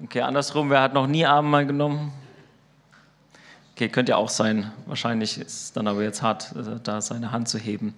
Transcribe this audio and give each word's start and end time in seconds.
Okay, 0.00 0.20
andersrum, 0.20 0.70
wer 0.70 0.80
hat 0.80 0.94
noch 0.94 1.08
nie 1.08 1.26
Abendmahl 1.26 1.66
genommen? 1.66 2.12
Okay, 3.74 3.88
könnte 3.88 4.10
ja 4.10 4.16
auch 4.16 4.28
sein. 4.28 4.70
Wahrscheinlich 4.86 5.38
ist 5.38 5.62
es 5.62 5.72
dann 5.72 5.88
aber 5.88 6.04
jetzt 6.04 6.22
hart, 6.22 6.54
äh, 6.54 6.78
da 6.80 7.00
seine 7.00 7.32
Hand 7.32 7.48
zu 7.48 7.58
heben. 7.58 7.94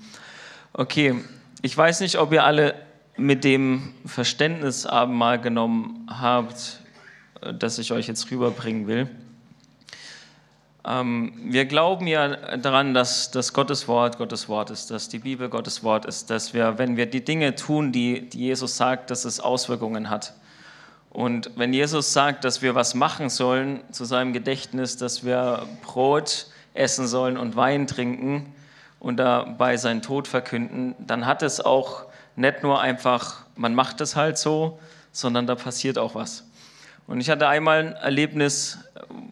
Okay, 0.73 1.23
ich 1.61 1.77
weiß 1.77 2.01
nicht, 2.01 2.17
ob 2.17 2.33
ihr 2.33 2.45
alle 2.45 2.75
mit 3.19 3.45
dem 3.45 3.93
Verständnis 4.07 4.87
Abendmahl 4.87 5.43
genommen 5.43 6.07
habt, 6.09 6.81
äh, 7.43 7.53
das 7.53 7.79
ich 7.79 7.93
euch 7.93 8.07
jetzt 8.07 8.31
rüberbringen 8.31 8.87
will. 8.87 9.11
Ähm, 10.87 11.35
wir 11.45 11.67
glauben 11.67 12.07
ja 12.07 12.57
daran, 12.57 12.95
dass, 12.95 13.31
dass 13.31 13.53
Gottes 13.53 13.89
Wort 13.89 14.17
Gottes 14.17 14.49
Wort 14.49 14.71
ist, 14.71 14.91
dass 14.91 15.11
die 15.11 15.19
Bibel 15.19 15.51
Gottes 15.51 15.85
Wort 15.85 16.07
ist, 16.07 16.31
dass 16.31 16.55
wir, 16.55 16.79
wenn 16.79 16.97
wir 16.97 17.05
die 17.05 17.23
Dinge 17.23 17.57
tun, 17.57 17.93
die, 17.93 18.27
die 18.31 18.39
Jesus 18.39 18.79
sagt, 18.79 19.11
dass 19.11 19.27
es 19.27 19.39
Auswirkungen 19.39 20.09
hat. 20.09 20.33
Und 21.11 21.51
wenn 21.57 21.73
Jesus 21.73 22.13
sagt, 22.13 22.45
dass 22.45 22.63
wir 22.63 22.75
was 22.75 22.95
machen 22.95 23.29
sollen 23.29 23.81
zu 23.91 24.05
seinem 24.05 24.33
Gedächtnis, 24.33 24.97
dass 24.97 25.25
wir 25.25 25.67
Brot 25.83 26.47
essen 26.73 27.07
sollen 27.09 27.37
und 27.37 27.57
Wein 27.57 27.89
trinken 27.89 28.55
und 29.01 29.17
dabei 29.17 29.77
seinen 29.77 30.03
Tod 30.03 30.29
verkünden, 30.29 30.95
dann 30.99 31.27
hat 31.27 31.43
es 31.43 31.61
auch 31.61 32.05
nicht 32.37 32.63
nur 32.63 32.81
einfach, 32.81 33.45
man 33.57 33.75
macht 33.75 34.01
es 34.01 34.15
halt 34.15 34.39
so, 34.39 34.79
sondern 35.11 35.47
da 35.47 35.57
passiert 35.57 35.99
auch 35.99 36.15
was. 36.15 36.45
Und 37.09 37.21
ich 37.21 37.29
hatte 37.29 37.49
einmal 37.49 37.81
ein 37.81 37.93
Erlebnis, 37.95 38.79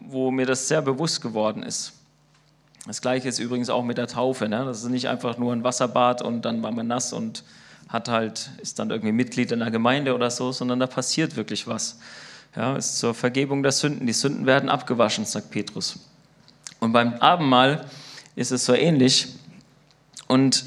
wo 0.01 0.33
mir 0.33 0.47
das 0.47 0.67
sehr 0.67 0.83
bewusst 0.83 1.21
geworden 1.21 1.63
ist. 1.63 1.93
Das 2.87 3.01
gleiche 3.01 3.29
ist 3.29 3.39
übrigens 3.39 3.71
auch 3.71 3.85
mit 3.85 3.99
der 3.99 4.09
Taufe. 4.09 4.49
Ne? 4.49 4.65
Das 4.65 4.83
ist 4.83 4.89
nicht 4.89 5.09
einfach 5.09 5.39
nur 5.39 5.53
ein 5.53 5.63
Wasserbad 5.63 6.23
und 6.23 6.43
dann 6.43 6.63
war 6.63 6.73
man 6.73 6.89
nass 6.89 7.13
und 7.13 7.45
hat 7.89 8.09
halt, 8.09 8.51
ist 8.61 8.79
dann 8.79 8.91
irgendwie 8.91 9.13
Mitglied 9.13 9.53
in 9.53 9.61
der 9.61 9.71
Gemeinde 9.71 10.15
oder 10.15 10.31
so, 10.31 10.53
sondern 10.53 10.79
da 10.79 10.87
passiert 10.87 11.37
wirklich 11.37 11.67
was. 11.67 11.99
Ja, 12.55 12.77
ist 12.77 12.99
zur 12.99 13.15
Vergebung 13.15 13.63
der 13.63 13.73
Sünden. 13.73 14.07
Die 14.07 14.13
Sünden 14.13 14.47
werden 14.47 14.69
abgewaschen, 14.69 15.25
sagt 15.25 15.51
Petrus. 15.51 15.99
Und 16.81 16.93
beim 16.93 17.15
Abendmahl 17.15 17.85
ist 18.37 18.53
es 18.53 18.65
so 18.65 18.75
ähnlich. 18.75 19.29
Und 20.27 20.65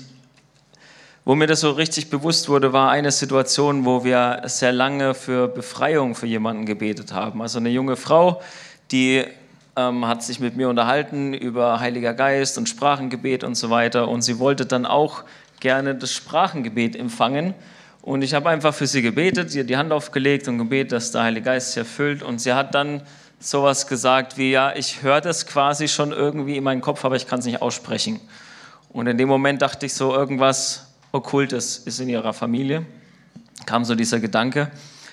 wo 1.24 1.36
mir 1.36 1.48
das 1.48 1.62
so 1.62 1.72
richtig 1.72 2.10
bewusst 2.10 2.50
wurde, 2.50 2.74
war 2.74 2.90
eine 2.90 3.12
Situation, 3.12 3.86
wo 3.86 4.04
wir 4.04 4.42
sehr 4.46 4.72
lange 4.72 5.14
für 5.14 5.48
Befreiung 5.48 6.16
für 6.16 6.26
jemanden 6.26 6.66
gebetet 6.66 7.14
haben. 7.14 7.42
Also 7.42 7.60
eine 7.60 7.70
junge 7.70 7.96
Frau, 7.96 8.42
die 8.92 9.24
ähm, 9.76 10.08
hat 10.08 10.24
sich 10.24 10.40
mit 10.40 10.58
mir 10.58 10.68
unterhalten 10.68 11.34
über 11.34 11.80
Heiliger 11.80 12.14
Geist 12.14 12.58
und 12.58 12.68
Sprachengebet 12.68 13.44
und 13.44 13.56
so 13.56 13.70
weiter. 13.70 14.08
Und 14.08 14.24
sie 14.24 14.40
wollte 14.40 14.66
dann 14.66 14.86
auch 14.86 15.24
gerne 15.62 15.96
das 15.96 16.12
Sprachengebet 16.12 16.98
empfangen. 16.98 17.54
Und 18.02 18.24
ich 18.24 18.34
habe 18.34 18.50
einfach 18.50 18.74
für 18.74 18.88
sie 18.88 19.02
gebetet, 19.02 19.56
hat 19.56 19.70
die 19.70 19.78
Hand 19.78 19.94
aufgelegt 19.94 20.48
und 20.48 20.58
gebetet, 20.58 20.92
dass 20.92 21.12
der 21.12 21.24
Heilige 21.24 21.46
Geist 21.46 21.74
sie 21.74 21.80
erfüllt. 21.80 22.24
Und 22.24 22.42
sie 22.42 22.52
hat 22.52 22.76
dann 22.76 23.02
sowas 23.40 23.88
gesagt 23.88 24.38
wie, 24.38 24.52
ja, 24.52 24.76
ich 24.76 25.02
höre 25.02 25.22
das 25.22 25.48
quasi 25.48 25.88
schon 25.88 26.12
irgendwie 26.12 26.58
in 26.58 26.64
meinem 26.64 26.82
Kopf, 26.82 27.06
aber 27.06 27.16
ich 27.16 27.28
kann 27.28 27.40
es 27.40 27.46
nicht 27.46 27.62
aussprechen. 27.62 28.20
Und 28.90 29.08
in 29.08 29.18
dem 29.18 29.30
Moment 29.30 29.62
dachte 29.62 29.86
ich 29.86 29.94
so, 29.94 30.14
irgendwas 30.14 30.88
Okkultes 31.12 31.78
ist 31.80 32.00
in 32.00 32.10
ihrer 32.10 32.34
Familie. 32.34 32.86
Kam 33.66 33.86
so 33.86 33.96
dieser 33.96 34.20
Gedanke. 34.20 34.72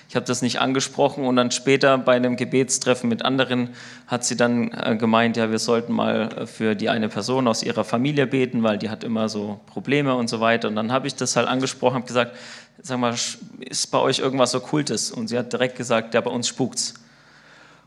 Ich 0.09 0.15
habe 0.15 0.25
das 0.25 0.41
nicht 0.41 0.59
angesprochen 0.59 1.23
und 1.23 1.35
dann 1.35 1.51
später 1.51 1.95
bei 1.99 2.15
einem 2.15 2.35
Gebetstreffen 2.35 3.07
mit 3.07 3.23
anderen 3.23 3.69
hat 4.07 4.25
sie 4.25 4.35
dann 4.35 4.71
äh, 4.71 4.95
gemeint, 4.95 5.37
ja, 5.37 5.51
wir 5.51 5.59
sollten 5.59 5.93
mal 5.93 6.29
äh, 6.35 6.45
für 6.47 6.73
die 6.73 6.89
eine 6.89 7.09
Person 7.09 7.47
aus 7.47 7.61
ihrer 7.61 7.83
Familie 7.83 8.25
beten, 8.25 8.63
weil 8.63 8.79
die 8.79 8.89
hat 8.89 9.03
immer 9.03 9.29
so 9.29 9.59
Probleme 9.67 10.15
und 10.15 10.27
so 10.27 10.39
weiter. 10.39 10.67
Und 10.67 10.75
dann 10.75 10.91
habe 10.91 11.05
ich 11.05 11.13
das 11.13 11.35
halt 11.35 11.47
angesprochen, 11.47 11.93
habe 11.93 12.07
gesagt, 12.07 12.35
sag 12.81 12.97
mal, 12.97 13.13
ist 13.59 13.91
bei 13.91 13.99
euch 13.99 14.17
irgendwas 14.17 14.55
Okkultes? 14.55 15.11
Und 15.11 15.27
sie 15.27 15.37
hat 15.37 15.53
direkt 15.53 15.75
gesagt, 15.77 16.15
ja, 16.15 16.21
bei 16.21 16.31
uns 16.31 16.47
spukt's. 16.47 16.95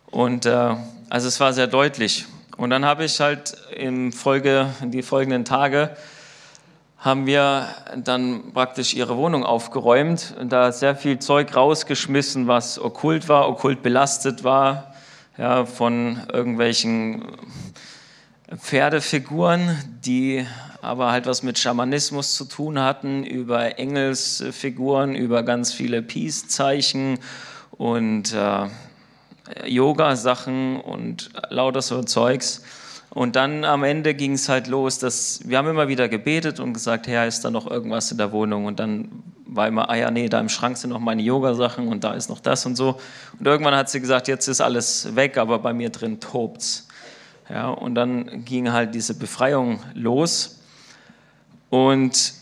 Und 0.07 0.47
äh, 0.47 0.77
also 1.09 1.27
es 1.27 1.41
war 1.41 1.53
sehr 1.53 1.67
deutlich. 1.67 2.27
Und 2.57 2.71
dann 2.71 2.85
habe 2.85 3.05
ich 3.05 3.19
halt 3.19 3.57
im 3.75 4.13
Folge, 4.13 4.69
in 4.81 4.93
die 4.93 5.03
folgenden 5.03 5.45
Tage 5.45 5.97
haben 7.03 7.27
wir 7.27 7.67
dann 7.97 8.53
praktisch 8.55 8.95
ihre 8.95 9.17
Wohnung 9.17 9.45
aufgeräumt 9.45 10.35
und 10.39 10.53
da 10.53 10.71
sehr 10.71 10.95
viel 10.95 11.19
Zeug 11.19 11.55
rausgeschmissen, 11.55 12.47
was 12.47 12.79
okkult 12.79 13.29
war, 13.29 13.49
okkult 13.49 13.83
belastet 13.83 14.45
war, 14.45 14.95
ja, 15.37 15.67
von 15.67 16.23
irgendwelchen 16.33 17.25
Pferdefiguren, 18.57 19.77
die 20.05 20.47
aber 20.81 21.11
halt 21.11 21.27
was 21.27 21.43
mit 21.43 21.59
Schamanismus 21.59 22.37
zu 22.37 22.45
tun 22.45 22.79
hatten, 22.79 23.25
über 23.25 23.81
Engelsfiguren, 23.81 25.17
über 25.17 25.43
ganz 25.43 25.73
viele 25.73 26.03
Peace-Zeichen 26.03 27.19
und 27.73 28.33
äh, 28.33 28.69
Yoga-Sachen 29.67 30.81
und 30.81 31.31
lauter 31.51 31.83
so 31.83 32.01
Zeugs. 32.05 32.63
Und 33.15 33.37
dann 33.37 33.65
am 33.65 33.85
Ende 33.85 34.15
ging 34.15 34.33
es 34.33 34.49
halt 34.49 34.69
los, 34.69 34.99
dass 34.99 35.41
wir 35.45 35.59
haben 35.59 35.69
immer 35.69 35.89
wieder 35.89 36.09
gebetet 36.09 36.61
und 36.61 36.73
gesagt, 36.73 37.07
Herr, 37.07 37.27
ist 37.27 37.45
da 37.45 37.51
noch 37.51 37.71
irgendwas 37.71 38.11
in 38.11 38.17
der 38.17 38.33
Wohnung? 38.33 38.65
Und 38.65 38.81
dann 38.81 39.23
war 39.45 39.69
immer, 39.69 39.91
ah 39.91 39.97
ja, 39.97 40.11
nee, 40.11 40.31
da 40.31 40.41
im 40.41 40.49
Schrank 40.49 40.79
sind 40.79 40.91
noch 40.91 40.99
meine 40.99 41.21
Yoga-Sachen 41.21 41.89
und 41.89 42.05
da 42.05 42.15
ist 42.15 42.31
noch 42.31 42.41
das 42.41 42.65
und 42.65 42.75
so. 42.75 42.99
Und 43.39 43.47
irgendwann 43.47 43.75
hat 43.75 43.91
sie 43.91 44.01
gesagt, 44.01 44.29
jetzt 44.29 44.49
ist 44.49 44.63
alles 44.63 45.15
weg, 45.15 45.37
aber 45.37 45.59
bei 45.59 45.75
mir 45.75 45.91
drin 45.91 46.21
tobt's. 46.21 46.89
Ja, 47.51 47.69
und 47.69 47.95
dann 47.95 48.47
ging 48.47 48.73
halt 48.73 48.95
diese 48.95 49.13
Befreiung 49.13 49.81
los. 49.93 50.61
Und 51.69 52.33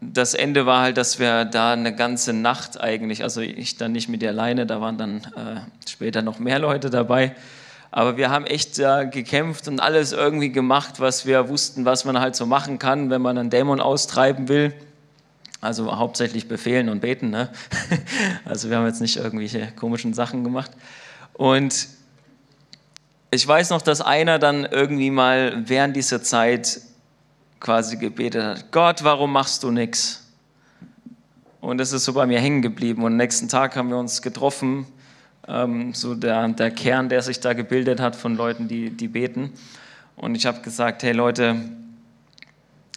das 0.00 0.34
Ende 0.34 0.66
war 0.66 0.82
halt, 0.82 0.96
dass 0.96 1.20
wir 1.20 1.44
da 1.44 1.72
eine 1.72 1.94
ganze 1.94 2.32
Nacht 2.32 2.80
eigentlich, 2.80 3.22
also 3.22 3.40
ich 3.40 3.76
dann 3.76 3.92
nicht 3.92 4.08
mit 4.08 4.24
ihr 4.24 4.30
alleine, 4.30 4.66
da 4.66 4.80
waren 4.80 4.98
dann 4.98 5.18
äh, 5.36 5.60
später 5.88 6.22
noch 6.22 6.40
mehr 6.40 6.58
Leute 6.58 6.90
dabei, 6.90 7.36
aber 7.90 8.16
wir 8.16 8.30
haben 8.30 8.44
echt 8.44 8.78
äh, 8.78 9.06
gekämpft 9.06 9.66
und 9.66 9.80
alles 9.80 10.12
irgendwie 10.12 10.50
gemacht, 10.50 11.00
was 11.00 11.24
wir 11.24 11.48
wussten, 11.48 11.84
was 11.84 12.04
man 12.04 12.20
halt 12.20 12.36
so 12.36 12.44
machen 12.44 12.78
kann, 12.78 13.10
wenn 13.10 13.22
man 13.22 13.38
einen 13.38 13.50
Dämon 13.50 13.80
austreiben 13.80 14.48
will. 14.48 14.74
Also 15.60 15.96
hauptsächlich 15.96 16.46
befehlen 16.46 16.88
und 16.88 17.00
beten. 17.00 17.30
Ne? 17.30 17.48
Also 18.44 18.70
wir 18.70 18.76
haben 18.76 18.86
jetzt 18.86 19.00
nicht 19.00 19.16
irgendwelche 19.16 19.72
komischen 19.72 20.14
Sachen 20.14 20.44
gemacht. 20.44 20.70
Und 21.32 21.88
ich 23.30 23.46
weiß 23.46 23.70
noch, 23.70 23.82
dass 23.82 24.00
einer 24.00 24.38
dann 24.38 24.64
irgendwie 24.64 25.10
mal 25.10 25.64
während 25.66 25.96
dieser 25.96 26.22
Zeit 26.22 26.80
quasi 27.60 27.96
gebetet 27.96 28.42
hat, 28.42 28.72
Gott, 28.72 29.02
warum 29.02 29.32
machst 29.32 29.62
du 29.62 29.70
nichts? 29.70 30.24
Und 31.60 31.78
das 31.78 31.92
ist 31.92 32.04
so 32.04 32.12
bei 32.12 32.26
mir 32.26 32.40
hängen 32.40 32.62
geblieben. 32.62 33.02
Und 33.02 33.12
am 33.12 33.16
nächsten 33.16 33.48
Tag 33.48 33.76
haben 33.76 33.90
wir 33.90 33.98
uns 33.98 34.22
getroffen 34.22 34.86
ähm, 35.48 35.94
so 35.94 36.14
der, 36.14 36.46
der 36.48 36.70
Kern, 36.70 37.08
der 37.08 37.22
sich 37.22 37.40
da 37.40 37.54
gebildet 37.54 38.00
hat 38.00 38.14
von 38.14 38.36
Leuten, 38.36 38.68
die, 38.68 38.90
die 38.90 39.08
beten. 39.08 39.52
Und 40.16 40.34
ich 40.34 40.46
habe 40.46 40.60
gesagt, 40.60 41.02
hey 41.02 41.12
Leute, 41.12 41.56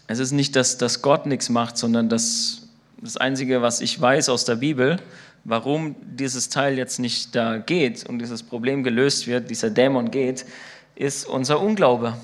es 0.07 0.19
ist 0.19 0.31
nicht, 0.31 0.56
dass, 0.56 0.78
dass 0.78 1.01
Gott 1.01 1.25
nichts 1.25 1.50
macht, 1.50 1.78
sondern 1.78 2.09
das, 2.09 2.67
das 3.01 3.17
Einzige, 3.17 3.62
was 3.62 3.81
ich 3.81 4.00
weiß 4.00 4.29
aus 4.29 4.44
der 4.45 4.56
Bibel, 4.56 4.97
warum 5.44 5.95
dieses 6.01 6.50
Teil 6.50 6.78
jetzt 6.78 7.00
nicht 7.00 7.35
da 7.35 7.57
geht 7.57 8.07
und 8.07 8.19
dieses 8.19 8.44
Problem 8.44 8.83
gelöst 8.83 9.28
wird, 9.28 9.50
dieser 9.50 9.69
Dämon 9.69 10.12
geht, 10.12 10.45
ist 10.95 11.25
unser 11.25 11.62
Unglaube. 11.62 12.16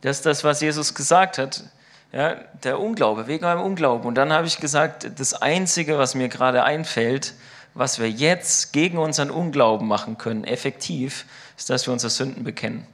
Das 0.00 0.18
ist 0.18 0.26
das, 0.26 0.44
was 0.44 0.60
Jesus 0.60 0.94
gesagt 0.94 1.38
hat. 1.38 1.64
Ja, 2.12 2.36
der 2.62 2.80
Unglaube, 2.80 3.26
wegen 3.26 3.44
eurem 3.44 3.62
Unglauben. 3.62 4.06
Und 4.06 4.14
dann 4.14 4.32
habe 4.32 4.46
ich 4.46 4.58
gesagt, 4.58 5.10
das 5.18 5.34
Einzige, 5.34 5.98
was 5.98 6.14
mir 6.14 6.28
gerade 6.28 6.62
einfällt, 6.64 7.34
was 7.76 7.98
wir 7.98 8.10
jetzt 8.10 8.72
gegen 8.72 8.98
unseren 8.98 9.30
Unglauben 9.30 9.86
machen 9.86 10.18
können, 10.18 10.44
effektiv, 10.44 11.26
ist, 11.56 11.70
dass 11.70 11.86
wir 11.86 11.92
unsere 11.92 12.10
Sünden 12.10 12.42
bekennen. 12.42 12.86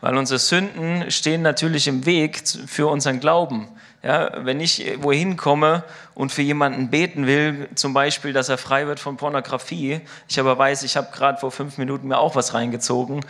Weil 0.00 0.16
unsere 0.16 0.38
Sünden 0.38 1.10
stehen 1.10 1.42
natürlich 1.42 1.86
im 1.86 2.06
Weg 2.06 2.42
für 2.66 2.88
unseren 2.88 3.20
Glauben. 3.20 3.68
Ja, 4.02 4.44
wenn 4.44 4.60
ich 4.60 4.98
wohin 5.00 5.36
komme 5.36 5.82
und 6.14 6.30
für 6.30 6.42
jemanden 6.42 6.90
beten 6.90 7.26
will, 7.26 7.68
zum 7.74 7.94
Beispiel, 7.94 8.34
dass 8.34 8.50
er 8.50 8.58
frei 8.58 8.86
wird 8.86 9.00
von 9.00 9.16
Pornografie, 9.16 10.02
ich 10.28 10.38
aber 10.38 10.58
weiß, 10.58 10.82
ich 10.82 10.98
habe 10.98 11.08
gerade 11.10 11.38
vor 11.38 11.50
fünf 11.50 11.78
Minuten 11.78 12.08
mir 12.08 12.18
auch 12.18 12.36
was 12.36 12.52
reingezogen, 12.52 13.24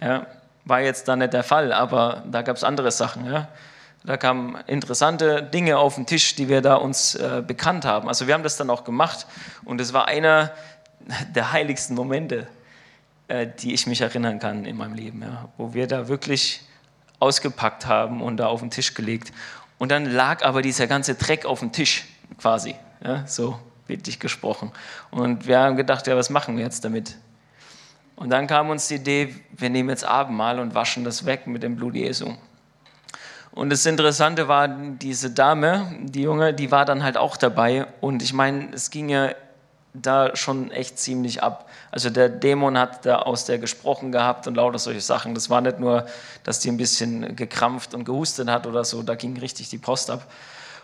ja, 0.00 0.26
war 0.64 0.80
jetzt 0.80 1.08
da 1.08 1.16
nicht 1.16 1.32
der 1.32 1.42
Fall, 1.42 1.72
aber 1.72 2.22
da 2.30 2.42
gab 2.42 2.56
es 2.56 2.62
andere 2.62 2.92
Sachen. 2.92 3.26
Ja. 3.26 3.48
Da 4.04 4.16
kamen 4.16 4.56
interessante 4.66 5.42
Dinge 5.42 5.78
auf 5.78 5.96
den 5.96 6.06
Tisch, 6.06 6.34
die 6.34 6.48
wir 6.48 6.62
da 6.62 6.76
uns 6.76 7.14
äh, 7.14 7.42
bekannt 7.46 7.84
haben. 7.84 8.08
Also 8.08 8.26
wir 8.26 8.34
haben 8.34 8.42
das 8.42 8.56
dann 8.56 8.70
auch 8.70 8.84
gemacht 8.84 9.26
und 9.64 9.80
es 9.80 9.92
war 9.92 10.06
einer 10.06 10.52
der 11.34 11.52
heiligsten 11.52 11.96
Momente, 11.96 12.46
äh, 13.28 13.46
die 13.46 13.74
ich 13.74 13.86
mich 13.86 14.00
erinnern 14.00 14.38
kann 14.38 14.64
in 14.64 14.76
meinem 14.76 14.94
Leben, 14.94 15.22
ja, 15.22 15.48
wo 15.56 15.74
wir 15.74 15.86
da 15.86 16.08
wirklich 16.08 16.62
ausgepackt 17.20 17.86
haben 17.86 18.22
und 18.22 18.36
da 18.36 18.46
auf 18.46 18.60
den 18.60 18.70
Tisch 18.70 18.94
gelegt. 18.94 19.32
Und 19.78 19.90
dann 19.90 20.06
lag 20.06 20.44
aber 20.44 20.62
dieser 20.62 20.86
ganze 20.86 21.14
Dreck 21.14 21.44
auf 21.44 21.60
dem 21.60 21.72
Tisch 21.72 22.06
quasi, 22.38 22.74
ja, 23.04 23.26
so 23.26 23.58
bildlich 23.86 24.20
gesprochen. 24.20 24.72
Und 25.10 25.46
wir 25.46 25.58
haben 25.58 25.76
gedacht, 25.76 26.06
ja, 26.06 26.16
was 26.16 26.30
machen 26.30 26.56
wir 26.56 26.64
jetzt 26.64 26.84
damit? 26.84 27.16
Und 28.16 28.30
dann 28.30 28.46
kam 28.46 28.70
uns 28.70 28.88
die 28.88 28.96
Idee, 28.96 29.34
wir 29.52 29.70
nehmen 29.70 29.88
jetzt 29.88 30.04
Abendmahl 30.04 30.58
und 30.58 30.74
waschen 30.74 31.04
das 31.04 31.24
weg 31.24 31.46
mit 31.46 31.62
dem 31.62 31.76
Blut 31.76 31.94
Jesu. 31.94 32.34
Und 33.58 33.70
das 33.70 33.84
Interessante 33.86 34.46
war, 34.46 34.68
diese 34.68 35.32
Dame, 35.32 35.92
die 36.02 36.22
Junge, 36.22 36.54
die 36.54 36.70
war 36.70 36.84
dann 36.84 37.02
halt 37.02 37.16
auch 37.16 37.36
dabei. 37.36 37.86
Und 38.00 38.22
ich 38.22 38.32
meine, 38.32 38.68
es 38.72 38.90
ging 38.90 39.08
ja 39.08 39.30
da 39.92 40.36
schon 40.36 40.70
echt 40.70 40.96
ziemlich 41.00 41.42
ab. 41.42 41.68
Also 41.90 42.08
der 42.08 42.28
Dämon 42.28 42.78
hat 42.78 43.04
da 43.04 43.16
aus 43.16 43.46
der 43.46 43.58
gesprochen 43.58 44.12
gehabt 44.12 44.46
und 44.46 44.54
lauter 44.54 44.78
solche 44.78 45.00
Sachen. 45.00 45.34
Das 45.34 45.50
war 45.50 45.60
nicht 45.60 45.80
nur, 45.80 46.06
dass 46.44 46.60
die 46.60 46.70
ein 46.70 46.76
bisschen 46.76 47.34
gekrampft 47.34 47.94
und 47.94 48.04
gehustet 48.04 48.48
hat 48.48 48.64
oder 48.68 48.84
so, 48.84 49.02
da 49.02 49.16
ging 49.16 49.36
richtig 49.36 49.68
die 49.68 49.78
Post 49.78 50.08
ab. 50.10 50.30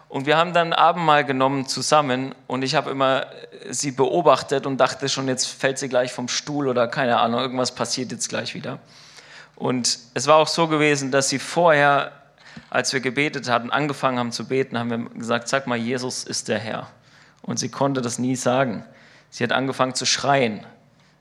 Und 0.08 0.26
wir 0.26 0.36
haben 0.36 0.52
dann 0.52 0.72
Abendmahl 0.72 1.24
genommen 1.24 1.68
zusammen 1.68 2.34
und 2.48 2.62
ich 2.62 2.74
habe 2.74 2.90
immer 2.90 3.26
sie 3.70 3.92
beobachtet 3.92 4.66
und 4.66 4.78
dachte 4.78 5.08
schon, 5.08 5.28
jetzt 5.28 5.46
fällt 5.46 5.78
sie 5.78 5.88
gleich 5.88 6.12
vom 6.12 6.26
Stuhl 6.26 6.66
oder 6.66 6.88
keine 6.88 7.20
Ahnung, 7.20 7.38
irgendwas 7.38 7.72
passiert 7.72 8.10
jetzt 8.10 8.28
gleich 8.28 8.52
wieder. 8.52 8.80
Und 9.54 9.96
es 10.14 10.26
war 10.26 10.38
auch 10.38 10.48
so 10.48 10.66
gewesen, 10.66 11.12
dass 11.12 11.28
sie 11.28 11.38
vorher, 11.38 12.10
als 12.70 12.92
wir 12.92 13.00
gebetet 13.00 13.48
hatten, 13.48 13.70
angefangen 13.70 14.18
haben 14.18 14.32
zu 14.32 14.46
beten, 14.46 14.78
haben 14.78 14.90
wir 14.90 14.98
gesagt, 15.10 15.48
sag 15.48 15.66
mal, 15.66 15.78
Jesus 15.78 16.24
ist 16.24 16.48
der 16.48 16.58
Herr. 16.58 16.88
Und 17.42 17.58
sie 17.58 17.68
konnte 17.68 18.00
das 18.00 18.18
nie 18.18 18.36
sagen. 18.36 18.84
Sie 19.30 19.44
hat 19.44 19.52
angefangen 19.52 19.94
zu 19.94 20.06
schreien. 20.06 20.64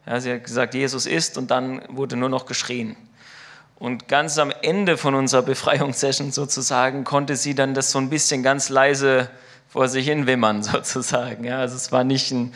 Ja, 0.06 0.19
sie 0.19 0.33
hat 0.33 0.44
gesagt, 0.44 0.74
Jesus 0.74 1.06
ist 1.06 1.38
und 1.38 1.51
dann 1.51 1.81
wurde 1.89 2.15
nur 2.15 2.30
noch 2.30 2.45
geschrien. 2.45 2.95
Und 3.75 4.07
ganz 4.07 4.38
am 4.38 4.53
Ende 4.62 4.97
von 4.97 5.15
unserer 5.15 5.41
Befreiungssession 5.41 6.31
sozusagen 6.31 7.03
konnte 7.03 7.35
sie 7.35 7.56
dann 7.56 7.74
das 7.74 7.91
so 7.91 8.00
ein 8.00 8.09
bisschen 8.09 8.44
ganz 8.44 8.69
leise 8.69 9.30
vor 9.69 9.89
sich 9.89 10.06
hin 10.06 10.27
wimmern 10.27 10.63
sozusagen. 10.63 11.44
Ja, 11.44 11.59
also 11.59 11.75
es 11.75 11.91
war 11.91 12.03
nicht 12.03 12.31
ein, 12.31 12.53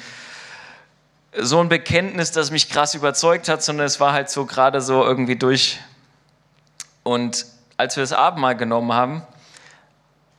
so 1.39 1.59
ein 1.59 1.69
Bekenntnis, 1.69 2.31
das 2.31 2.51
mich 2.51 2.69
krass 2.69 2.95
überzeugt 2.95 3.49
hat, 3.49 3.63
sondern 3.63 3.87
es 3.87 3.99
war 3.99 4.13
halt 4.13 4.29
so 4.29 4.45
gerade 4.45 4.81
so 4.81 5.03
irgendwie 5.03 5.35
durch. 5.35 5.79
Und 7.03 7.45
als 7.77 7.95
wir 7.95 8.03
das 8.03 8.13
Abendmahl 8.13 8.55
genommen 8.55 8.91
haben, 8.93 9.23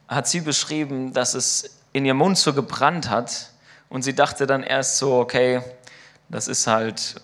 hat 0.07 0.27
sie 0.27 0.41
beschrieben, 0.41 1.13
dass 1.13 1.35
es 1.35 1.79
in 1.93 2.05
ihrem 2.05 2.19
Mund 2.19 2.37
so 2.37 2.53
gebrannt 2.53 3.09
hat, 3.09 3.51
und 3.89 4.03
sie 4.03 4.15
dachte 4.15 4.47
dann 4.47 4.63
erst 4.63 4.99
so, 4.99 5.19
okay, 5.19 5.63
das 6.29 6.49
ist 6.49 6.67
halt, 6.67 7.21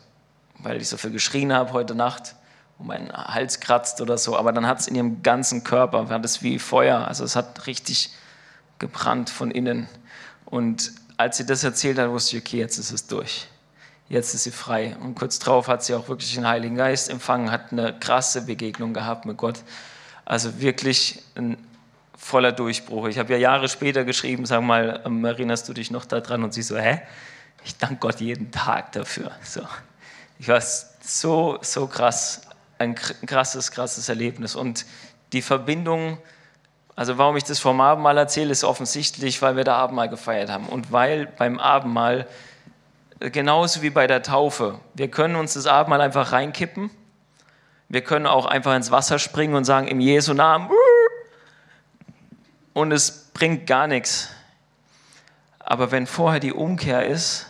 weil 0.59 0.81
ich 0.81 0.89
so 0.89 0.97
viel 0.97 1.11
geschrien 1.11 1.53
habe 1.53 1.73
heute 1.73 1.95
Nacht 1.95 2.37
und 2.79 2.87
mein 2.87 3.13
Hals 3.13 3.61
kratzt 3.61 4.01
oder 4.01 4.17
so. 4.17 4.37
Aber 4.37 4.53
dann 4.53 4.67
hat 4.67 4.81
es 4.81 4.89
in 4.89 4.95
ihrem 4.95 5.23
ganzen 5.23 5.63
Körper, 5.63 6.09
war 6.09 6.19
das 6.19 6.43
wie 6.43 6.59
Feuer. 6.59 7.07
Also 7.07 7.25
es 7.25 7.37
hat 7.37 7.67
richtig 7.67 8.11
gebrannt 8.79 9.31
von 9.31 9.51
innen. 9.51 9.89
Und 10.47 10.93
als 11.17 11.37
sie 11.37 11.47
das 11.47 11.65
erzählt 11.65 11.99
hat, 11.99 12.11
wusste 12.11 12.37
ich, 12.37 12.43
okay, 12.43 12.59
jetzt 12.59 12.79
ist 12.79 12.93
es 12.93 13.07
durch. 13.07 13.47
Jetzt 14.09 14.35
ist 14.35 14.45
sie 14.45 14.51
frei. 14.51 14.97
Und 15.01 15.15
kurz 15.17 15.39
darauf 15.39 15.69
hat 15.69 15.85
sie 15.85 15.95
auch 15.95 16.09
wirklich 16.09 16.35
den 16.35 16.47
Heiligen 16.47 16.77
Geist 16.77 17.11
empfangen, 17.11 17.51
hat 17.51 17.73
eine 17.73 17.99
krasse 17.99 18.43
Begegnung 18.43 18.95
gehabt 18.95 19.27
mit 19.27 19.37
Gott. 19.37 19.61
Also 20.25 20.61
wirklich 20.61 21.23
ein 21.35 21.57
voller 22.17 22.53
Durchbruch. 22.53 23.09
Ich 23.09 23.19
habe 23.19 23.33
ja 23.35 23.39
Jahre 23.39 23.69
später 23.69 24.05
geschrieben, 24.05 24.47
sag 24.47 24.63
mal, 24.63 25.03
ähm, 25.05 25.25
erinnerst 25.25 25.69
du 25.69 25.75
dich 25.75 25.91
noch 25.91 26.07
daran? 26.07 26.43
Und 26.43 26.55
sie 26.55 26.63
so, 26.63 26.77
hä? 26.79 27.03
Ich 27.65 27.77
danke 27.77 27.97
Gott 27.97 28.21
jeden 28.21 28.51
Tag 28.51 28.93
dafür. 28.93 29.33
So. 29.43 29.63
Ich 30.39 30.49
war 30.49 30.61
so, 30.61 31.59
so 31.61 31.87
krass, 31.87 32.43
ein 32.79 32.95
krasses, 32.95 33.71
krasses 33.71 34.09
Erlebnis. 34.09 34.55
Und 34.55 34.87
die 35.33 35.43
Verbindung, 35.43 36.19
also 36.97 37.19
warum 37.19 37.37
ich 37.37 37.45
das 37.45 37.59
vom 37.59 37.81
Abendmahl 37.81 38.17
erzähle, 38.17 38.53
ist 38.53 38.65
offensichtlich, 38.65 39.43
weil 39.43 39.57
wir 39.57 39.65
da 39.65 39.77
Abendmahl 39.77 40.09
gefeiert 40.09 40.51
haben. 40.51 40.67
Und 40.67 40.93
weil 40.93 41.27
beim 41.27 41.59
Abendmahl, 41.59 42.27
genauso 43.21 43.83
wie 43.83 43.91
bei 43.91 44.07
der 44.07 44.23
Taufe, 44.23 44.79
wir 44.95 45.09
können 45.09 45.37
uns 45.37 45.55
das 45.55 45.67
Abendmahl 45.67 46.01
einfach 46.01 46.33
reinkippen. 46.33 46.91
Wir 47.95 48.03
können 48.03 48.27
auch 48.27 48.47
einfach 48.47 48.75
ins 48.75 48.91
Wasser 48.91 49.21
springen 49.21 49.55
und 49.55 49.65
sagen, 49.65 49.87
im 49.87 50.01
Jesu 50.01 50.35
Namen, 50.35 50.69
und 52.73 52.91
es 52.91 53.31
bringt 53.33 53.69
gar 53.69 53.87
nichts. 53.87 54.31
Aber 55.61 55.93
wenn 55.93 56.09
vorher 56.09 56.41
die 56.41 56.53
Umkehr 56.53 57.07
ist, 57.07 57.47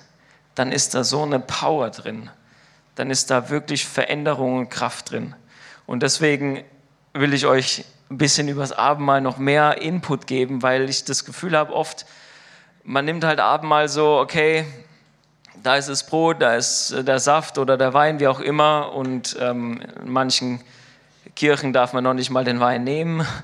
dann 0.55 0.71
ist 0.71 0.95
da 0.95 1.03
so 1.03 1.23
eine 1.23 1.41
Power 1.41 1.89
drin. 1.89 2.29
Dann 2.95 3.09
ist 3.09 3.31
da 3.31 3.49
wirklich 3.49 3.87
Veränderung 3.87 4.59
und 4.59 4.69
Kraft 4.69 5.13
drin. 5.13 5.35
Und 5.87 6.03
deswegen 6.03 6.63
will 7.15 7.33
ich 7.33 7.47
euch 7.47 7.87
ein 8.11 8.19
bisschen 8.19 8.47
übers 8.47 8.73
Abendmahl 8.73 9.23
noch 9.23 9.39
mehr 9.39 9.81
Input 9.81 10.27
geben, 10.27 10.63
weil 10.63 10.91
ich 10.91 11.07
das 11.07 11.25
Gefühl 11.25 11.57
habe, 11.57 11.73
oft, 11.73 12.05
man 12.83 13.07
nimmt 13.07 13.25
halt 13.25 13.41
Abendmahl 13.41 13.89
so, 13.89 14.19
okay, 14.19 14.67
da 15.65 15.77
ist 15.77 15.89
das 15.89 16.07
Brot, 16.07 16.41
da 16.41 16.55
ist 16.55 16.95
der 17.07 17.19
Saft 17.19 17.59
oder 17.59 17.77
der 17.77 17.95
Wein, 17.95 18.21
wie 18.21 18.29
auch 18.29 18.41
immer. 18.41 18.93
Und 18.93 19.37
ähm, 19.41 19.81
in 20.05 20.13
manchen 20.13 20.61
Kirchen 21.35 21.73
darf 21.73 21.95
man 21.95 22.05
noch 22.05 22.15
nicht 22.15 22.31
mal 22.31 22.45
den 22.45 22.61
Wein 22.61 22.85
nehmen. 22.85 23.27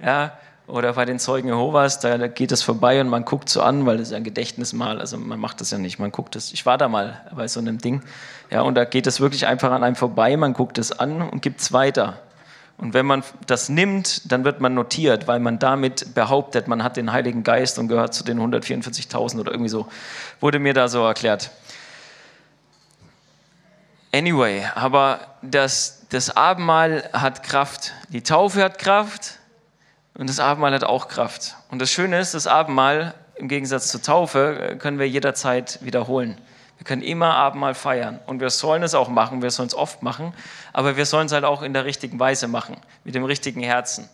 Ja, 0.00 0.38
oder 0.68 0.92
bei 0.92 1.04
den 1.04 1.18
Zeugen 1.18 1.48
Jehovas, 1.48 1.98
da 1.98 2.28
geht 2.28 2.52
es 2.52 2.62
vorbei 2.62 3.00
und 3.00 3.08
man 3.08 3.24
guckt 3.24 3.48
so 3.48 3.62
an, 3.62 3.84
weil 3.84 3.98
das 3.98 4.10
ist 4.10 4.14
ein 4.14 4.22
Gedächtnismal. 4.22 5.00
Also 5.00 5.18
man 5.18 5.40
macht 5.40 5.60
das 5.60 5.72
ja 5.72 5.78
nicht, 5.78 5.98
man 5.98 6.12
guckt 6.12 6.36
es. 6.36 6.52
Ich 6.52 6.66
war 6.66 6.78
da 6.78 6.86
mal 6.86 7.20
bei 7.34 7.48
so 7.48 7.58
einem 7.58 7.78
Ding. 7.78 8.00
Ja, 8.48 8.60
und 8.60 8.76
da 8.76 8.84
geht 8.84 9.08
es 9.08 9.18
wirklich 9.18 9.48
einfach 9.48 9.72
an 9.72 9.82
einem 9.82 9.96
vorbei, 9.96 10.36
man 10.36 10.52
guckt 10.52 10.78
es 10.78 10.96
an 10.96 11.20
und 11.20 11.42
gibt 11.42 11.62
es 11.62 11.72
weiter. 11.72 12.20
Und 12.76 12.94
wenn 12.94 13.06
man 13.06 13.24
das 13.48 13.68
nimmt, 13.68 14.30
dann 14.30 14.44
wird 14.44 14.60
man 14.60 14.74
notiert, 14.74 15.26
weil 15.26 15.40
man 15.40 15.58
damit 15.58 16.14
behauptet, 16.14 16.68
man 16.68 16.84
hat 16.84 16.96
den 16.96 17.10
Heiligen 17.10 17.42
Geist 17.42 17.80
und 17.80 17.88
gehört 17.88 18.14
zu 18.14 18.22
den 18.22 18.38
144.000 18.38 19.40
oder 19.40 19.50
irgendwie 19.50 19.68
so. 19.68 19.88
Wurde 20.38 20.60
mir 20.60 20.74
da 20.74 20.86
so 20.86 21.04
erklärt. 21.04 21.50
Anyway, 24.12 24.64
aber 24.74 25.20
das, 25.42 26.06
das 26.08 26.34
Abendmahl 26.36 27.08
hat 27.12 27.42
Kraft, 27.42 27.92
die 28.08 28.22
Taufe 28.22 28.62
hat 28.62 28.78
Kraft, 28.78 29.38
und 30.18 30.28
das 30.28 30.40
Abendmahl 30.40 30.74
hat 30.74 30.84
auch 30.84 31.06
Kraft. 31.06 31.54
Und 31.70 31.80
das 31.80 31.92
Schöne 31.92 32.18
ist, 32.18 32.34
das 32.34 32.48
Abendmahl 32.48 33.14
im 33.36 33.46
Gegensatz 33.46 33.88
zur 33.88 34.02
Taufe 34.02 34.76
können 34.80 34.98
wir 34.98 35.08
jederzeit 35.08 35.78
wiederholen. 35.80 36.36
Wir 36.76 36.84
können 36.84 37.02
immer 37.02 37.34
Abendmahl 37.34 37.74
feiern 37.74 38.18
und 38.26 38.40
wir 38.40 38.50
sollen 38.50 38.82
es 38.82 38.94
auch 38.94 39.08
machen, 39.08 39.42
wir 39.42 39.50
sollen 39.50 39.68
es 39.68 39.74
oft 39.74 40.02
machen, 40.02 40.34
aber 40.72 40.96
wir 40.96 41.06
sollen 41.06 41.26
es 41.26 41.32
halt 41.32 41.44
auch 41.44 41.62
in 41.62 41.72
der 41.72 41.84
richtigen 41.84 42.18
Weise 42.18 42.48
machen, 42.48 42.76
mit 43.04 43.14
dem 43.14 43.24
richtigen 43.24 43.60
Herzen. 43.62 44.08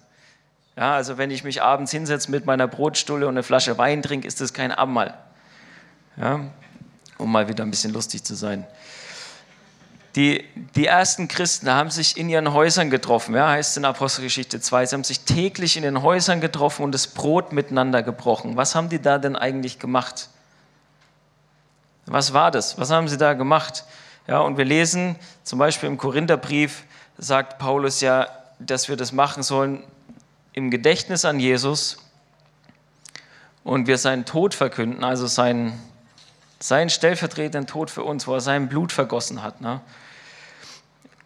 Ja, 0.76 0.94
also 0.94 1.16
wenn 1.16 1.30
ich 1.30 1.42
mich 1.42 1.62
abends 1.62 1.90
hinsetze 1.90 2.30
mit 2.30 2.44
meiner 2.44 2.66
Brotstulle 2.66 3.26
und 3.26 3.34
eine 3.34 3.42
Flasche 3.42 3.78
Wein 3.78 4.02
trinke, 4.02 4.26
ist 4.26 4.40
das 4.40 4.52
kein 4.52 4.72
Abendmahl. 4.72 5.14
Ja, 6.16 6.40
um 7.16 7.32
mal 7.32 7.48
wieder 7.48 7.64
ein 7.64 7.70
bisschen 7.70 7.92
lustig 7.92 8.24
zu 8.24 8.34
sein. 8.34 8.66
Die, 10.16 10.44
die 10.76 10.86
ersten 10.86 11.26
Christen 11.26 11.70
haben 11.70 11.90
sich 11.90 12.16
in 12.16 12.28
ihren 12.28 12.52
Häusern 12.52 12.88
getroffen, 12.88 13.34
ja, 13.34 13.48
heißt 13.48 13.76
in 13.76 13.84
Apostelgeschichte 13.84 14.60
2. 14.60 14.86
Sie 14.86 14.94
haben 14.94 15.04
sich 15.04 15.20
täglich 15.20 15.76
in 15.76 15.82
den 15.82 16.02
Häusern 16.02 16.40
getroffen 16.40 16.84
und 16.84 16.92
das 16.92 17.08
Brot 17.08 17.52
miteinander 17.52 18.02
gebrochen. 18.02 18.56
Was 18.56 18.76
haben 18.76 18.88
die 18.88 19.02
da 19.02 19.18
denn 19.18 19.34
eigentlich 19.34 19.80
gemacht? 19.80 20.28
Was 22.06 22.32
war 22.32 22.50
das? 22.50 22.78
Was 22.78 22.90
haben 22.90 23.08
sie 23.08 23.16
da 23.16 23.32
gemacht? 23.32 23.84
Ja, 24.28 24.40
und 24.40 24.56
wir 24.56 24.64
lesen 24.64 25.16
zum 25.42 25.58
Beispiel 25.58 25.88
im 25.88 25.98
Korintherbrief, 25.98 26.84
sagt 27.18 27.58
Paulus 27.58 28.00
ja, 28.00 28.28
dass 28.58 28.88
wir 28.88 28.96
das 28.96 29.12
machen 29.12 29.42
sollen 29.42 29.82
im 30.52 30.70
Gedächtnis 30.70 31.24
an 31.24 31.40
Jesus 31.40 31.98
und 33.64 33.86
wir 33.86 33.98
seinen 33.98 34.24
Tod 34.24 34.54
verkünden, 34.54 35.02
also 35.02 35.26
seinen, 35.26 35.80
seinen 36.66 36.88
stellvertretenden 36.88 37.66
Tod 37.66 37.90
für 37.90 38.04
uns, 38.04 38.26
wo 38.26 38.32
er 38.32 38.40
sein 38.40 38.70
Blut 38.70 38.90
vergossen 38.90 39.42
hat. 39.42 39.60
Ne? 39.60 39.82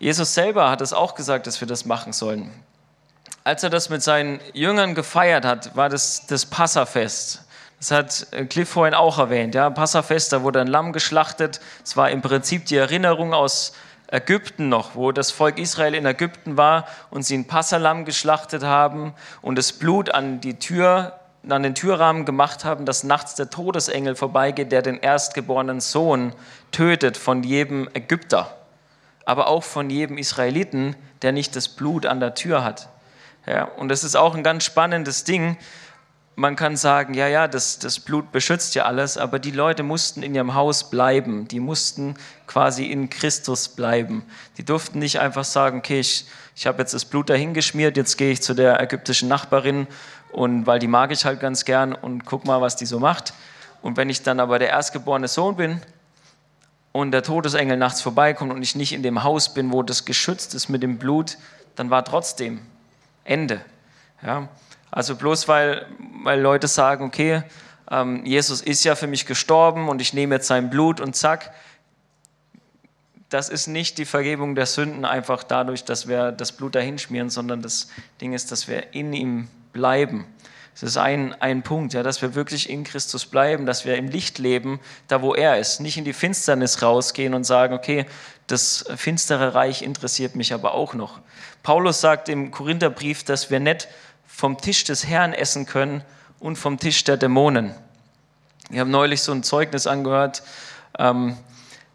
Jesus 0.01 0.35
selber 0.35 0.69
hat 0.69 0.81
es 0.81 0.93
auch 0.93 1.15
gesagt, 1.15 1.47
dass 1.47 1.61
wir 1.61 1.69
das 1.69 1.85
machen 1.85 2.13
sollen. 2.13 2.51
Als 3.45 3.63
er 3.63 3.71
das 3.71 3.89
mit 3.89 4.03
seinen 4.03 4.41
Jüngern 4.53 4.97
gefeiert 4.97 5.45
hat, 5.45 5.77
war 5.77 5.89
das 5.89 6.27
das 6.27 6.45
Passafest. 6.45 7.45
Das 7.79 7.93
hat 7.93 8.27
äh, 8.33 8.47
Cliff 8.47 8.69
vorhin 8.69 8.95
auch 8.95 9.19
erwähnt. 9.19 9.55
Ja, 9.55 9.71
Passafest, 9.71 10.33
da 10.33 10.43
wurde 10.43 10.61
ein 10.61 10.67
Lamm 10.67 10.93
geschlachtet. 10.93 11.61
Es 11.85 11.97
war 11.97 12.11
im 12.11 12.21
Prinzip 12.21 12.67
die 12.67 12.77
Erinnerung 12.77 13.33
aus 13.33 13.75
Ägypten 14.09 14.69
noch, 14.69 14.97
wo 14.97 15.13
das 15.13 15.31
Volk 15.31 15.59
Israel 15.59 15.95
in 15.95 16.05
Ägypten 16.05 16.57
war 16.57 16.85
und 17.11 17.23
sie 17.23 17.39
ein 17.39 17.47
Passalamm 17.47 18.05
geschlachtet 18.05 18.65
haben 18.65 19.15
und 19.41 19.57
das 19.57 19.73
Blut 19.73 20.11
an 20.11 20.41
die 20.41 20.59
Tür, 20.59 21.21
an 21.49 21.63
den 21.63 21.75
Türrahmen 21.75 22.25
gemacht 22.25 22.65
haben, 22.65 22.85
dass 22.85 23.05
nachts 23.05 23.35
der 23.35 23.51
Todesengel 23.51 24.17
vorbeigeht, 24.17 24.73
der 24.73 24.83
den 24.83 24.99
erstgeborenen 24.99 25.81
Sohn 25.81 26.33
tötet 26.73 27.17
von 27.17 27.43
jedem 27.43 27.89
Ägypter 27.95 28.55
aber 29.29 29.49
auch 29.49 29.63
von 29.63 29.91
jedem 29.91 30.17
Israeliten, 30.17 30.97
der 31.21 31.33
nicht 31.33 31.55
das 31.55 31.69
Blut 31.69 32.07
an 32.07 32.19
der 32.19 32.33
Tür 32.33 32.65
hat. 32.65 32.89
Ja, 33.45 33.65
und 33.65 33.91
das 33.91 34.03
ist 34.03 34.17
auch 34.17 34.35
ein 34.35 34.43
ganz 34.43 34.65
spannendes 34.65 35.25
Ding. 35.25 35.59
Man 36.35 36.57
kann 36.57 36.79
sagen, 36.79 37.13
ja, 37.13 37.29
ja, 37.29 37.47
das, 37.47 37.79
das 37.79 38.01
Blut 38.01 38.33
beschützt 38.33 38.75
ja 38.75 38.87
alles, 38.87 39.19
aber 39.19 39.39
die 39.39 39.51
Leute 39.51 39.83
mussten 39.83 40.23
in 40.23 40.35
ihrem 40.35 40.55
Haus 40.55 40.89
bleiben. 40.89 41.47
Die 41.47 41.61
mussten 41.61 42.15
quasi 42.47 42.87
in 42.87 43.11
Christus 43.11 43.69
bleiben. 43.69 44.25
Die 44.57 44.65
durften 44.65 44.99
nicht 44.99 45.21
einfach 45.21 45.45
sagen, 45.45 45.81
okay, 45.81 46.01
ich, 46.01 46.25
ich 46.57 46.67
habe 46.67 46.79
jetzt 46.79 46.95
das 46.95 47.05
Blut 47.05 47.29
dahingeschmiert, 47.29 47.99
jetzt 47.99 48.17
gehe 48.17 48.33
ich 48.33 48.41
zu 48.41 48.55
der 48.55 48.81
ägyptischen 48.81 49.29
Nachbarin 49.29 49.89
und 50.33 50.67
weil 50.67 50.79
die 50.79 50.89
mag 50.89 51.11
ich 51.11 51.25
halt 51.25 51.41
ganz 51.41 51.65
gern 51.65 51.93
und 51.93 52.25
guck 52.25 52.45
mal, 52.45 52.61
was 52.61 52.77
die 52.77 52.87
so 52.87 52.99
macht. 52.99 53.33
Und 53.83 53.97
wenn 53.97 54.11
ich 54.11 54.23
dann 54.23 54.41
aber 54.41 54.59
der 54.59 54.71
erstgeborene 54.71 55.29
Sohn 55.29 55.57
bin, 55.57 55.81
und 56.93 57.13
der 57.13 57.23
Todesengel 57.23 57.77
nachts 57.77 58.01
vorbeikommt 58.01 58.53
und 58.53 58.63
ich 58.63 58.75
nicht 58.75 58.93
in 58.93 59.03
dem 59.03 59.23
Haus 59.23 59.55
bin, 59.55 59.73
wo 59.73 59.83
das 59.83 60.05
geschützt 60.05 60.55
ist 60.55 60.69
mit 60.69 60.83
dem 60.83 60.99
Blut, 60.99 61.39
dann 61.77 61.91
war 61.91 62.05
trotzdem 62.05 62.61
Ende. 63.25 63.61
Ja? 64.23 64.49
Also 64.91 65.17
bloß 65.17 65.49
weil, 65.49 65.87
weil 66.25 66.41
Leute 66.41 66.67
sagen, 66.67 67.05
okay, 67.05 67.43
ähm, 67.91 68.25
Jesus 68.25 68.61
ist 68.61 68.85
ja 68.85 68.97
für 68.97 69.07
mich 69.07 69.27
gestorben 69.27 69.89
und 69.89 70.01
ich 70.01 70.13
nehme 70.13 70.37
jetzt 70.37 70.49
sein 70.49 70.71
Blut 70.71 71.01
und 71.01 71.15
zack. 71.15 71.53
Das 73.29 73.51
ist 73.51 73.67
nicht 73.67 73.99
die 73.99 74.07
Vergebung 74.07 74.55
der 74.55 74.67
Sünden 74.67 75.05
einfach 75.05 75.45
dadurch, 75.45 75.85
dass 75.85 76.09
wir 76.09 76.33
das 76.33 76.53
Blut 76.53 76.75
dahinschmieren, 76.75 77.29
sondern 77.29 77.61
das 77.61 77.91
Ding 78.21 78.33
ist, 78.33 78.51
dass 78.51 78.67
wir 78.67 78.95
in 78.95 79.13
ihm 79.13 79.49
bleiben. 79.73 80.27
Das 80.81 80.91
ist 80.91 80.97
ein, 80.97 81.35
ein 81.41 81.63
Punkt, 81.63 81.93
ja, 81.93 82.05
dass 82.05 82.23
wir 82.23 82.37
wirklich 82.37 82.71
in 82.71 82.85
Christus 82.85 83.27
bleiben, 83.27 83.67
dass 83.67 83.85
wir 83.85 83.97
im 83.97 84.09
Licht 84.09 84.39
leben, 84.39 84.79
da 85.09 85.23
wo 85.23 85.35
er 85.35 85.59
ist. 85.59 85.81
Nicht 85.81 85.97
in 85.97 86.05
die 86.05 86.13
Finsternis 86.13 86.83
rausgehen 86.83 87.35
und 87.35 87.43
sagen, 87.43 87.75
okay, 87.75 88.07
das 88.47 88.85
finstere 88.97 89.55
Reich 89.55 89.83
interessiert 89.83 90.37
mich 90.37 90.55
aber 90.55 90.75
auch 90.75 90.95
noch. 90.95 91.19
Paulus 91.65 92.01
sagt 92.01 92.29
im 92.29 92.53
Korintherbrief, 92.53 93.25
dass 93.25 93.51
wir 93.51 93.59
nicht 93.59 93.89
vom 94.27 94.59
Tisch 94.59 94.85
des 94.85 95.05
Herrn 95.05 95.33
essen 95.33 95.67
können 95.67 96.03
und 96.39 96.57
vom 96.57 96.79
Tisch 96.79 97.03
der 97.03 97.17
Dämonen. 97.17 97.75
Ich 98.71 98.79
habe 98.79 98.89
neulich 98.89 99.23
so 99.23 99.33
ein 99.33 99.43
Zeugnis 99.43 99.89
angehört, 99.89 100.45
ähm, 100.99 101.37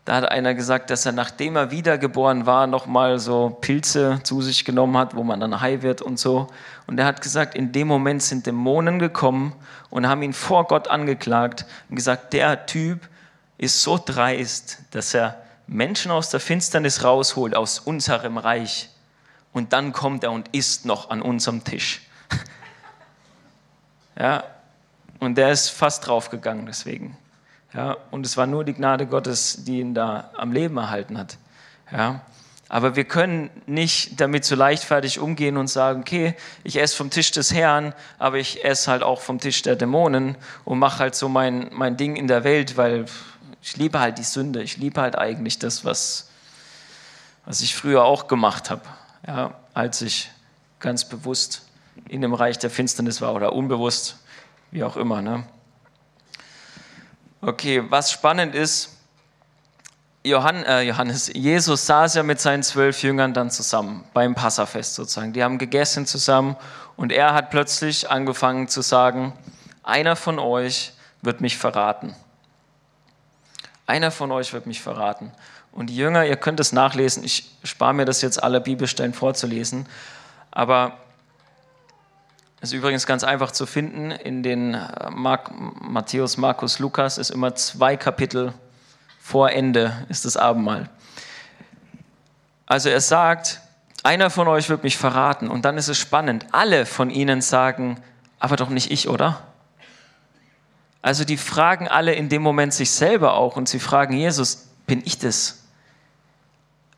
da 0.05 0.15
hat 0.17 0.29
einer 0.29 0.53
gesagt, 0.53 0.89
dass 0.89 1.05
er, 1.05 1.13
nachdem 1.13 1.55
er 1.55 1.71
wiedergeboren 1.71 2.45
war, 2.45 2.67
nochmal 2.67 3.19
so 3.19 3.57
Pilze 3.61 4.19
zu 4.23 4.41
sich 4.41 4.65
genommen 4.65 4.97
hat, 4.97 5.15
wo 5.15 5.23
man 5.23 5.39
dann 5.39 5.61
high 5.61 5.81
wird 5.81 6.01
und 6.01 6.19
so. 6.19 6.49
Und 6.87 6.99
er 6.99 7.05
hat 7.05 7.21
gesagt, 7.21 7.55
in 7.55 7.71
dem 7.71 7.87
Moment 7.87 8.21
sind 8.21 8.45
Dämonen 8.45 8.99
gekommen 8.99 9.55
und 9.89 10.07
haben 10.07 10.21
ihn 10.21 10.33
vor 10.33 10.67
Gott 10.67 10.89
angeklagt 10.89 11.65
und 11.89 11.95
gesagt, 11.95 12.33
der 12.33 12.65
Typ 12.65 13.07
ist 13.57 13.81
so 13.81 13.97
dreist, 14.03 14.79
dass 14.91 15.13
er 15.13 15.41
Menschen 15.67 16.11
aus 16.11 16.29
der 16.29 16.41
Finsternis 16.41 17.05
rausholt, 17.05 17.55
aus 17.55 17.79
unserem 17.79 18.37
Reich. 18.37 18.89
Und 19.53 19.71
dann 19.71 19.93
kommt 19.93 20.25
er 20.25 20.33
und 20.33 20.49
isst 20.49 20.85
noch 20.85 21.11
an 21.11 21.21
unserem 21.21 21.63
Tisch. 21.63 22.01
ja, 24.19 24.43
und 25.19 25.35
der 25.35 25.51
ist 25.51 25.69
fast 25.69 26.07
draufgegangen 26.07 26.65
deswegen. 26.65 27.17
Ja, 27.73 27.97
und 28.11 28.25
es 28.25 28.37
war 28.37 28.45
nur 28.45 28.63
die 28.63 28.73
Gnade 28.73 29.07
Gottes, 29.07 29.63
die 29.65 29.79
ihn 29.79 29.93
da 29.93 30.29
am 30.37 30.51
Leben 30.51 30.77
erhalten 30.77 31.17
hat. 31.17 31.37
Ja, 31.91 32.21
aber 32.69 32.95
wir 32.95 33.03
können 33.03 33.49
nicht 33.65 34.19
damit 34.19 34.45
so 34.45 34.55
leichtfertig 34.55 35.19
umgehen 35.19 35.57
und 35.57 35.67
sagen, 35.67 36.01
okay, 36.01 36.35
ich 36.63 36.81
esse 36.81 36.95
vom 36.95 37.09
Tisch 37.09 37.31
des 37.31 37.53
Herrn, 37.53 37.93
aber 38.17 38.37
ich 38.37 38.63
esse 38.65 38.89
halt 38.89 39.03
auch 39.03 39.21
vom 39.21 39.39
Tisch 39.39 39.61
der 39.61 39.75
Dämonen 39.75 40.37
und 40.65 40.79
mache 40.79 40.99
halt 40.99 41.15
so 41.15 41.29
mein, 41.29 41.69
mein 41.71 41.97
Ding 41.97 42.15
in 42.15 42.27
der 42.27 42.43
Welt, 42.43 42.77
weil 42.77 43.05
ich 43.61 43.77
liebe 43.77 43.99
halt 43.99 44.17
die 44.17 44.23
Sünde. 44.23 44.61
Ich 44.63 44.77
liebe 44.77 44.99
halt 45.01 45.17
eigentlich 45.17 45.59
das, 45.59 45.85
was, 45.85 46.29
was 47.45 47.61
ich 47.61 47.75
früher 47.75 48.05
auch 48.05 48.27
gemacht 48.27 48.69
habe, 48.69 48.83
ja, 49.27 49.53
als 49.73 50.01
ich 50.01 50.31
ganz 50.79 51.05
bewusst 51.05 51.67
in 52.07 52.21
dem 52.21 52.33
Reich 52.33 52.59
der 52.59 52.69
Finsternis 52.69 53.21
war 53.21 53.33
oder 53.33 53.53
unbewusst, 53.53 54.17
wie 54.71 54.83
auch 54.83 54.97
immer. 54.97 55.21
Ne? 55.21 55.43
Okay, 57.45 57.83
was 57.89 58.09
spannend 58.09 58.55
ist, 58.55 58.97
Johann, 60.23 60.63
äh, 60.63 60.83
Johannes, 60.83 61.29
Jesus 61.33 61.85
saß 61.85 62.15
ja 62.15 62.23
mit 62.23 62.39
seinen 62.39 62.63
zwölf 62.63 63.03
Jüngern 63.03 63.33
dann 63.33 63.51
zusammen 63.51 64.05
beim 64.13 64.33
Passafest 64.33 64.95
sozusagen. 64.95 65.33
Die 65.33 65.43
haben 65.43 65.57
gegessen 65.57 66.05
zusammen 66.05 66.55
und 66.95 67.11
er 67.11 67.33
hat 67.33 67.49
plötzlich 67.49 68.09
angefangen 68.09 68.69
zu 68.69 68.79
sagen, 68.79 69.33
einer 69.83 70.15
von 70.15 70.39
euch 70.39 70.93
wird 71.21 71.41
mich 71.41 71.57
verraten. 71.57 72.15
Einer 73.87 74.11
von 74.11 74.31
euch 74.31 74.53
wird 74.53 74.65
mich 74.65 74.81
verraten. 74.81 75.33
Und 75.73 75.87
die 75.87 75.97
Jünger, 75.97 76.25
ihr 76.25 76.37
könnt 76.37 76.61
es 76.61 76.71
nachlesen, 76.71 77.25
ich 77.25 77.51
spare 77.65 77.93
mir 77.93 78.05
das 78.05 78.21
jetzt 78.21 78.41
alle 78.41 78.61
Bibelstellen 78.61 79.13
vorzulesen, 79.13 79.85
aber 80.49 80.97
ist 82.63 82.73
übrigens 82.73 83.05
ganz 83.05 83.23
einfach 83.23 83.51
zu 83.51 83.65
finden. 83.65 84.11
In 84.11 84.41
den 84.41 84.73
äh, 84.73 85.09
Mark, 85.11 85.51
Matthäus, 85.81 86.37
Markus, 86.37 86.79
Lukas 86.79 87.17
ist 87.17 87.29
immer 87.29 87.55
zwei 87.55 87.97
Kapitel 87.97 88.53
vor 89.21 89.51
Ende 89.51 90.05
ist 90.09 90.25
das 90.25 90.35
Abendmahl. 90.35 90.89
Also 92.65 92.89
er 92.89 92.99
sagt, 92.99 93.61
einer 94.03 94.29
von 94.29 94.49
euch 94.49 94.69
wird 94.69 94.83
mich 94.83 94.97
verraten. 94.97 95.47
Und 95.49 95.63
dann 95.63 95.77
ist 95.77 95.87
es 95.87 95.97
spannend. 95.97 96.45
Alle 96.51 96.85
von 96.85 97.09
ihnen 97.09 97.41
sagen, 97.41 98.01
aber 98.39 98.57
doch 98.57 98.69
nicht 98.69 98.91
ich, 98.91 99.07
oder? 99.07 99.41
Also 101.01 101.23
die 101.23 101.37
fragen 101.37 101.87
alle 101.87 102.13
in 102.13 102.27
dem 102.27 102.41
Moment 102.41 102.73
sich 102.73 102.91
selber 102.91 103.35
auch 103.35 103.55
und 103.55 103.69
sie 103.69 103.79
fragen 103.79 104.13
Jesus, 104.13 104.69
bin 104.87 105.01
ich 105.05 105.19
das? 105.19 105.63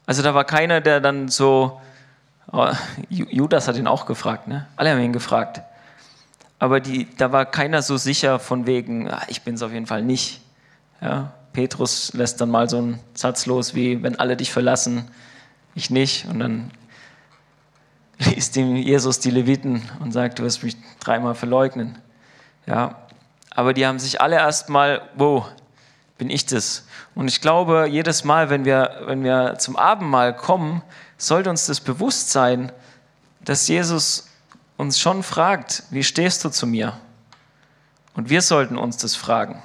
Also 0.05 0.21
da 0.21 0.33
war 0.33 0.45
keiner, 0.45 0.81
der 0.81 0.99
dann 0.99 1.27
so, 1.27 1.79
oh, 2.51 2.67
Judas 3.09 3.67
hat 3.67 3.77
ihn 3.77 3.87
auch 3.87 4.05
gefragt, 4.05 4.47
ne? 4.47 4.67
Alle 4.75 4.91
haben 4.91 4.99
ihn 4.99 5.13
gefragt. 5.13 5.61
Aber 6.59 6.79
die, 6.79 7.07
da 7.17 7.31
war 7.31 7.45
keiner 7.45 7.81
so 7.81 7.97
sicher 7.97 8.39
von 8.39 8.65
wegen, 8.65 9.09
ah, 9.09 9.21
ich 9.27 9.41
bin 9.41 9.55
es 9.55 9.61
auf 9.61 9.71
jeden 9.71 9.87
Fall 9.87 10.03
nicht. 10.03 10.41
Ja? 11.01 11.33
Petrus 11.53 12.13
lässt 12.13 12.41
dann 12.41 12.49
mal 12.49 12.69
so 12.69 12.77
einen 12.77 12.99
Satz 13.13 13.45
los 13.45 13.75
wie, 13.75 14.03
wenn 14.03 14.19
alle 14.19 14.35
dich 14.35 14.51
verlassen, 14.51 15.09
ich 15.73 15.89
nicht. 15.89 16.25
Und 16.27 16.39
dann 16.39 16.71
liest 18.17 18.55
ihm 18.57 18.75
Jesus 18.75 19.19
die 19.19 19.31
Leviten 19.31 19.89
und 19.99 20.11
sagt, 20.11 20.39
du 20.39 20.43
wirst 20.43 20.63
mich 20.63 20.75
dreimal 20.99 21.35
verleugnen. 21.35 21.97
Ja, 22.65 22.95
aber 23.51 23.73
die 23.73 23.85
haben 23.85 23.99
sich 23.99 24.21
alle 24.21 24.35
erstmal, 24.37 25.01
wo 25.15 25.45
bin 26.17 26.29
ich 26.29 26.45
das? 26.45 26.87
Und 27.13 27.27
ich 27.27 27.41
glaube, 27.41 27.87
jedes 27.89 28.23
Mal, 28.23 28.49
wenn 28.49 28.65
wir, 28.65 29.03
wenn 29.05 29.23
wir 29.23 29.55
zum 29.59 29.75
Abendmahl 29.75 30.35
kommen, 30.35 30.81
sollte 31.17 31.49
uns 31.49 31.65
das 31.65 31.79
bewusst 31.79 32.31
sein, 32.31 32.71
dass 33.41 33.67
Jesus 33.67 34.27
uns 34.77 34.99
schon 34.99 35.23
fragt, 35.23 35.83
wie 35.89 36.03
stehst 36.03 36.43
du 36.43 36.49
zu 36.49 36.67
mir? 36.67 36.99
Und 38.15 38.29
wir 38.29 38.41
sollten 38.41 38.77
uns 38.77 38.97
das 38.97 39.15
fragen. 39.15 39.61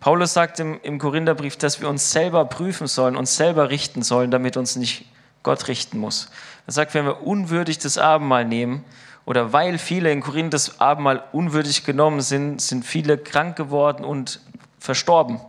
Paulus 0.00 0.32
sagt 0.32 0.60
im, 0.60 0.80
im 0.82 0.98
Korintherbrief, 0.98 1.56
dass 1.56 1.80
wir 1.80 1.88
uns 1.88 2.12
selber 2.12 2.44
prüfen 2.44 2.86
sollen, 2.86 3.16
uns 3.16 3.36
selber 3.36 3.70
richten 3.70 4.02
sollen, 4.02 4.30
damit 4.30 4.56
uns 4.56 4.76
nicht 4.76 5.06
Gott 5.42 5.68
richten 5.68 5.98
muss. 5.98 6.28
Er 6.66 6.72
sagt, 6.72 6.94
wenn 6.94 7.04
wir 7.04 7.26
unwürdig 7.26 7.78
das 7.78 7.98
Abendmahl 7.98 8.44
nehmen, 8.44 8.84
oder 9.24 9.52
weil 9.52 9.76
viele 9.78 10.12
in 10.12 10.20
Korinth 10.20 10.54
das 10.54 10.80
Abendmahl 10.80 11.24
unwürdig 11.32 11.84
genommen 11.84 12.20
sind, 12.20 12.62
sind 12.62 12.86
viele 12.86 13.18
krank 13.18 13.56
geworden 13.56 14.04
und 14.04 14.40
verstorben. 14.78 15.40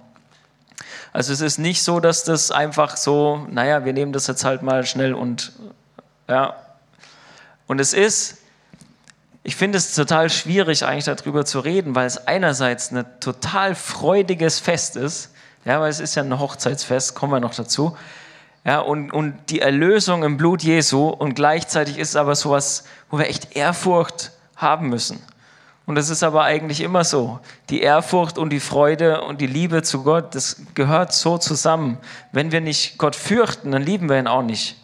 Also 1.17 1.33
es 1.33 1.41
ist 1.41 1.57
nicht 1.57 1.81
so, 1.81 1.99
dass 1.99 2.23
das 2.23 2.51
einfach 2.51 2.95
so, 2.95 3.47
naja, 3.49 3.85
wir 3.85 3.93
nehmen 3.93 4.13
das 4.13 4.27
jetzt 4.27 4.45
halt 4.45 4.61
mal 4.61 4.85
schnell 4.85 5.15
und 5.15 5.51
ja. 6.27 6.55
Und 7.65 7.79
es 7.79 7.93
ist 7.93 8.37
ich 9.41 9.55
finde 9.55 9.79
es 9.79 9.95
total 9.95 10.29
schwierig, 10.29 10.85
eigentlich 10.85 11.05
darüber 11.05 11.43
zu 11.43 11.59
reden, 11.59 11.95
weil 11.95 12.05
es 12.05 12.27
einerseits 12.27 12.91
ein 12.91 13.03
total 13.19 13.73
freudiges 13.73 14.59
Fest 14.59 14.95
ist, 14.95 15.31
ja, 15.65 15.81
weil 15.81 15.89
es 15.89 15.99
ist 15.99 16.13
ja 16.13 16.21
ein 16.21 16.37
Hochzeitsfest, 16.37 17.15
kommen 17.15 17.31
wir 17.31 17.39
noch 17.39 17.55
dazu, 17.55 17.97
ja, 18.63 18.79
und, 18.79 19.11
und 19.11 19.33
die 19.49 19.61
Erlösung 19.61 20.23
im 20.23 20.37
Blut 20.37 20.61
Jesu 20.61 21.07
und 21.07 21.33
gleichzeitig 21.33 21.97
ist 21.97 22.09
es 22.09 22.15
aber 22.15 22.35
sowas, 22.35 22.83
wo 23.09 23.17
wir 23.17 23.27
echt 23.27 23.55
Ehrfurcht 23.55 24.33
haben 24.55 24.89
müssen. 24.89 25.19
Und 25.87 25.95
das 25.95 26.09
ist 26.09 26.21
aber 26.21 26.43
eigentlich 26.43 26.81
immer 26.81 27.05
so. 27.05 27.39
Die 27.69 27.81
Ehrfurcht 27.81 28.37
und 28.37 28.49
die 28.49 28.59
Freude 28.59 29.21
und 29.21 29.39
die 29.39 29.47
Liebe 29.47 29.83
zu 29.83 30.03
Gott, 30.03 30.35
das 30.35 30.61
gehört 30.75 31.13
so 31.13 31.37
zusammen. 31.37 31.97
Wenn 32.33 32.51
wir 32.51 32.59
nicht 32.59 32.97
Gott 32.97 33.15
fürchten, 33.15 33.71
dann 33.71 33.81
lieben 33.81 34.09
wir 34.09 34.19
ihn 34.19 34.27
auch 34.27 34.43
nicht. 34.43 34.75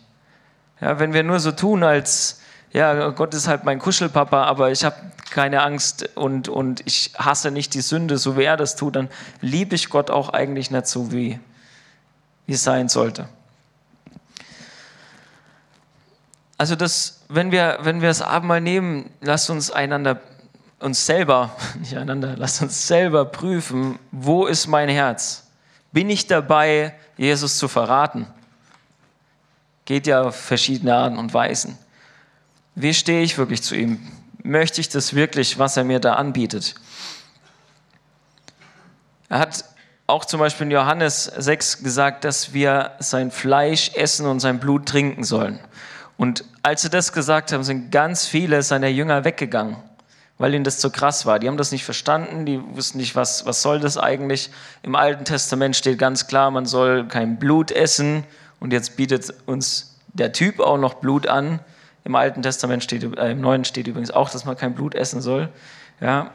Ja, 0.80 1.00
wenn 1.00 1.12
wir 1.12 1.24
nur 1.24 1.42
so 1.42 1.52
tun, 1.52 1.84
als 1.84 2.40
ja, 2.72 3.10
Gott 3.10 3.34
ist 3.34 3.50
halt 3.50 3.66
mein 3.66 3.80
Kuschelpapa, 3.80 4.46
aber 4.46 4.72
ich 4.72 4.86
habe 4.86 4.96
keine 5.30 5.62
Angst 5.62 6.10
und, 6.16 6.48
und 6.48 6.82
ich 6.86 7.12
hasse 7.18 7.52
nicht 7.52 7.74
die 7.74 7.82
Sünde, 7.82 8.18
so 8.18 8.38
wie 8.38 8.44
er 8.44 8.56
das 8.56 8.78
tut, 8.78 8.96
dann 8.96 9.10
liebe 9.42 9.76
ich 9.76 9.90
Gott 9.90 10.10
auch 10.10 10.30
eigentlich 10.30 10.72
nicht 10.72 10.88
so, 10.88 11.12
wie, 11.12 11.38
wie 12.46 12.54
es 12.54 12.64
sein 12.64 12.88
sollte. 12.88 13.28
Also 16.58 16.78
das, 16.78 17.26
wenn 17.28 17.52
wir, 17.52 17.80
wenn 17.82 18.00
wir 18.00 18.08
das 18.08 18.22
Abendmahl 18.22 18.62
nehmen, 18.62 19.10
lasst 19.20 19.50
uns 19.50 19.70
einander, 19.70 20.22
uns 20.84 21.06
selber, 21.06 21.56
nicht 21.80 21.98
einander, 21.98 22.36
lasst 22.38 22.62
uns 22.62 22.88
selber 22.88 23.26
prüfen, 23.26 23.98
wo 24.12 24.46
ist 24.46 24.68
mein 24.68 24.90
Herz? 24.90 25.48
Bin 25.92 26.10
ich 26.10 26.28
dabei, 26.28 26.96
Jesus 27.18 27.58
zu 27.58 27.68
verraten? 27.68 28.28
Geht 29.86 30.08
ja 30.08 30.24
auf 30.24 30.36
verschiedene 30.36 30.96
Arten 30.96 31.18
und 31.18 31.34
Weisen. 31.34 31.78
Wie 32.76 32.94
stehe 32.94 33.22
ich 33.22 33.38
wirklich 33.38 33.62
zu 33.62 33.76
ihm? 33.76 34.00
Möchte 34.44 34.82
ich 34.82 34.90
das 34.90 35.14
wirklich, 35.14 35.60
was 35.60 35.78
er 35.78 35.84
mir 35.84 36.00
da 36.00 36.16
anbietet? 36.16 36.76
Er 39.30 39.40
hat 39.40 39.66
auch 40.08 40.26
zum 40.26 40.40
Beispiel 40.40 40.66
in 40.66 40.72
Johannes 40.72 41.26
6 41.26 41.84
gesagt, 41.84 42.24
dass 42.24 42.54
wir 42.54 42.92
sein 43.00 43.32
Fleisch 43.32 43.92
essen 43.96 44.26
und 44.26 44.40
sein 44.40 44.60
Blut 44.60 44.88
trinken 44.88 45.24
sollen. 45.24 45.60
Und 46.18 46.44
als 46.62 46.82
sie 46.82 46.90
das 46.90 47.14
gesagt 47.14 47.52
haben, 47.52 47.64
sind 47.64 47.92
ganz 47.92 48.26
viele 48.26 48.62
seiner 48.64 48.88
Jünger 48.88 49.24
weggegangen, 49.24 49.78
weil 50.38 50.54
ihnen 50.54 50.64
das 50.64 50.80
zu 50.80 50.90
krass 50.90 51.26
war. 51.26 51.40
Die 51.40 51.48
haben 51.48 51.58
das 51.58 51.72
nicht 51.72 51.86
verstanden, 51.86 52.46
die 52.46 52.60
wussten 52.76 52.98
nicht, 52.98 53.16
was, 53.16 53.46
was 53.46 53.62
soll 53.62 53.80
das 53.80 53.98
eigentlich. 53.98 54.50
Im 54.82 54.96
Alten 54.96 55.26
Testament 55.26 55.76
steht 55.76 56.00
ganz 56.00 56.28
klar, 56.28 56.52
man 56.52 56.66
soll 56.66 57.08
kein 57.08 57.38
Blut 57.38 57.72
essen. 57.72 58.24
Und 58.60 58.74
jetzt 58.74 58.96
bietet 58.96 59.34
uns 59.46 60.00
der 60.14 60.32
Typ 60.32 60.60
auch 60.60 60.78
noch 60.78 60.96
Blut 60.96 61.28
an. 61.28 61.60
Im 62.06 62.16
Alten 62.16 62.42
Testament 62.42 62.84
steht, 62.84 63.04
äh, 63.18 63.32
im 63.32 63.42
Neuen 63.42 63.66
steht 63.66 63.88
übrigens 63.88 64.12
auch, 64.12 64.30
dass 64.30 64.46
man 64.46 64.58
kein 64.58 64.74
Blut 64.74 64.96
essen 64.96 65.22
soll. 65.22 65.50
Ja. 66.02 66.32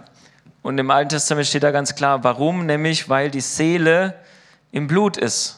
Und 0.62 0.78
im 0.78 0.90
Alten 0.90 1.10
Testament 1.10 1.46
steht 1.46 1.62
da 1.62 1.70
ganz 1.70 1.94
klar, 1.94 2.24
warum? 2.24 2.66
Nämlich, 2.66 3.08
weil 3.08 3.30
die 3.30 3.40
Seele 3.40 4.14
im 4.72 4.86
Blut 4.86 5.16
ist. 5.16 5.57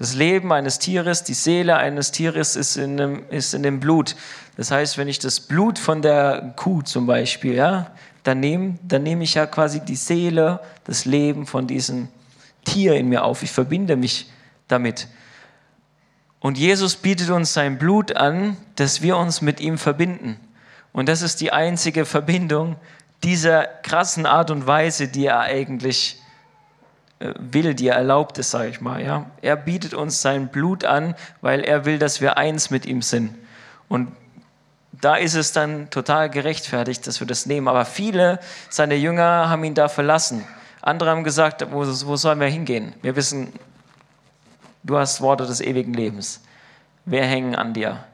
Das 0.00 0.14
Leben 0.14 0.50
eines 0.50 0.78
Tieres, 0.78 1.24
die 1.24 1.34
Seele 1.34 1.76
eines 1.76 2.10
Tieres 2.10 2.56
ist 2.56 2.78
in, 2.78 2.96
dem, 2.96 3.28
ist 3.28 3.52
in 3.52 3.62
dem 3.62 3.80
Blut. 3.80 4.16
Das 4.56 4.70
heißt, 4.70 4.96
wenn 4.96 5.08
ich 5.08 5.18
das 5.18 5.40
Blut 5.40 5.78
von 5.78 6.00
der 6.00 6.54
Kuh 6.56 6.80
zum 6.80 7.06
Beispiel, 7.06 7.52
ja, 7.52 7.90
dann 8.22 8.40
nehme, 8.40 8.78
dann 8.82 9.02
nehme 9.02 9.24
ich 9.24 9.34
ja 9.34 9.44
quasi 9.44 9.80
die 9.80 9.96
Seele, 9.96 10.60
das 10.84 11.04
Leben 11.04 11.44
von 11.44 11.66
diesem 11.66 12.08
Tier 12.64 12.94
in 12.94 13.10
mir 13.10 13.24
auf. 13.24 13.42
Ich 13.42 13.52
verbinde 13.52 13.94
mich 13.96 14.30
damit. 14.68 15.06
Und 16.38 16.56
Jesus 16.56 16.96
bietet 16.96 17.28
uns 17.28 17.52
sein 17.52 17.76
Blut 17.76 18.16
an, 18.16 18.56
dass 18.76 19.02
wir 19.02 19.18
uns 19.18 19.42
mit 19.42 19.60
ihm 19.60 19.76
verbinden. 19.76 20.40
Und 20.94 21.10
das 21.10 21.20
ist 21.20 21.42
die 21.42 21.52
einzige 21.52 22.06
Verbindung 22.06 22.76
dieser 23.22 23.64
krassen 23.64 24.24
Art 24.24 24.50
und 24.50 24.66
Weise, 24.66 25.08
die 25.08 25.26
er 25.26 25.40
eigentlich 25.40 26.19
will, 27.20 27.74
die 27.74 27.88
er 27.88 27.96
erlaubt 27.96 28.38
ist, 28.38 28.50
sage 28.50 28.70
ich 28.70 28.80
mal. 28.80 29.02
Ja? 29.02 29.26
Er 29.42 29.56
bietet 29.56 29.94
uns 29.94 30.22
sein 30.22 30.48
Blut 30.48 30.84
an, 30.84 31.14
weil 31.42 31.60
er 31.60 31.84
will, 31.84 31.98
dass 31.98 32.20
wir 32.20 32.38
eins 32.38 32.70
mit 32.70 32.86
ihm 32.86 33.02
sind. 33.02 33.34
Und 33.88 34.12
da 34.92 35.16
ist 35.16 35.34
es 35.34 35.52
dann 35.52 35.90
total 35.90 36.30
gerechtfertigt, 36.30 37.06
dass 37.06 37.20
wir 37.20 37.26
das 37.26 37.46
nehmen. 37.46 37.68
Aber 37.68 37.84
viele 37.84 38.40
seiner 38.68 38.94
Jünger 38.94 39.48
haben 39.48 39.64
ihn 39.64 39.74
da 39.74 39.88
verlassen. 39.88 40.46
Andere 40.82 41.10
haben 41.10 41.24
gesagt, 41.24 41.66
wo, 41.70 41.80
wo 41.80 42.16
sollen 42.16 42.40
wir 42.40 42.48
hingehen? 42.48 42.94
Wir 43.02 43.16
wissen, 43.16 43.52
du 44.82 44.98
hast 44.98 45.20
Worte 45.20 45.46
des 45.46 45.60
ewigen 45.60 45.92
Lebens. 45.92 46.42
Wir 47.04 47.24
hängen 47.24 47.54
an 47.54 47.74
dir. 47.74 48.04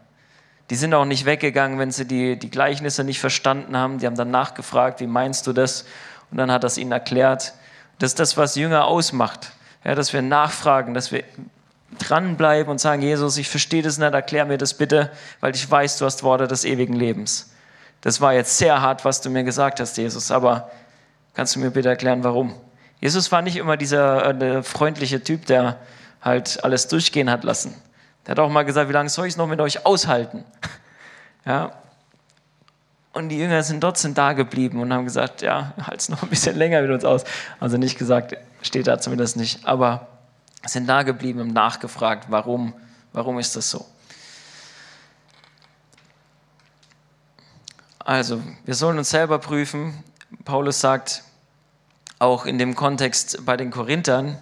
Die 0.71 0.75
sind 0.75 0.95
auch 0.95 1.05
nicht 1.05 1.27
weggegangen, 1.27 1.79
wenn 1.79 1.93
sie 1.93 2.07
die, 2.07 2.37
die 2.37 2.51
Gleichnisse 2.51 3.05
nicht 3.05 3.21
verstanden 3.21 3.77
haben. 3.77 3.99
Die 3.99 4.07
haben 4.07 4.17
dann 4.17 4.33
nachgefragt, 4.33 5.01
wie 5.01 5.07
meinst 5.07 5.47
du 5.47 5.53
das? 5.53 5.87
Und 6.33 6.39
dann 6.39 6.51
hat 6.51 6.65
es 6.65 6.77
ihnen 6.77 6.91
erklärt. 6.91 7.55
Das 7.99 8.13
ist 8.13 8.19
das, 8.19 8.37
was 8.37 8.57
Jünger 8.57 8.87
ausmacht. 8.87 9.53
Ja, 9.85 9.95
dass 9.95 10.13
wir 10.13 10.23
nachfragen, 10.23 10.95
dass 10.95 11.13
wir 11.13 11.25
dranbleiben 11.99 12.71
und 12.71 12.79
sagen, 12.79 13.03
Jesus, 13.03 13.37
ich 13.37 13.49
verstehe 13.49 13.83
das 13.83 13.99
nicht, 13.99 14.13
erklär 14.13 14.45
mir 14.45 14.59
das 14.59 14.75
bitte, 14.75 15.11
weil 15.41 15.55
ich 15.55 15.71
weiß, 15.71 15.99
du 15.99 16.05
hast 16.05 16.23
Worte 16.23 16.49
des 16.49 16.65
ewigen 16.65 16.95
Lebens. 16.95 17.51
Das 18.01 18.21
war 18.21 18.35
jetzt 18.35 18.59
sehr 18.59 18.83
hart, 18.83 19.05
was 19.05 19.21
du 19.21 19.31
mir 19.31 19.45
gesagt 19.45 19.81
hast, 19.81 19.97
Jesus, 19.97 20.31
aber 20.31 20.71
kannst 21.35 21.57
du 21.57 21.61
mir 21.61 21.71
bitte 21.71 21.89
erklären, 21.89 22.25
warum? 22.25 22.55
Jesus 23.01 23.31
war 23.33 23.43
nicht 23.43 23.57
immer 23.57 23.77
dieser 23.77 24.41
äh, 24.41 24.63
freundliche 24.63 25.23
Typ, 25.23 25.47
der 25.47 25.79
halt 26.21 26.65
alles 26.65 26.89
durchgehen 26.89 27.31
hat 27.31 27.45
lassen. 27.45 27.75
Der 28.27 28.33
hat 28.33 28.39
auch 28.41 28.51
mal 28.51 28.65
gesagt, 28.65 28.89
wie 28.89 28.93
lange 28.93 29.09
soll 29.09 29.27
ich 29.27 29.35
es 29.35 29.37
noch 29.37 29.47
mit 29.47 29.61
euch 29.61 29.87
aushalten? 29.87 30.45
Ja, 31.49 31.71
und 33.17 33.31
die 33.31 33.39
Jünger 33.39 33.63
sind 33.63 33.81
trotzdem 33.81 34.13
da 34.13 34.35
geblieben 34.35 34.79
und 34.79 34.93
haben 34.93 35.07
gesagt, 35.07 35.41
ja, 35.41 35.73
halt 35.83 36.01
es 36.01 36.11
noch 36.11 36.23
ein 36.23 36.29
bisschen 36.29 36.55
länger 36.55 36.83
mit 36.83 36.91
uns 36.91 37.03
aus. 37.03 37.25
Also 37.59 37.79
nicht 37.79 37.99
gesagt, 37.99 38.37
steht 38.61 38.87
da 38.87 38.99
zumindest 38.99 39.39
nicht, 39.39 39.67
aber 39.67 40.09
sind 40.67 40.87
da 40.87 41.03
geblieben 41.03 41.41
und 41.41 41.55
nachgefragt, 41.55 42.27
warum, 42.29 42.75
warum 43.15 43.39
ist 43.39 43.57
das 43.57 43.71
so? 43.71 43.87
Also, 48.01 48.43
wir 48.67 48.75
sollen 48.75 48.99
uns 48.99 49.09
selber 49.09 49.39
prüfen. 49.39 49.95
Paulus 50.45 50.81
sagt 50.81 51.23
auch 52.19 52.45
in 52.45 52.59
dem 52.59 52.75
Kontext 52.75 53.47
bei 53.47 53.57
den 53.57 53.71
Korinthern, 53.71 54.39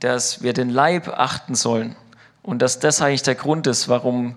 dass 0.00 0.42
wir 0.42 0.52
den 0.52 0.68
Leib 0.68 1.08
achten 1.08 1.54
sollen 1.54 1.96
und 2.42 2.60
dass 2.60 2.78
das 2.78 3.00
eigentlich 3.00 3.22
der 3.22 3.36
Grund 3.36 3.66
ist, 3.66 3.88
warum 3.88 4.36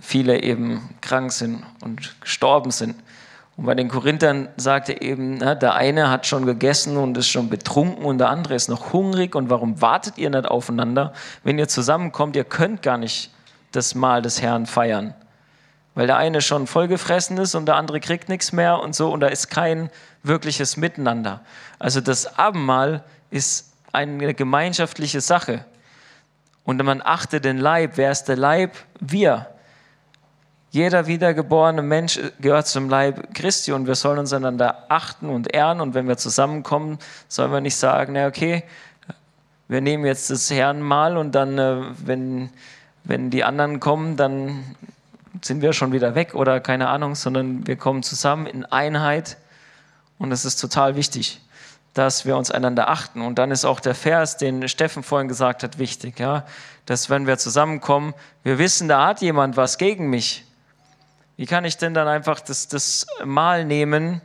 viele 0.00 0.42
eben 0.42 0.90
krank 1.00 1.32
sind 1.32 1.62
und 1.82 2.20
gestorben 2.20 2.72
sind. 2.72 2.96
Und 3.56 3.66
bei 3.66 3.74
den 3.74 3.88
Korinthern 3.88 4.48
sagte 4.56 5.02
eben, 5.02 5.38
na, 5.38 5.54
der 5.54 5.74
eine 5.74 6.10
hat 6.10 6.26
schon 6.26 6.46
gegessen 6.46 6.96
und 6.96 7.16
ist 7.18 7.28
schon 7.28 7.50
betrunken 7.50 8.04
und 8.04 8.18
der 8.18 8.30
andere 8.30 8.54
ist 8.54 8.68
noch 8.68 8.92
hungrig. 8.92 9.34
Und 9.34 9.50
warum 9.50 9.80
wartet 9.82 10.16
ihr 10.18 10.30
nicht 10.30 10.46
aufeinander? 10.46 11.12
Wenn 11.44 11.58
ihr 11.58 11.68
zusammenkommt, 11.68 12.34
ihr 12.34 12.44
könnt 12.44 12.82
gar 12.82 12.96
nicht 12.96 13.30
das 13.72 13.94
Mahl 13.94 14.22
des 14.22 14.40
Herrn 14.40 14.66
feiern. 14.66 15.14
Weil 15.94 16.06
der 16.06 16.16
eine 16.16 16.40
schon 16.40 16.66
vollgefressen 16.66 17.36
ist 17.36 17.54
und 17.54 17.66
der 17.66 17.76
andere 17.76 18.00
kriegt 18.00 18.30
nichts 18.30 18.52
mehr 18.52 18.80
und 18.80 18.94
so. 18.94 19.12
Und 19.12 19.20
da 19.20 19.26
ist 19.26 19.50
kein 19.50 19.90
wirkliches 20.22 20.78
Miteinander. 20.78 21.40
Also 21.78 22.00
das 22.00 22.38
Abendmahl 22.38 23.04
ist 23.30 23.72
eine 23.92 24.32
gemeinschaftliche 24.32 25.20
Sache. 25.20 25.64
Und 26.64 26.82
man 26.82 27.02
achtet 27.04 27.44
den 27.44 27.58
Leib. 27.58 27.92
Wer 27.96 28.10
ist 28.10 28.24
der 28.24 28.36
Leib? 28.36 28.76
Wir. 29.00 29.48
Jeder 30.72 31.06
wiedergeborene 31.06 31.82
Mensch 31.82 32.18
gehört 32.40 32.66
zum 32.66 32.88
Leib 32.88 33.34
Christi 33.34 33.72
und 33.72 33.86
wir 33.86 33.94
sollen 33.94 34.18
uns 34.18 34.32
einander 34.32 34.86
achten 34.88 35.28
und 35.28 35.52
ehren. 35.52 35.82
Und 35.82 35.92
wenn 35.92 36.08
wir 36.08 36.16
zusammenkommen, 36.16 36.98
sollen 37.28 37.52
wir 37.52 37.60
nicht 37.60 37.76
sagen, 37.76 38.14
na 38.14 38.26
okay, 38.26 38.64
wir 39.68 39.82
nehmen 39.82 40.06
jetzt 40.06 40.30
das 40.30 40.50
Herrenmahl 40.50 41.18
und 41.18 41.34
dann, 41.34 41.58
äh, 41.58 41.82
wenn, 41.98 42.48
wenn 43.04 43.28
die 43.28 43.44
anderen 43.44 43.80
kommen, 43.80 44.16
dann 44.16 44.64
sind 45.42 45.60
wir 45.60 45.74
schon 45.74 45.92
wieder 45.92 46.14
weg 46.14 46.34
oder 46.34 46.58
keine 46.58 46.88
Ahnung, 46.88 47.16
sondern 47.16 47.66
wir 47.66 47.76
kommen 47.76 48.02
zusammen 48.02 48.46
in 48.46 48.64
Einheit 48.64 49.36
und 50.18 50.32
es 50.32 50.46
ist 50.46 50.56
total 50.56 50.96
wichtig, 50.96 51.42
dass 51.92 52.24
wir 52.24 52.34
uns 52.34 52.50
einander 52.50 52.88
achten. 52.88 53.20
Und 53.20 53.38
dann 53.38 53.50
ist 53.50 53.66
auch 53.66 53.80
der 53.80 53.94
Vers, 53.94 54.38
den 54.38 54.66
Steffen 54.70 55.02
vorhin 55.02 55.28
gesagt 55.28 55.64
hat, 55.64 55.78
wichtig, 55.78 56.18
ja, 56.18 56.46
dass 56.86 57.10
wenn 57.10 57.26
wir 57.26 57.36
zusammenkommen, 57.36 58.14
wir 58.42 58.56
wissen, 58.58 58.88
da 58.88 59.06
hat 59.06 59.20
jemand 59.20 59.58
was 59.58 59.76
gegen 59.76 60.08
mich 60.08 60.46
wie 61.36 61.46
kann 61.46 61.64
ich 61.64 61.76
denn 61.76 61.94
dann 61.94 62.08
einfach 62.08 62.40
das, 62.40 62.68
das 62.68 63.06
Mal 63.24 63.64
nehmen? 63.64 64.20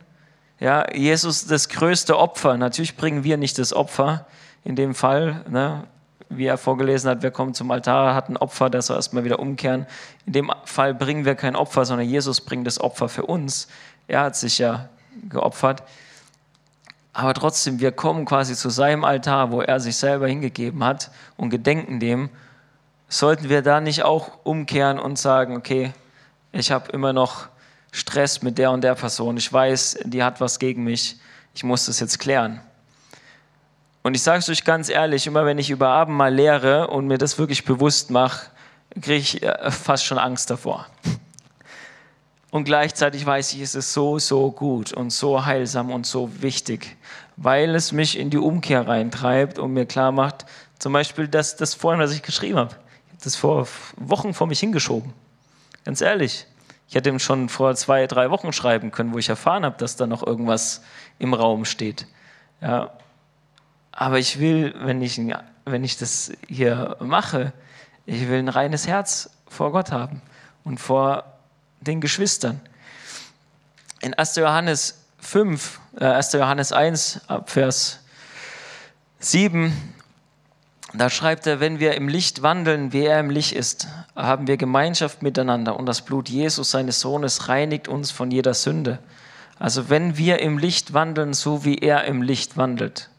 Ja, 0.59 0.91
Jesus 0.93 1.45
das 1.45 1.69
größte 1.69 2.17
Opfer. 2.17 2.57
Natürlich 2.57 2.97
bringen 2.97 3.23
wir 3.23 3.37
nicht 3.37 3.57
das 3.59 3.73
Opfer 3.73 4.25
in 4.63 4.75
dem 4.75 4.95
Fall. 4.95 5.43
Ne? 5.49 5.83
Wie 6.29 6.45
er 6.45 6.57
vorgelesen 6.57 7.09
hat, 7.09 7.21
wer 7.21 7.31
kommt 7.31 7.55
zum 7.55 7.71
Altar, 7.71 8.13
hat 8.13 8.29
ein 8.29 8.37
Opfer, 8.37 8.69
das 8.69 8.87
soll 8.87 8.97
erstmal 8.97 9.23
wieder 9.23 9.39
umkehren. 9.39 9.85
In 10.25 10.33
dem 10.33 10.51
Fall 10.65 10.93
bringen 10.93 11.25
wir 11.25 11.35
kein 11.35 11.55
Opfer, 11.55 11.85
sondern 11.85 12.07
Jesus 12.07 12.41
bringt 12.41 12.67
das 12.67 12.81
Opfer 12.81 13.07
für 13.07 13.25
uns. 13.25 13.67
Er 14.07 14.21
hat 14.21 14.35
sich 14.35 14.57
ja 14.57 14.89
geopfert. 15.29 15.83
Aber 17.13 17.33
trotzdem, 17.33 17.79
wir 17.79 17.91
kommen 17.91 18.25
quasi 18.25 18.55
zu 18.55 18.69
seinem 18.69 19.03
Altar, 19.03 19.51
wo 19.51 19.61
er 19.61 19.79
sich 19.79 19.95
selber 19.95 20.27
hingegeben 20.27 20.83
hat 20.83 21.11
und 21.35 21.49
gedenken 21.49 21.99
dem. 21.99 22.29
Sollten 23.09 23.49
wir 23.49 23.61
da 23.61 23.79
nicht 23.79 24.03
auch 24.03 24.31
umkehren 24.43 24.99
und 24.99 25.17
sagen, 25.17 25.55
okay, 25.55 25.93
ich 26.51 26.71
habe 26.71 26.91
immer 26.91 27.13
noch 27.13 27.47
Stress 27.91 28.41
mit 28.41 28.57
der 28.57 28.71
und 28.71 28.81
der 28.81 28.95
Person, 28.95 29.37
ich 29.37 29.51
weiß, 29.51 29.99
die 30.05 30.23
hat 30.23 30.41
was 30.41 30.59
gegen 30.59 30.83
mich, 30.83 31.17
ich 31.53 31.63
muss 31.63 31.85
das 31.85 31.99
jetzt 31.99 32.19
klären. 32.19 32.61
Und 34.03 34.15
ich 34.15 34.23
sage 34.23 34.39
es 34.39 34.49
euch 34.49 34.63
ganz 34.63 34.89
ehrlich, 34.89 35.27
immer 35.27 35.45
wenn 35.45 35.57
ich 35.57 35.69
über 35.69 35.89
Abendmahl 35.89 36.33
lehre 36.33 36.87
und 36.87 37.07
mir 37.07 37.17
das 37.17 37.37
wirklich 37.39 37.65
bewusst 37.65 38.09
mache, 38.09 38.47
kriege 39.01 39.15
ich 39.15 39.43
äh, 39.43 39.71
fast 39.71 40.05
schon 40.05 40.17
Angst 40.17 40.49
davor. 40.49 40.87
Und 42.49 42.63
gleichzeitig 42.63 43.25
weiß 43.25 43.53
ich, 43.53 43.61
es 43.61 43.75
ist 43.75 43.91
so, 43.91 44.19
so 44.19 44.51
gut 44.51 44.93
und 44.93 45.11
so 45.11 45.45
heilsam 45.45 45.91
und 45.91 46.05
so 46.05 46.41
wichtig, 46.41 46.95
weil 47.35 47.75
es 47.75 47.91
mich 47.91 48.17
in 48.17 48.29
die 48.29 48.37
Umkehr 48.37 48.87
reintreibt 48.87 49.59
und 49.59 49.73
mir 49.73 49.85
klar 49.85 50.13
macht, 50.13 50.45
zum 50.79 50.93
Beispiel 50.93 51.27
das, 51.27 51.57
das 51.57 51.73
vorhin, 51.73 51.99
was 51.99 52.13
ich 52.13 52.23
geschrieben 52.23 52.57
habe. 52.57 52.71
Ich 52.71 53.11
habe 53.11 53.23
das 53.23 53.35
vor 53.35 53.67
Wochen 53.97 54.33
vor 54.33 54.47
mich 54.47 54.61
hingeschoben. 54.61 55.13
Ganz 55.87 56.01
ehrlich, 56.01 56.45
ich 56.89 56.95
hätte 56.95 57.07
ihm 57.07 57.17
schon 57.17 57.47
vor 57.47 57.73
zwei, 57.75 58.07
drei 58.07 58.29
Wochen 58.29 58.51
schreiben 58.51 58.91
können, 58.91 59.13
wo 59.13 59.19
ich 59.19 59.29
erfahren 59.29 59.63
habe, 59.63 59.77
dass 59.77 59.95
da 59.95 60.05
noch 60.05 60.21
irgendwas 60.21 60.81
im 61.17 61.33
Raum 61.33 61.63
steht. 61.63 62.07
Ja. 62.59 62.91
Aber 63.93 64.19
ich 64.19 64.37
will, 64.41 64.75
wenn 64.79 65.01
ich, 65.01 65.17
wenn 65.63 65.85
ich 65.85 65.97
das 65.97 66.33
hier 66.49 66.97
mache, 66.99 67.53
ich 68.05 68.27
will 68.27 68.37
ein 68.37 68.49
reines 68.49 68.85
Herz 68.85 69.29
vor 69.47 69.71
Gott 69.71 69.93
haben 69.93 70.21
und 70.65 70.77
vor 70.77 71.23
den 71.79 72.01
Geschwistern. 72.01 72.59
In 74.01 74.13
1. 74.13 74.35
Johannes 74.35 75.05
5, 75.19 75.79
äh 76.01 76.03
1. 76.03 76.33
Johannes 76.33 76.73
1, 76.73 77.21
Vers 77.45 78.01
7 79.19 79.71
da 80.93 81.09
schreibt 81.09 81.45
er, 81.47 81.59
wenn 81.59 81.79
wir 81.79 81.95
im 81.95 82.07
Licht 82.07 82.41
wandeln, 82.43 82.93
wie 82.93 83.05
er 83.05 83.19
im 83.19 83.29
Licht 83.29 83.51
ist, 83.51 83.87
haben 84.15 84.47
wir 84.47 84.55
Gemeinschaft 84.57 85.21
miteinander 85.21 85.77
und 85.77 85.85
das 85.85 86.01
Blut 86.01 86.29
Jesus, 86.29 86.71
seines 86.71 87.01
Sohnes, 87.01 87.49
reinigt 87.49 87.87
uns 87.87 88.11
von 88.11 88.31
jeder 88.31 88.53
Sünde. 88.53 88.99
Also 89.59 89.89
wenn 89.89 90.17
wir 90.17 90.39
im 90.39 90.57
Licht 90.57 90.93
wandeln, 90.93 91.33
so 91.33 91.65
wie 91.65 91.75
er 91.75 92.05
im 92.05 92.21
Licht 92.21 92.57
wandelt. 92.57 93.09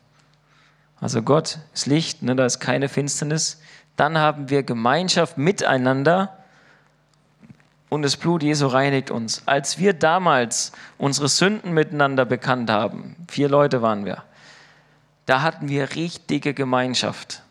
Also 1.01 1.23
Gott 1.23 1.59
ist 1.75 1.87
Licht, 1.87 2.23
ne, 2.23 2.35
da 2.35 2.47
ist 2.47 2.59
keine 2.59 2.89
Finsternis. 2.89 3.61
Dann 3.97 4.17
haben 4.17 4.49
wir 4.49 4.63
Gemeinschaft 4.63 5.37
miteinander 5.37 6.39
und 7.89 8.03
das 8.03 8.17
Blut 8.17 8.43
Jesu 8.43 8.67
reinigt 8.67 9.11
uns. 9.11 9.43
Als 9.47 9.79
wir 9.79 9.93
damals 9.93 10.73
unsere 10.97 11.29
Sünden 11.29 11.73
miteinander 11.73 12.25
bekannt 12.25 12.71
haben, 12.71 13.17
vier 13.29 13.49
Leute 13.49 13.83
waren 13.83 14.05
wir, 14.05 14.23
da 15.27 15.43
hatten 15.43 15.69
wir 15.69 15.95
richtige 15.95 16.55
Gemeinschaft. 16.55 17.43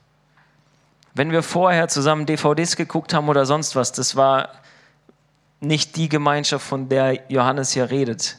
Wenn 1.17 1.31
wir 1.31 1.41
vorher 1.41 1.87
zusammen 1.87 2.27
DVDs 2.27 2.75
geguckt 2.75 3.11
haben 3.11 3.27
oder 3.27 3.47
sonst 3.47 3.75
was, 3.75 3.91
das 3.91 4.15
war 4.15 4.49
nicht 5.59 5.95
die 5.95 6.09
Gemeinschaft, 6.09 6.63
von 6.63 6.89
der 6.89 7.31
Johannes 7.31 7.71
hier 7.71 7.89
redet. 7.89 8.37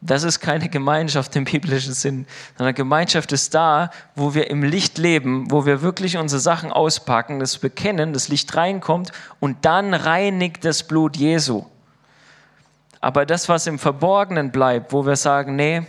Das 0.00 0.22
ist 0.22 0.38
keine 0.38 0.68
Gemeinschaft 0.68 1.34
im 1.34 1.42
biblischen 1.44 1.94
Sinn, 1.94 2.28
sondern 2.56 2.76
Gemeinschaft 2.76 3.32
ist 3.32 3.54
da, 3.54 3.90
wo 4.14 4.34
wir 4.34 4.48
im 4.50 4.62
Licht 4.62 4.98
leben, 4.98 5.50
wo 5.50 5.66
wir 5.66 5.82
wirklich 5.82 6.16
unsere 6.16 6.38
Sachen 6.38 6.70
auspacken, 6.70 7.40
das 7.40 7.58
bekennen, 7.58 8.12
das 8.12 8.28
Licht 8.28 8.54
reinkommt 8.54 9.10
und 9.40 9.64
dann 9.64 9.94
reinigt 9.94 10.64
das 10.64 10.84
Blut 10.84 11.16
Jesu. 11.16 11.66
Aber 13.00 13.26
das, 13.26 13.48
was 13.48 13.66
im 13.66 13.80
Verborgenen 13.80 14.52
bleibt, 14.52 14.92
wo 14.92 15.04
wir 15.04 15.16
sagen, 15.16 15.56
nee, 15.56 15.82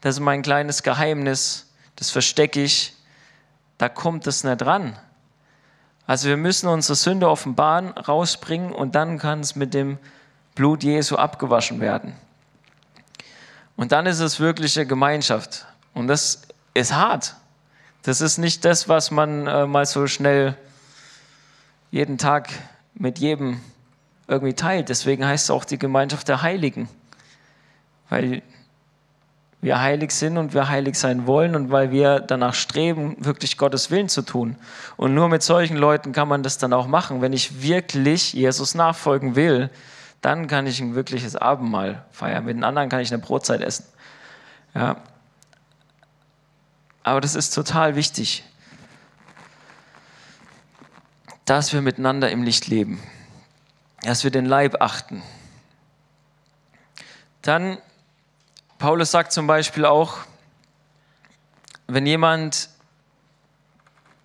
das 0.00 0.16
ist 0.16 0.20
mein 0.20 0.42
kleines 0.42 0.82
Geheimnis, 0.82 1.72
das 1.94 2.10
verstecke 2.10 2.64
ich, 2.64 2.96
da 3.78 3.88
kommt 3.88 4.26
es 4.26 4.44
nicht 4.44 4.64
ran. 4.64 4.96
Also 6.06 6.28
wir 6.28 6.36
müssen 6.36 6.68
unsere 6.68 6.96
Sünde 6.96 7.28
offenbaren, 7.28 7.88
rausbringen 7.88 8.72
und 8.72 8.94
dann 8.94 9.18
kann 9.18 9.40
es 9.40 9.56
mit 9.56 9.72
dem 9.72 9.98
Blut 10.54 10.82
Jesu 10.82 11.16
abgewaschen 11.16 11.80
werden. 11.80 12.14
Und 13.76 13.92
dann 13.92 14.06
ist 14.06 14.20
es 14.20 14.38
wirkliche 14.38 14.86
Gemeinschaft. 14.86 15.66
Und 15.94 16.08
das 16.08 16.42
ist 16.74 16.94
hart. 16.94 17.36
Das 18.02 18.20
ist 18.20 18.38
nicht 18.38 18.64
das, 18.64 18.88
was 18.88 19.10
man 19.10 19.46
äh, 19.46 19.66
mal 19.66 19.86
so 19.86 20.06
schnell 20.06 20.56
jeden 21.90 22.18
Tag 22.18 22.50
mit 22.94 23.18
jedem 23.18 23.60
irgendwie 24.28 24.54
teilt. 24.54 24.88
Deswegen 24.88 25.24
heißt 25.24 25.44
es 25.44 25.50
auch 25.50 25.64
die 25.64 25.78
Gemeinschaft 25.78 26.28
der 26.28 26.42
Heiligen. 26.42 26.88
Weil 28.08 28.42
wir 29.62 29.80
heilig 29.80 30.10
sind 30.10 30.36
und 30.36 30.54
wir 30.54 30.68
heilig 30.68 30.96
sein 30.96 31.26
wollen 31.26 31.54
und 31.54 31.70
weil 31.70 31.92
wir 31.92 32.18
danach 32.18 32.52
streben, 32.52 33.16
wirklich 33.20 33.56
Gottes 33.56 33.92
Willen 33.92 34.08
zu 34.08 34.22
tun. 34.22 34.56
Und 34.96 35.14
nur 35.14 35.28
mit 35.28 35.44
solchen 35.44 35.76
Leuten 35.76 36.12
kann 36.12 36.26
man 36.26 36.42
das 36.42 36.58
dann 36.58 36.72
auch 36.72 36.88
machen. 36.88 37.22
Wenn 37.22 37.32
ich 37.32 37.62
wirklich 37.62 38.32
Jesus 38.32 38.74
nachfolgen 38.74 39.36
will, 39.36 39.70
dann 40.20 40.48
kann 40.48 40.66
ich 40.66 40.80
ein 40.80 40.96
wirkliches 40.96 41.36
Abendmahl 41.36 42.04
feiern. 42.10 42.44
Mit 42.44 42.56
den 42.56 42.64
anderen 42.64 42.88
kann 42.88 43.00
ich 43.00 43.12
eine 43.12 43.22
Brotzeit 43.22 43.60
essen. 43.60 43.86
Ja. 44.74 44.96
Aber 47.04 47.20
das 47.20 47.36
ist 47.36 47.54
total 47.54 47.94
wichtig, 47.94 48.42
dass 51.44 51.72
wir 51.72 51.82
miteinander 51.82 52.30
im 52.30 52.42
Licht 52.42 52.66
leben, 52.66 53.00
dass 54.02 54.24
wir 54.24 54.32
den 54.32 54.46
Leib 54.46 54.80
achten. 54.80 55.22
Dann, 57.42 57.78
Paulus 58.82 59.12
sagt 59.12 59.30
zum 59.30 59.46
Beispiel 59.46 59.84
auch, 59.84 60.16
wenn 61.86 62.04
jemand 62.04 62.68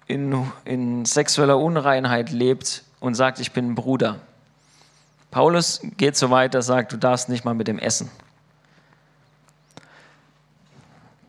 in, 0.08 0.52
in 0.65 1.06
sexueller 1.06 1.60
Unreinheit 1.60 2.32
lebt 2.32 2.84
und 3.00 3.13
sagt, 3.13 3.39
ich 3.39 3.52
bin 3.52 3.67
ein 3.67 3.76
Bruder, 3.76 4.20
Paulus 5.30 5.80
geht 5.98 6.17
so 6.17 6.32
weit, 6.32 6.56
er 6.56 6.63
sagt, 6.63 6.91
du 6.91 6.98
darfst 6.98 7.30
nicht 7.30 7.46
mal 7.46 7.54
mit 7.54 7.67
dem 7.67 7.78
essen. 7.78 8.10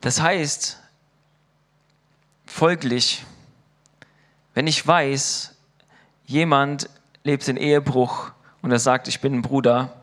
Das 0.01 0.23
heißt, 0.23 0.79
folglich, 2.47 3.27
wenn 4.55 4.67
ich 4.67 4.87
weiß, 4.87 5.55
jemand 6.25 6.89
lebt 7.25 7.47
in 7.47 7.59
Ehebruch 7.59 8.31
und 8.63 8.73
er 8.73 8.79
sagt, 8.79 9.07
ich 9.07 9.21
bin 9.21 9.35
ein 9.35 9.43
Bruder, 9.43 9.98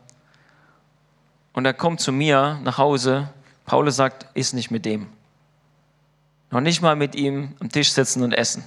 und 1.55 1.65
er 1.65 1.73
kommt 1.73 2.01
zu 2.01 2.11
mir 2.11 2.59
nach 2.63 2.77
Hause, 2.77 3.29
Paulus 3.65 3.95
sagt, 3.95 4.27
iss 4.33 4.51
nicht 4.51 4.71
mit 4.71 4.83
dem. 4.83 5.07
Noch 6.51 6.59
nicht 6.59 6.81
mal 6.81 6.97
mit 6.97 7.15
ihm 7.15 7.55
am 7.59 7.69
Tisch 7.69 7.93
sitzen 7.93 8.23
und 8.23 8.33
essen. 8.33 8.63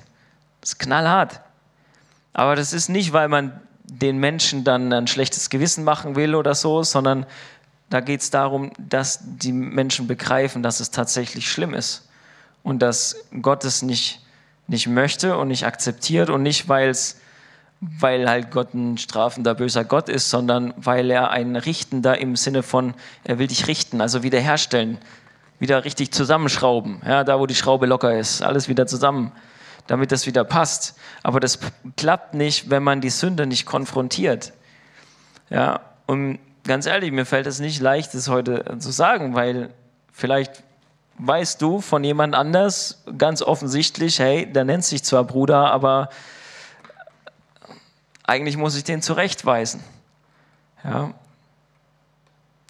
Das 0.62 0.70
ist 0.70 0.78
knallhart. 0.78 1.40
Aber 2.32 2.56
das 2.56 2.72
ist 2.72 2.88
nicht, 2.88 3.12
weil 3.12 3.28
man 3.28 3.60
den 3.84 4.16
Menschen 4.18 4.64
dann 4.64 4.92
ein 4.92 5.06
schlechtes 5.06 5.50
Gewissen 5.50 5.84
machen 5.84 6.16
will 6.16 6.34
oder 6.34 6.54
so, 6.54 6.82
sondern 6.82 7.26
da 7.90 8.00
geht 8.00 8.22
es 8.22 8.30
darum, 8.30 8.72
dass 8.78 9.18
die 9.22 9.52
Menschen 9.52 10.06
begreifen, 10.06 10.62
dass 10.62 10.80
es 10.80 10.90
tatsächlich 10.90 11.50
schlimm 11.50 11.74
ist 11.74 12.08
und 12.62 12.80
dass 12.80 13.16
Gott 13.42 13.64
es 13.64 13.82
nicht, 13.82 14.24
nicht 14.66 14.86
möchte 14.86 15.36
und 15.36 15.48
nicht 15.48 15.66
akzeptiert 15.66 16.30
und 16.30 16.42
nicht, 16.42 16.68
weil's, 16.68 17.20
weil 17.80 18.28
halt 18.28 18.50
Gott 18.50 18.74
ein 18.74 18.98
strafender, 18.98 19.54
böser 19.54 19.84
Gott 19.84 20.08
ist, 20.08 20.30
sondern 20.30 20.74
weil 20.76 21.10
er 21.10 21.30
ein 21.30 21.56
Richtender 21.56 22.18
im 22.18 22.36
Sinne 22.36 22.62
von, 22.62 22.94
er 23.24 23.38
will 23.38 23.46
dich 23.46 23.68
richten, 23.68 24.00
also 24.00 24.22
wiederherstellen, 24.22 24.98
wieder 25.58 25.84
richtig 25.84 26.12
zusammenschrauben, 26.12 27.00
ja, 27.06 27.24
da 27.24 27.38
wo 27.38 27.46
die 27.46 27.54
Schraube 27.54 27.86
locker 27.86 28.16
ist, 28.16 28.42
alles 28.42 28.68
wieder 28.68 28.86
zusammen 28.86 29.32
damit 29.88 30.12
das 30.12 30.26
wieder 30.26 30.44
passt. 30.44 30.96
Aber 31.24 31.40
das 31.40 31.58
klappt 31.96 32.34
nicht, 32.34 32.70
wenn 32.70 32.84
man 32.84 33.00
die 33.00 33.10
Sünde 33.10 33.46
nicht 33.46 33.66
konfrontiert. 33.66 34.52
Ja, 35.50 35.80
und 36.06 36.38
ganz 36.64 36.86
ehrlich, 36.86 37.10
mir 37.10 37.26
fällt 37.26 37.46
es 37.46 37.58
nicht 37.58 37.80
leicht, 37.80 38.14
das 38.14 38.28
heute 38.28 38.76
zu 38.78 38.92
sagen, 38.92 39.34
weil 39.34 39.70
vielleicht 40.12 40.62
weißt 41.18 41.60
du 41.60 41.80
von 41.80 42.04
jemand 42.04 42.36
anders 42.36 43.02
ganz 43.16 43.42
offensichtlich, 43.42 44.20
hey, 44.20 44.50
der 44.50 44.64
nennt 44.64 44.84
sich 44.84 45.02
zwar 45.02 45.24
Bruder, 45.24 45.72
aber 45.72 46.10
eigentlich 48.28 48.56
muss 48.56 48.76
ich 48.76 48.84
den 48.84 49.02
zurechtweisen. 49.02 49.82
Ja. 50.84 51.12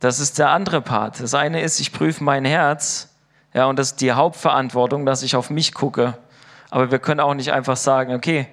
Das 0.00 0.20
ist 0.20 0.38
der 0.38 0.50
andere 0.50 0.80
Part. 0.80 1.20
Das 1.20 1.34
eine 1.34 1.60
ist, 1.60 1.80
ich 1.80 1.92
prüfe 1.92 2.24
mein 2.24 2.44
Herz, 2.44 3.08
ja, 3.52 3.66
und 3.66 3.78
das 3.78 3.88
ist 3.88 4.00
die 4.00 4.12
Hauptverantwortung, 4.12 5.04
dass 5.04 5.22
ich 5.22 5.36
auf 5.36 5.50
mich 5.50 5.74
gucke 5.74 6.14
aber 6.70 6.90
wir 6.90 6.98
können 6.98 7.20
auch 7.20 7.34
nicht 7.34 7.52
einfach 7.52 7.76
sagen, 7.76 8.14
okay, 8.14 8.46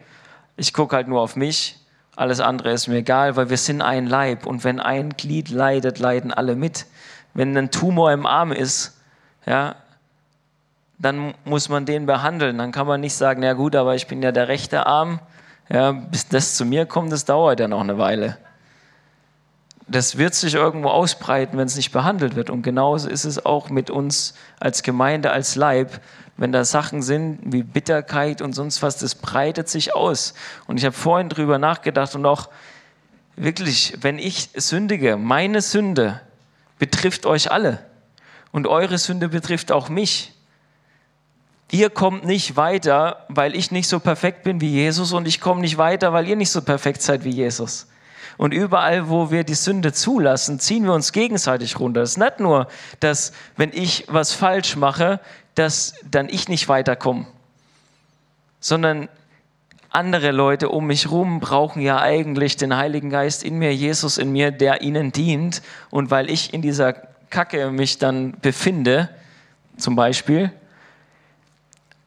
ich 0.57 0.73
gucke 0.73 0.95
halt 0.95 1.07
nur 1.07 1.21
auf 1.21 1.35
mich, 1.35 1.77
alles 2.15 2.39
andere 2.39 2.71
ist 2.71 2.87
mir 2.87 2.97
egal, 2.97 3.35
weil 3.35 3.49
wir 3.49 3.57
sind 3.57 3.81
ein 3.81 4.07
Leib 4.07 4.45
und 4.45 4.63
wenn 4.63 4.79
ein 4.79 5.11
Glied 5.11 5.49
leidet, 5.49 5.99
leiden 5.99 6.33
alle 6.33 6.55
mit. 6.55 6.85
Wenn 7.33 7.57
ein 7.57 7.71
Tumor 7.71 8.13
im 8.13 8.25
Arm 8.25 8.53
ist, 8.53 8.97
ja, 9.45 9.75
dann 10.97 11.33
muss 11.43 11.67
man 11.67 11.85
den 11.85 12.05
behandeln. 12.05 12.57
Dann 12.57 12.71
kann 12.71 12.87
man 12.87 13.01
nicht 13.01 13.15
sagen, 13.15 13.43
ja 13.43 13.51
gut, 13.51 13.75
aber 13.75 13.95
ich 13.95 14.07
bin 14.07 14.23
ja 14.23 14.31
der 14.31 14.47
rechte 14.47 14.85
Arm, 14.85 15.19
ja, 15.69 15.91
bis 15.91 16.28
das 16.28 16.56
zu 16.56 16.65
mir 16.65 16.86
kommt, 16.86 17.12
das 17.12 17.25
dauert 17.25 17.60
ja 17.60 17.67
noch 17.67 17.82
eine 17.82 17.97
Weile. 17.97 18.38
Das 19.88 20.17
wird 20.17 20.34
sich 20.34 20.56
irgendwo 20.56 20.89
ausbreiten, 20.89 21.58
wenn 21.58 21.67
es 21.67 21.75
nicht 21.75 21.91
behandelt 21.91 22.36
wird. 22.36 22.49
Und 22.49 22.63
genauso 22.63 23.08
ist 23.08 23.23
es 23.23 23.45
auch 23.45 23.69
mit 23.69 23.89
uns 23.91 24.34
als 24.60 24.82
Gemeinde, 24.82 25.32
als 25.32 25.56
Leib 25.56 26.01
wenn 26.38 26.51
da 26.51 26.65
Sachen 26.65 27.01
sind 27.01 27.39
wie 27.43 27.63
Bitterkeit 27.63 28.41
und 28.41 28.54
sonst 28.54 28.82
was, 28.82 28.97
das 28.97 29.15
breitet 29.15 29.69
sich 29.69 29.95
aus. 29.95 30.34
Und 30.67 30.78
ich 30.78 30.86
habe 30.86 30.95
vorhin 30.95 31.30
drüber 31.30 31.60
nachgedacht 31.60 32.15
und 32.15 32.25
auch 32.25 32.49
wirklich, 33.36 33.97
wenn 34.01 34.19
ich 34.19 34.49
sündige, 34.56 35.17
meine 35.17 35.62
Sünde 35.62 36.21
betrifft 36.78 37.25
euch 37.25 37.51
alle 37.51 37.80
und 38.51 38.67
eure 38.67 38.97
Sünde 38.97 39.30
betrifft 39.30 39.71
auch 39.71 39.88
mich. 39.88 40.34
Ihr 41.71 41.89
kommt 41.89 42.25
nicht 42.25 42.56
weiter, 42.56 43.25
weil 43.28 43.56
ich 43.56 43.71
nicht 43.71 43.88
so 43.88 43.99
perfekt 43.99 44.43
bin 44.43 44.62
wie 44.62 44.69
Jesus 44.69 45.13
und 45.13 45.28
ich 45.28 45.41
komme 45.41 45.62
nicht 45.62 45.78
weiter, 45.78 46.13
weil 46.13 46.28
ihr 46.28 46.36
nicht 46.36 46.51
so 46.51 46.62
perfekt 46.62 47.01
seid 47.01 47.23
wie 47.23 47.32
Jesus. 47.32 47.88
Und 48.38 48.54
überall, 48.54 49.10
wo 49.10 49.32
wir 49.32 49.43
die 49.43 49.56
Sünde 49.56 49.93
zulassen, 49.93 50.60
ziehen 50.60 50.84
wir 50.84 50.93
uns 50.93 51.12
gegenseitig 51.12 51.80
runter. 51.80 52.01
Es 52.01 52.12
ist 52.12 52.17
nicht 52.17 52.39
nur, 52.39 52.67
dass 52.99 53.32
wenn 53.56 53.71
ich 53.73 54.06
was 54.08 54.34
falsch 54.34 54.75
mache, 54.75 55.19
dass 55.56 55.95
dann 56.10 56.28
ich 56.30 56.49
nicht 56.49 56.67
weiterkomme, 56.67 57.28
sondern 58.60 59.08
andere 59.89 60.32
Leute 60.32 60.69
um 60.69 60.88
mich 60.88 61.06
herum 61.06 61.39
brauchen 61.39 61.82
ja 61.82 62.01
eigentlich 62.01 62.58
den 62.58 62.75
Heiligen 62.75 63.10
Geist 63.10 63.43
in 63.43 63.58
mir, 63.58 63.73
Jesus 63.73 64.17
in 64.17 64.32
mir, 64.32 64.51
der 64.51 64.82
ihnen 64.82 65.13
dient. 65.13 65.62
Und 65.89 66.12
weil 66.12 66.30
ich 66.30 66.54
in 66.54 66.62
dieser 66.62 66.93
Kacke 67.30 67.71
mich 67.71 67.97
dann 67.97 68.34
befinde, 68.41 69.10
zum 69.78 69.95
Beispiel, 69.95 70.51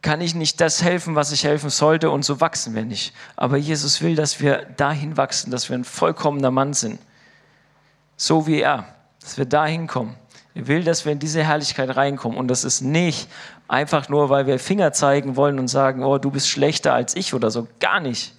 kann 0.01 0.21
ich 0.21 0.33
nicht 0.33 0.61
das 0.61 0.81
helfen, 0.81 1.15
was 1.15 1.31
ich 1.31 1.43
helfen 1.43 1.69
sollte 1.69 2.09
und 2.09 2.23
so 2.23 2.39
wachsen 2.39 2.73
wir 2.73 2.85
nicht. 2.85 3.13
Aber 3.35 3.57
Jesus 3.57 4.01
will, 4.01 4.15
dass 4.15 4.39
wir 4.39 4.65
dahin 4.77 5.17
wachsen, 5.17 5.51
dass 5.51 5.69
wir 5.69 5.77
ein 5.77 5.83
vollkommener 5.83 6.51
Mann 6.51 6.73
sind. 6.73 6.99
So 8.15 8.47
wie 8.47 8.61
er, 8.61 8.85
dass 9.19 9.37
wir 9.37 9.45
dahin 9.45 9.87
kommen. 9.87 10.15
Er 10.55 10.67
will, 10.67 10.83
dass 10.83 11.05
wir 11.05 11.11
in 11.11 11.19
diese 11.19 11.43
Herrlichkeit 11.43 11.95
reinkommen. 11.95 12.37
Und 12.37 12.47
das 12.47 12.63
ist 12.63 12.81
nicht 12.81 13.29
einfach 13.67 14.09
nur, 14.09 14.29
weil 14.29 14.47
wir 14.47 14.57
Finger 14.59 14.93
zeigen 14.93 15.35
wollen 15.35 15.59
und 15.59 15.67
sagen, 15.67 16.03
oh, 16.03 16.17
du 16.17 16.31
bist 16.31 16.49
schlechter 16.49 16.93
als 16.93 17.15
ich 17.15 17.33
oder 17.33 17.51
so. 17.51 17.67
Gar 17.79 17.99
nicht. 17.99 18.33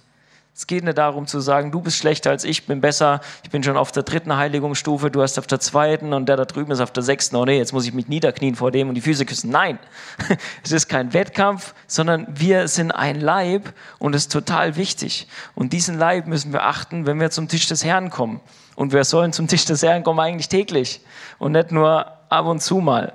Es 0.53 0.67
geht 0.67 0.83
nicht 0.83 0.97
darum 0.97 1.27
zu 1.27 1.39
sagen, 1.39 1.71
du 1.71 1.79
bist 1.79 1.97
schlechter 1.97 2.29
als 2.29 2.43
ich, 2.43 2.67
bin 2.67 2.81
besser, 2.81 3.21
ich 3.43 3.49
bin 3.49 3.63
schon 3.63 3.77
auf 3.77 3.93
der 3.93 4.03
dritten 4.03 4.35
Heiligungsstufe, 4.35 5.09
du 5.09 5.21
hast 5.21 5.39
auf 5.39 5.47
der 5.47 5.61
zweiten 5.61 6.11
und 6.11 6.27
der 6.27 6.35
da 6.35 6.43
drüben 6.43 6.71
ist 6.71 6.81
auf 6.81 6.91
der 6.91 7.03
sechsten. 7.03 7.37
Oh 7.37 7.45
nee, 7.45 7.57
jetzt 7.57 7.71
muss 7.71 7.85
ich 7.85 7.93
mich 7.93 8.09
niederknien 8.09 8.55
vor 8.55 8.69
dem 8.69 8.89
und 8.89 8.95
die 8.95 9.01
Füße 9.01 9.25
küssen. 9.25 9.49
Nein, 9.49 9.79
es 10.63 10.73
ist 10.73 10.89
kein 10.89 11.13
Wettkampf, 11.13 11.73
sondern 11.87 12.27
wir 12.29 12.67
sind 12.67 12.91
ein 12.91 13.21
Leib 13.21 13.73
und 13.97 14.13
es 14.13 14.23
ist 14.23 14.31
total 14.31 14.75
wichtig. 14.75 15.27
Und 15.55 15.71
diesen 15.71 15.97
Leib 15.97 16.27
müssen 16.27 16.51
wir 16.51 16.65
achten, 16.65 17.05
wenn 17.05 17.19
wir 17.19 17.31
zum 17.31 17.47
Tisch 17.47 17.67
des 17.67 17.85
Herrn 17.85 18.09
kommen. 18.09 18.41
Und 18.75 18.91
wir 18.91 19.05
sollen 19.05 19.31
zum 19.31 19.47
Tisch 19.47 19.65
des 19.65 19.81
Herrn 19.83 20.03
kommen 20.03 20.19
eigentlich 20.19 20.49
täglich 20.49 21.01
und 21.39 21.53
nicht 21.53 21.71
nur 21.71 22.07
ab 22.29 22.45
und 22.45 22.61
zu 22.61 22.79
mal. 22.79 23.13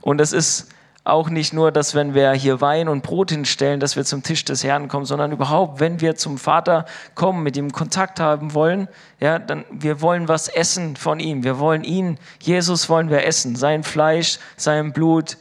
Und 0.00 0.20
es 0.20 0.32
ist 0.32 0.68
auch 1.08 1.30
nicht 1.30 1.52
nur, 1.52 1.72
dass 1.72 1.94
wenn 1.94 2.14
wir 2.14 2.32
hier 2.32 2.60
Wein 2.60 2.88
und 2.88 3.02
Brot 3.02 3.30
hinstellen, 3.30 3.80
dass 3.80 3.96
wir 3.96 4.04
zum 4.04 4.22
Tisch 4.22 4.44
des 4.44 4.64
Herrn 4.64 4.88
kommen, 4.88 5.04
sondern 5.04 5.32
überhaupt, 5.32 5.80
wenn 5.80 6.00
wir 6.00 6.16
zum 6.16 6.38
Vater 6.38 6.84
kommen, 7.14 7.42
mit 7.42 7.56
ihm 7.56 7.72
Kontakt 7.72 8.20
haben 8.20 8.54
wollen, 8.54 8.88
ja, 9.20 9.38
dann 9.38 9.64
wir 9.70 10.00
wollen 10.00 10.28
was 10.28 10.48
essen 10.48 10.96
von 10.96 11.20
ihm. 11.20 11.44
Wir 11.44 11.58
wollen 11.58 11.84
ihn, 11.84 12.18
Jesus 12.40 12.88
wollen 12.88 13.10
wir 13.10 13.24
essen, 13.24 13.56
sein 13.56 13.82
Fleisch, 13.84 14.38
sein 14.56 14.92
Blut. 14.92 15.36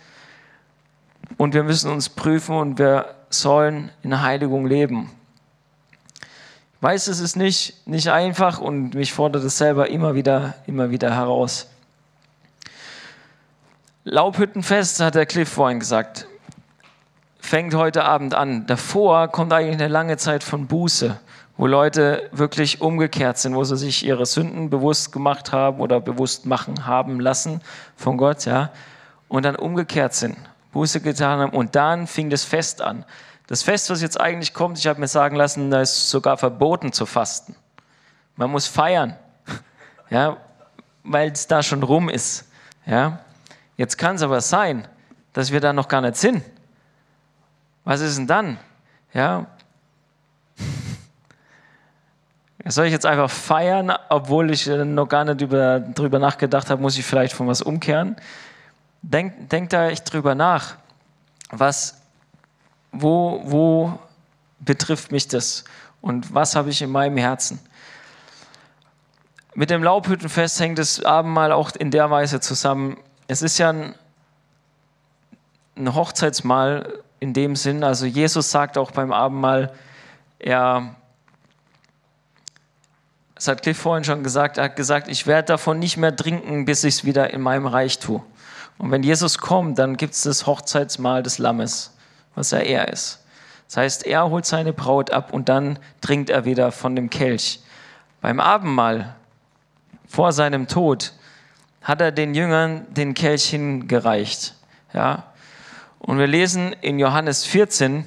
Und 1.38 1.54
wir 1.54 1.64
müssen 1.64 1.92
uns 1.92 2.10
prüfen 2.10 2.56
und 2.56 2.80
wir 2.80 3.14
sollen 3.30 3.92
in 4.04 4.22
Heiligung 4.22 4.66
leben. 4.66 5.12
Ich 6.22 6.84
weiß, 6.84 7.08
es 7.08 7.20
ist 7.20 7.36
nicht, 7.36 7.88
nicht 7.88 8.10
einfach 8.10 8.60
und 8.60 8.94
mich 8.94 9.12
fordert 9.12 9.44
es 9.44 9.58
selber 9.58 9.90
immer 9.90 10.16
wieder, 10.16 10.54
immer 10.68 10.92
wieder 10.92 11.14
heraus. 11.14 11.68
Laubhüttenfest, 14.10 15.02
hat 15.02 15.16
der 15.16 15.26
Cliff 15.26 15.50
vorhin 15.50 15.82
gesagt, 15.82 16.28
fängt 17.42 17.74
heute 17.74 18.06
Abend 18.06 18.34
an. 18.34 18.66
Davor 18.66 19.28
kommt 19.28 19.52
eigentlich 19.52 19.74
eine 19.74 19.90
lange 19.90 20.16
Zeit 20.16 20.46
von 20.46 20.66
Buße, 20.66 21.20
wo 21.58 21.68
Leute 21.68 22.30
wirklich 22.32 22.80
umgekehrt 22.80 23.38
sind, 23.38 23.54
wo 23.54 23.66
sie 23.66 23.76
sich 23.76 24.06
ihre 24.06 24.26
Sünden 24.26 24.70
bewusst 24.70 25.12
gemacht 25.12 25.52
haben 25.52 25.82
oder 25.82 26.00
bewusst 26.00 26.46
machen 26.46 26.86
haben 26.86 27.20
lassen 27.20 27.60
von 27.98 28.16
Gott, 28.16 28.46
ja, 28.46 28.72
und 29.28 29.44
dann 29.44 29.58
umgekehrt 29.58 30.14
sind, 30.14 30.38
Buße 30.72 31.02
getan 31.02 31.42
haben 31.42 31.52
und 31.52 31.76
dann 31.76 32.08
fing 32.08 32.30
das 32.30 32.46
Fest 32.46 32.82
an. 32.82 33.04
Das 33.48 33.62
Fest, 33.62 33.90
was 33.90 34.02
jetzt 34.02 34.22
eigentlich 34.22 34.54
kommt, 34.54 34.80
ich 34.80 34.88
habe 34.88 35.02
mir 35.02 35.10
sagen 35.10 35.36
lassen, 35.36 35.70
da 35.70 35.82
ist 35.82 36.10
sogar 36.10 36.38
verboten 36.38 36.94
zu 36.94 37.06
fasten. 37.06 37.58
Man 38.38 38.52
muss 38.52 38.68
feiern, 38.68 39.18
ja, 40.10 40.38
weil 41.04 41.30
es 41.30 41.46
da 41.46 41.62
schon 41.62 41.84
rum 41.84 42.08
ist, 42.08 42.46
ja. 42.86 43.20
Jetzt 43.78 43.98
kann 43.98 44.16
es 44.16 44.24
aber 44.24 44.42
sein, 44.42 44.88
dass 45.34 45.52
wir 45.52 45.62
da 45.62 45.72
noch 45.72 45.88
gar 45.88 46.02
nicht 46.02 46.18
sind. 46.18 46.44
Was 47.84 48.02
ist 48.02 48.18
denn 48.18 48.28
dann? 48.28 48.58
Ja. 49.14 49.46
Soll 52.66 52.88
ich 52.88 52.92
jetzt 52.92 53.06
einfach 53.06 53.30
feiern, 53.30 53.94
obwohl 54.10 54.52
ich 54.52 54.66
noch 54.68 55.08
gar 55.08 55.24
nicht 55.24 55.40
über, 55.42 55.80
drüber 55.80 56.20
nachgedacht 56.20 56.70
habe, 56.70 56.82
muss 56.82 56.98
ich 56.98 57.06
vielleicht 57.06 57.34
von 57.34 57.48
was 57.48 57.62
umkehren? 57.62 58.18
Denkt 59.04 59.52
denk 59.52 59.70
da 59.70 59.88
echt 59.90 60.12
drüber 60.12 60.36
nach. 60.36 60.76
Was, 61.50 62.02
wo, 62.92 63.42
wo 63.46 64.00
betrifft 64.60 65.12
mich 65.12 65.28
das? 65.28 65.64
Und 66.02 66.34
was 66.34 66.56
habe 66.56 66.72
ich 66.72 66.82
in 66.82 66.90
meinem 66.90 67.18
Herzen? 67.18 67.60
Mit 69.54 69.70
dem 69.70 69.84
Laubhüttenfest 69.84 70.60
hängt 70.60 70.78
das 70.78 71.04
Abendmahl 71.04 71.52
auch 71.52 71.72
in 71.76 71.90
der 71.90 72.12
Weise 72.12 72.40
zusammen, 72.40 72.98
es 73.28 73.42
ist 73.42 73.58
ja 73.58 73.70
ein, 73.70 73.96
ein 75.76 75.94
Hochzeitsmahl 75.94 77.04
in 77.20 77.34
dem 77.34 77.56
Sinn, 77.56 77.84
also 77.84 78.06
Jesus 78.06 78.52
sagt 78.52 78.78
auch 78.78 78.92
beim 78.92 79.12
Abendmahl, 79.12 79.74
er, 80.40 80.96
das 83.36 83.48
hat 83.48 83.64
Cliff 83.64 83.78
vorhin 83.78 84.04
schon 84.04 84.24
gesagt, 84.24 84.58
er 84.58 84.66
hat 84.66 84.76
gesagt, 84.76 85.08
ich 85.08 85.28
werde 85.28 85.48
davon 85.48 85.80
nicht 85.80 85.98
mehr 85.98 86.16
trinken, 86.16 86.66
bis 86.66 86.84
ich 86.84 86.96
es 86.96 87.06
wieder 87.06 87.32
in 87.32 87.42
meinem 87.42 87.66
Reich 87.66 88.00
tue. 88.00 88.22
Und 88.78 88.92
wenn 88.92 89.04
Jesus 89.04 89.40
kommt, 89.40 89.80
dann 89.80 89.98
gibt 89.98 90.14
es 90.14 90.22
das 90.22 90.46
Hochzeitsmahl 90.46 91.24
des 91.24 91.40
Lammes, 91.40 91.96
was 92.36 92.52
ja 92.52 92.60
er 92.60 92.90
ist. 92.90 93.24
Das 93.68 93.78
heißt, 93.78 94.06
er 94.06 94.30
holt 94.30 94.46
seine 94.46 94.72
Braut 94.72 95.12
ab 95.12 95.34
und 95.34 95.50
dann 95.50 95.80
trinkt 96.02 96.30
er 96.30 96.46
wieder 96.46 96.72
von 96.72 96.96
dem 96.96 97.10
Kelch. 97.10 97.62
Beim 98.22 98.40
Abendmahl, 98.40 99.16
vor 100.08 100.32
seinem 100.32 100.68
Tod, 100.68 101.14
hat 101.88 102.02
er 102.02 102.12
den 102.12 102.36
Jüngern 102.36 102.86
den 102.90 103.14
Kelch 103.14 103.46
hingereicht. 103.46 104.56
Ja? 104.94 105.24
Und 106.00 106.20
wir 106.20 106.28
lesen 106.28 106.76
in 106.82 107.00
Johannes 107.00 107.46
14, 107.46 108.06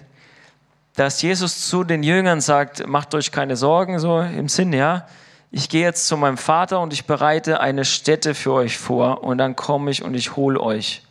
dass 0.96 1.22
Jesus 1.22 1.66
zu 1.66 1.82
den 1.82 2.02
Jüngern 2.02 2.42
sagt, 2.42 2.86
macht 2.86 3.14
euch 3.14 3.32
keine 3.32 3.56
Sorgen, 3.56 3.98
so 3.98 4.20
im 4.20 4.50
Sinn, 4.50 4.74
ja, 4.74 5.06
ich 5.50 5.70
gehe 5.70 5.80
jetzt 5.80 6.06
zu 6.08 6.18
meinem 6.18 6.36
Vater 6.36 6.78
und 6.80 6.92
ich 6.92 7.06
bereite 7.06 7.60
eine 7.60 7.86
Stätte 7.86 8.34
für 8.34 8.52
euch 8.52 8.76
vor 8.76 9.24
und 9.24 9.38
dann 9.38 9.56
komme 9.56 9.90
ich 9.90 10.04
und 10.04 10.12
ich 10.12 10.36
hole 10.36 10.60
euch. 10.60 11.02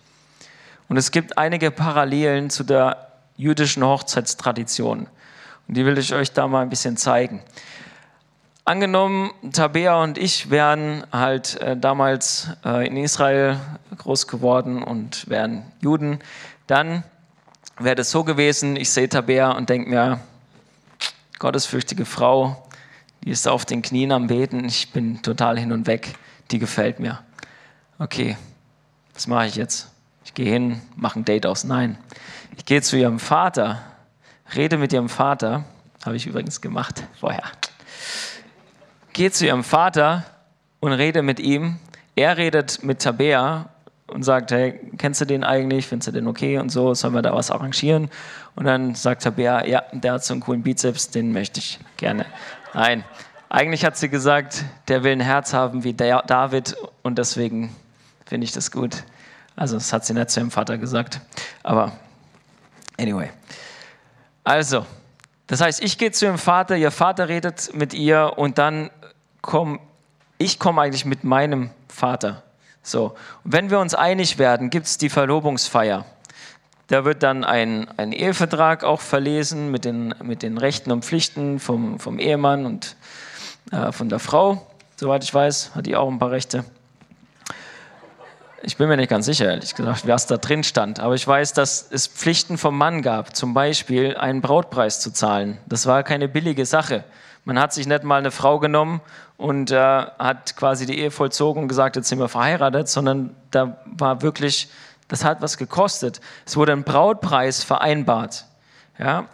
Und 0.87 0.97
es 0.97 1.09
gibt 1.09 1.39
einige 1.39 1.71
Parallelen 1.71 2.51
zu 2.51 2.63
der 2.63 3.09
jüdischen 3.35 3.83
Hochzeitstradition. 3.83 5.07
Und 5.67 5.73
die 5.73 5.87
will 5.87 5.97
ich 5.97 6.13
euch 6.13 6.33
da 6.33 6.47
mal 6.47 6.61
ein 6.61 6.69
bisschen 6.69 6.97
zeigen. 6.97 7.41
Angenommen, 8.69 9.31
Tabea 9.51 10.03
und 10.03 10.19
ich 10.19 10.51
wären 10.51 11.03
halt 11.11 11.59
äh, 11.59 11.75
damals 11.75 12.49
äh, 12.63 12.85
in 12.85 12.97
Israel 12.97 13.59
groß 13.97 14.27
geworden 14.27 14.83
und 14.83 15.27
wären 15.27 15.63
Juden, 15.81 16.19
dann 16.67 17.03
wäre 17.79 17.95
das 17.95 18.11
so 18.11 18.23
gewesen, 18.23 18.75
ich 18.75 18.91
sehe 18.91 19.09
Tabea 19.09 19.53
und 19.53 19.71
denke 19.71 19.89
mir, 19.89 20.19
gottesfürchtige 21.39 22.05
Frau, 22.05 22.63
die 23.23 23.31
ist 23.31 23.47
auf 23.47 23.65
den 23.65 23.81
Knien 23.81 24.11
am 24.11 24.27
Beten, 24.27 24.63
ich 24.65 24.91
bin 24.91 25.23
total 25.23 25.57
hin 25.57 25.71
und 25.71 25.87
weg, 25.87 26.13
die 26.51 26.59
gefällt 26.59 26.99
mir. 26.99 27.23
Okay, 27.97 28.37
was 29.15 29.25
mache 29.25 29.47
ich 29.47 29.55
jetzt? 29.55 29.89
Ich 30.23 30.35
gehe 30.35 30.51
hin, 30.51 30.79
mache 30.95 31.19
ein 31.19 31.25
Date 31.25 31.47
aus. 31.47 31.63
Nein, 31.63 31.97
ich 32.55 32.65
gehe 32.65 32.83
zu 32.83 32.97
ihrem 32.97 33.17
Vater, 33.17 33.81
rede 34.55 34.77
mit 34.77 34.93
ihrem 34.93 35.09
Vater, 35.09 35.63
habe 36.05 36.17
ich 36.17 36.27
übrigens 36.27 36.61
gemacht 36.61 37.03
vorher 37.19 37.41
geht 39.19 39.35
zu 39.35 39.45
ihrem 39.45 39.65
Vater 39.65 40.23
und 40.79 40.93
redet 40.93 41.25
mit 41.25 41.41
ihm. 41.41 41.77
Er 42.15 42.37
redet 42.37 42.85
mit 42.85 42.99
Tabea 42.99 43.67
und 44.07 44.23
sagt, 44.23 44.49
hey, 44.51 44.79
kennst 44.97 45.19
du 45.19 45.25
den 45.25 45.43
eigentlich? 45.43 45.87
Findest 45.87 46.07
du 46.07 46.11
den 46.13 46.25
okay 46.25 46.57
und 46.57 46.69
so? 46.69 46.93
Sollen 46.93 47.13
wir 47.13 47.21
da 47.21 47.35
was 47.35 47.51
arrangieren? 47.51 48.09
Und 48.55 48.63
dann 48.63 48.95
sagt 48.95 49.23
Tabea, 49.23 49.65
ja, 49.65 49.83
der 49.91 50.13
hat 50.13 50.23
so 50.23 50.33
einen 50.33 50.39
coolen 50.39 50.63
Bizeps, 50.63 51.09
den 51.09 51.33
möchte 51.33 51.59
ich 51.59 51.79
gerne. 51.97 52.27
Nein, 52.73 53.03
eigentlich 53.49 53.83
hat 53.83 53.97
sie 53.97 54.07
gesagt, 54.07 54.63
der 54.87 55.03
will 55.03 55.11
ein 55.11 55.19
Herz 55.19 55.53
haben 55.53 55.83
wie 55.83 55.93
David 55.93 56.77
und 57.01 57.17
deswegen 57.17 57.75
finde 58.25 58.45
ich 58.45 58.53
das 58.53 58.71
gut. 58.71 59.03
Also 59.57 59.75
das 59.75 59.91
hat 59.91 60.05
sie 60.05 60.13
nicht 60.13 60.29
zu 60.29 60.39
ihrem 60.39 60.51
Vater 60.51 60.77
gesagt, 60.77 61.19
aber 61.61 61.91
anyway. 62.97 63.29
Also, 64.45 64.85
das 65.49 65.61
heißt, 65.61 65.83
ich 65.83 65.97
gehe 65.97 66.11
zu 66.11 66.25
ihrem 66.25 66.37
Vater, 66.37 66.77
ihr 66.77 66.91
Vater 66.91 67.27
redet 67.27 67.73
mit 67.73 67.95
ihr 67.95 68.33
und 68.37 68.59
dann 68.59 68.91
komm, 69.41 69.79
ich 70.37 70.59
komme 70.59 70.81
eigentlich 70.81 71.05
mit 71.05 71.23
meinem 71.23 71.71
Vater. 71.87 72.43
So. 72.83 73.15
Und 73.43 73.53
wenn 73.53 73.71
wir 73.71 73.79
uns 73.79 73.95
einig 73.95 74.37
werden, 74.37 74.69
gibt 74.69 74.85
es 74.85 74.99
die 74.99 75.09
Verlobungsfeier. 75.09 76.05
Da 76.85 77.03
wird 77.03 77.23
dann 77.23 77.43
ein, 77.43 77.87
ein 77.97 78.11
Ehevertrag 78.11 78.83
auch 78.83 79.01
verlesen 79.01 79.71
mit 79.71 79.85
den, 79.85 80.13
mit 80.21 80.43
den 80.43 80.59
Rechten 80.59 80.91
und 80.91 81.03
Pflichten 81.03 81.59
vom, 81.59 81.99
vom 81.99 82.19
Ehemann 82.19 82.67
und 82.67 82.95
äh, 83.71 83.91
von 83.91 84.07
der 84.07 84.19
Frau. 84.19 84.67
Soweit 84.97 85.23
ich 85.23 85.33
weiß, 85.33 85.73
hat 85.73 85.87
die 85.87 85.95
auch 85.95 86.09
ein 86.09 86.19
paar 86.19 86.31
Rechte. 86.31 86.63
Ich 88.61 88.77
bin 88.77 88.89
mir 88.89 88.97
nicht 88.97 89.09
ganz 89.09 89.25
sicher, 89.25 89.45
ehrlich 89.45 89.73
gesagt, 89.73 90.07
was 90.07 90.27
da 90.27 90.37
drin 90.37 90.63
stand. 90.63 90.99
Aber 90.99 91.15
ich 91.15 91.25
weiß, 91.25 91.53
dass 91.53 91.87
es 91.89 92.07
Pflichten 92.07 92.57
vom 92.57 92.77
Mann 92.77 93.01
gab, 93.01 93.35
zum 93.35 93.53
Beispiel 93.53 94.17
einen 94.17 94.41
Brautpreis 94.41 94.99
zu 94.99 95.11
zahlen. 95.11 95.57
Das 95.65 95.85
war 95.85 96.03
keine 96.03 96.27
billige 96.27 96.65
Sache. 96.65 97.03
Man 97.45 97.59
hat 97.59 97.73
sich 97.73 97.87
nicht 97.87 98.03
mal 98.03 98.17
eine 98.17 98.31
Frau 98.31 98.59
genommen 98.59 99.01
und 99.37 99.71
äh, 99.71 99.77
hat 99.77 100.55
quasi 100.57 100.85
die 100.85 100.99
Ehe 100.99 101.11
vollzogen 101.11 101.63
und 101.63 101.67
gesagt, 101.69 101.95
jetzt 101.95 102.09
sind 102.09 102.19
wir 102.19 102.27
verheiratet, 102.27 102.89
sondern 102.89 103.35
da 103.51 103.77
war 103.85 104.21
wirklich, 104.21 104.69
das 105.07 105.23
hat 105.23 105.41
was 105.41 105.57
gekostet. 105.57 106.19
Es 106.45 106.57
wurde 106.57 106.73
ein 106.73 106.83
Brautpreis 106.83 107.63
vereinbart. 107.63 108.45
Ja? 108.97 109.25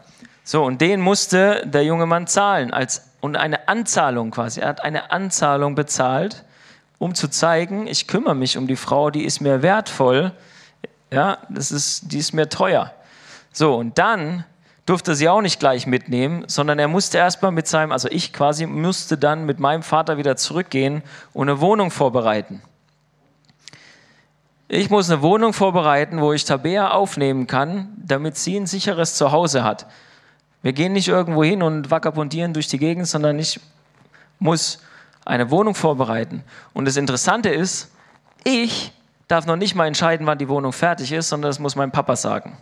So, 0.44 0.64
und 0.64 0.82
den 0.82 1.02
musste 1.02 1.64
der 1.66 1.84
junge 1.84 2.06
Mann 2.06 2.28
zahlen 2.28 2.72
als, 2.72 3.10
und 3.20 3.36
eine 3.36 3.68
Anzahlung 3.68 4.30
quasi. 4.30 4.60
Er 4.62 4.70
hat 4.70 4.84
eine 4.84 5.12
Anzahlung 5.12 5.74
bezahlt, 5.74 6.46
um 7.06 7.14
zu 7.14 7.30
zeigen, 7.30 7.86
ich 7.88 8.08
kümmere 8.08 8.36
mich 8.36 8.58
um 8.58 8.68
die 8.68 8.76
Frau, 8.76 9.12
die 9.12 9.24
ist 9.24 9.40
mir 9.40 9.62
wertvoll, 9.62 10.32
ja, 11.12 11.38
das 11.50 11.72
ist, 11.72 12.12
die 12.12 12.18
ist 12.18 12.34
mir 12.34 12.50
teuer. 12.50 12.92
So, 13.54 13.76
und 13.76 13.98
dann 14.00 14.44
durfte 14.88 15.14
sie 15.14 15.30
auch 15.30 15.42
nicht 15.42 15.60
gleich 15.60 15.86
mitnehmen, 15.86 16.46
sondern 16.48 16.80
er 16.80 16.88
musste 16.88 17.20
erstmal 17.20 17.52
mit 17.52 17.68
seinem, 17.68 17.92
also 17.92 18.10
ich 18.10 18.34
quasi, 18.34 18.66
musste 18.66 19.18
dann 19.18 19.46
mit 19.46 19.60
meinem 19.60 19.84
Vater 19.84 20.18
wieder 20.18 20.36
zurückgehen 20.36 21.04
und 21.32 21.48
eine 21.48 21.62
Wohnung 21.62 21.92
vorbereiten. 21.92 22.64
Ich 24.68 24.90
muss 24.90 25.10
eine 25.10 25.22
Wohnung 25.22 25.54
vorbereiten, 25.54 26.22
wo 26.22 26.34
ich 26.34 26.44
Tabea 26.44 26.90
aufnehmen 26.90 27.46
kann, 27.46 27.90
damit 28.04 28.36
sie 28.36 28.58
ein 28.58 28.66
sicheres 28.66 29.14
Zuhause 29.14 29.64
hat. 29.64 29.86
Wir 30.64 30.74
gehen 30.74 30.94
nicht 30.94 31.08
irgendwo 31.08 31.44
hin 31.44 31.62
und 31.62 31.92
vagabundieren 31.92 32.54
durch 32.54 32.68
die 32.68 32.80
Gegend, 32.80 33.08
sondern 33.08 33.38
ich 33.38 33.60
muss 34.40 34.80
eine 35.26 35.52
Wohnung 35.52 35.76
vorbereiten. 35.76 36.44
Und 36.74 36.86
das 36.86 36.98
Interessante 36.98 37.50
ist, 37.50 37.92
ich 38.44 38.94
darf 39.28 39.46
noch 39.48 39.56
nicht 39.56 39.76
mal 39.76 39.88
entscheiden, 39.88 40.28
wann 40.28 40.38
die 40.38 40.48
Wohnung 40.48 40.72
fertig 40.72 41.12
ist, 41.12 41.30
sondern 41.30 41.50
das 41.50 41.60
muss 41.60 41.76
mein 41.76 41.92
Papa 41.92 42.16
sagen. 42.16 42.58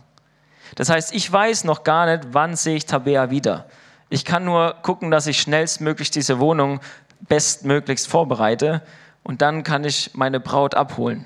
Das 0.74 0.88
heißt, 0.88 1.14
ich 1.14 1.30
weiß 1.30 1.64
noch 1.64 1.84
gar 1.84 2.06
nicht, 2.06 2.28
wann 2.32 2.56
sehe 2.56 2.76
ich 2.76 2.86
Tabea 2.86 3.30
wieder. 3.30 3.66
Ich 4.08 4.24
kann 4.24 4.44
nur 4.44 4.74
gucken, 4.82 5.10
dass 5.10 5.26
ich 5.26 5.40
schnellstmöglich 5.40 6.10
diese 6.10 6.38
Wohnung 6.38 6.80
bestmöglichst 7.20 8.08
vorbereite 8.08 8.82
und 9.22 9.42
dann 9.42 9.62
kann 9.62 9.84
ich 9.84 10.10
meine 10.14 10.40
Braut 10.40 10.74
abholen. 10.74 11.24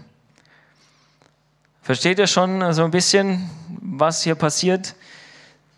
Versteht 1.83 2.19
ihr 2.19 2.27
schon 2.27 2.73
so 2.73 2.85
ein 2.85 2.91
bisschen, 2.91 3.49
was 3.81 4.23
hier 4.23 4.35
passiert? 4.35 4.95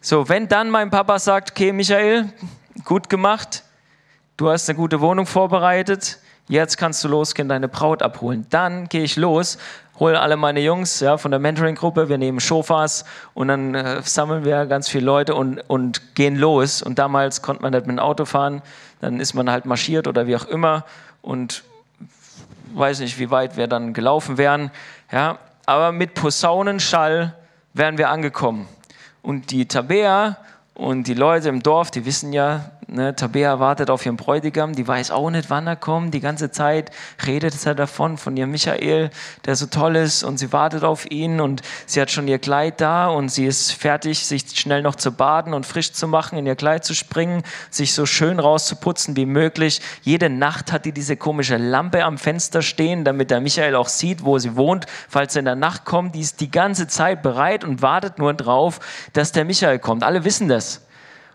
So, 0.01 0.29
wenn 0.29 0.49
dann 0.49 0.71
mein 0.71 0.91
Papa 0.91 1.19
sagt, 1.19 1.53
okay, 1.53 1.73
Michael, 1.73 2.33
gut 2.85 3.09
gemacht, 3.09 3.63
du 4.41 4.49
hast 4.49 4.71
eine 4.71 4.77
gute 4.77 5.03
Wohnung 5.03 5.27
vorbereitet, 5.27 6.19
jetzt 6.49 6.79
kannst 6.79 7.05
du 7.05 7.09
losgehen, 7.09 7.49
deine 7.49 7.69
Braut 7.69 8.03
abholen. 8.03 8.47
Dann 8.49 8.89
gehe 8.89 9.03
ich 9.03 9.17
los, 9.17 9.59
hole 9.99 10.19
alle 10.19 10.39
meine 10.39 10.61
Jungs 10.61 11.01
ja, 11.01 11.19
von 11.19 11.31
der 11.31 11.41
Mentoring-Gruppe, 11.41 12.09
wir 12.09 12.17
nehmen 12.17 12.41
Schofas 12.41 13.05
und 13.35 13.49
dann 13.49 13.75
äh, 13.75 14.01
sammeln 14.03 14.47
wir 14.47 14.65
ganz 14.65 14.89
viele 14.89 15.05
Leute 15.05 15.35
und, 15.35 15.59
und 15.69 16.15
gehen 16.15 16.37
los. 16.37 16.81
Und 16.81 16.99
damals 16.99 17.43
konnte 17.43 17.61
man 17.61 17.73
nicht 17.73 17.87
mit 17.87 17.99
dem 17.99 17.99
Auto 17.99 18.25
fahren, 18.25 18.63
dann 19.03 19.21
ist 19.21 19.35
man 19.35 19.51
halt 19.51 19.67
marschiert 19.67 20.09
oder 20.09 20.27
wie 20.27 20.37
auch 20.37 20.47
immer 20.47 20.87
und 21.21 21.63
weiß 22.73 23.01
nicht, 23.01 23.19
wie 23.19 23.31
weit 23.31 23.59
wir 23.59 23.67
dann 23.67 23.93
gelaufen 23.93 24.39
wären. 24.39 24.71
Ja, 25.13 25.37
aber 25.67 25.93
mit 25.93 26.15
Posaunenschall 26.15 27.35
wären 27.75 27.99
wir 27.99 28.09
angekommen. 28.09 28.67
Und 29.21 29.51
die 29.51 29.67
Tabea 29.67 30.39
und 30.73 31.09
die 31.09 31.15
Leute 31.15 31.51
im 31.51 31.63
Dorf, 31.63 31.91
die 31.91 32.07
wissen 32.07 32.33
ja, 32.33 32.71
ne, 32.91 33.15
Tabea 33.15 33.61
wartet 33.61 33.91
auf 33.91 34.05
ihren 34.05 34.17
Bräutigam, 34.17 34.75
die 34.75 34.87
weiß 34.87 35.11
auch 35.11 35.31
nicht, 35.31 35.51
wann 35.51 35.67
er 35.67 35.77
kommt. 35.77 36.15
Die 36.15 36.21
ganze 36.21 36.51
Zeit 36.51 36.91
redet 37.27 37.55
sie 37.55 37.75
davon, 37.75 38.19
von 38.19 38.37
ihrem 38.37 38.51
Michael, 38.51 39.11
der 39.45 39.57
so 39.57 39.67
toll 39.67 39.97
ist 39.97 40.23
und 40.23 40.39
sie 40.39 40.53
wartet 40.53 40.85
auf 40.85 41.11
ihn 41.11 41.41
und 41.41 41.63
sie 41.87 42.01
hat 42.01 42.11
schon 42.11 42.29
ihr 42.29 42.39
Kleid 42.39 42.81
da 42.81 43.09
und 43.09 43.31
sie 43.31 43.47
ist 43.47 43.73
fertig, 43.73 44.27
sich 44.27 44.45
schnell 44.59 44.83
noch 44.83 44.95
zu 44.95 45.13
baden 45.13 45.55
und 45.55 45.67
frisch 45.67 45.93
zu 45.93 46.09
machen, 46.09 46.39
in 46.39 46.47
ihr 46.47 46.57
Kleid 46.57 46.85
zu 46.85 46.95
springen, 46.95 47.43
sich 47.71 47.95
so 47.95 48.07
schön 48.07 48.39
rauszuputzen 48.39 49.17
wie 49.17 49.27
möglich. 49.27 49.81
Jede 50.03 50.29
Nacht 50.29 50.73
hat 50.73 50.85
die 50.85 50.93
diese 50.93 51.17
komische 51.17 51.57
Lampe 51.57 52.05
am 52.05 52.19
Fenster 52.19 52.63
stehen, 52.63 53.05
damit 53.05 53.31
der 53.31 53.41
Michael 53.41 53.75
auch 53.75 53.89
sieht, 53.89 54.25
wo 54.25 54.39
sie 54.39 54.57
wohnt, 54.57 54.87
falls 55.09 55.37
er 55.37 55.41
in 55.41 55.45
der 55.47 55.57
Nacht 55.57 55.85
kommt. 55.85 56.15
Die 56.15 56.21
ist 56.21 56.41
die 56.41 56.51
ganze 56.51 56.87
Zeit 56.87 57.23
bereit 57.23 57.65
und 57.65 57.83
wartet 57.83 58.19
nur 58.19 58.35
drauf, 58.35 58.81
dass 59.13 59.33
der 59.33 59.45
Michael 59.45 59.79
kommt. 59.79 60.03
Alle 60.03 60.25
wissen 60.25 60.49
das. 60.49 60.83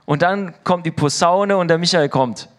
Und 0.05 0.21
dann 0.21 0.53
kommt 0.63 0.85
die 0.85 0.91
Posaune 0.91 1.57
und 1.57 1.67
der 1.67 1.77
Michael 1.77 2.09
kommt. 2.09 2.49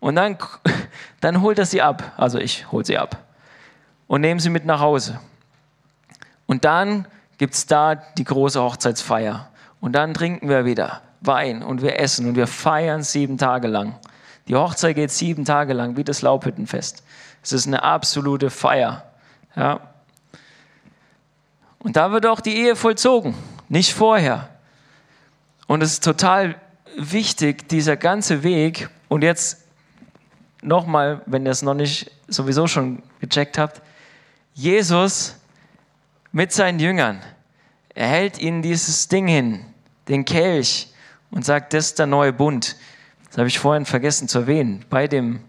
Und 0.00 0.16
dann, 0.16 0.38
dann 1.20 1.40
holt 1.42 1.58
er 1.58 1.66
sie 1.66 1.82
ab. 1.82 2.12
Also 2.16 2.38
ich 2.38 2.70
hole 2.70 2.84
sie 2.84 2.98
ab. 2.98 3.18
Und 4.06 4.20
nehme 4.20 4.40
sie 4.40 4.50
mit 4.50 4.64
nach 4.64 4.80
Hause. 4.80 5.20
Und 6.46 6.64
dann 6.64 7.06
gibt 7.38 7.54
es 7.54 7.66
da 7.66 7.94
die 7.94 8.24
große 8.24 8.60
Hochzeitsfeier. 8.60 9.48
Und 9.80 9.92
dann 9.92 10.14
trinken 10.14 10.48
wir 10.48 10.64
wieder 10.64 11.02
Wein 11.20 11.62
und 11.62 11.82
wir 11.82 11.98
essen 11.98 12.28
und 12.28 12.36
wir 12.36 12.46
feiern 12.46 13.02
sieben 13.02 13.38
Tage 13.38 13.68
lang. 13.68 13.94
Die 14.48 14.56
Hochzeit 14.56 14.96
geht 14.96 15.10
sieben 15.10 15.44
Tage 15.44 15.72
lang, 15.72 15.96
wie 15.96 16.04
das 16.04 16.22
Laubhüttenfest. 16.22 17.04
Es 17.42 17.52
ist 17.52 17.66
eine 17.66 17.82
absolute 17.82 18.50
Feier. 18.50 19.04
Ja. 19.56 19.80
Und 21.78 21.96
da 21.96 22.12
wird 22.12 22.26
auch 22.26 22.40
die 22.40 22.56
Ehe 22.56 22.76
vollzogen, 22.76 23.34
nicht 23.68 23.92
vorher. 23.92 24.48
Und 25.72 25.82
es 25.82 25.92
ist 25.92 26.04
total 26.04 26.56
wichtig, 26.98 27.66
dieser 27.66 27.96
ganze 27.96 28.42
Weg. 28.42 28.90
Und 29.08 29.22
jetzt 29.22 29.64
nochmal, 30.60 31.22
wenn 31.24 31.46
ihr 31.46 31.50
es 31.50 31.62
noch 31.62 31.72
nicht 31.72 32.10
sowieso 32.28 32.66
schon 32.66 33.02
gecheckt 33.20 33.56
habt, 33.56 33.80
Jesus 34.52 35.34
mit 36.30 36.52
seinen 36.52 36.78
Jüngern, 36.78 37.22
er 37.94 38.06
hält 38.06 38.38
ihnen 38.38 38.60
dieses 38.60 39.08
Ding 39.08 39.26
hin, 39.26 39.64
den 40.08 40.26
Kelch, 40.26 40.92
und 41.30 41.46
sagt, 41.46 41.72
das 41.72 41.86
ist 41.86 41.98
der 41.98 42.06
neue 42.06 42.34
Bund. 42.34 42.76
Das 43.28 43.38
habe 43.38 43.48
ich 43.48 43.58
vorhin 43.58 43.86
vergessen 43.86 44.28
zu 44.28 44.40
erwähnen. 44.40 44.84
Bei 44.90 45.08
dem, 45.08 45.40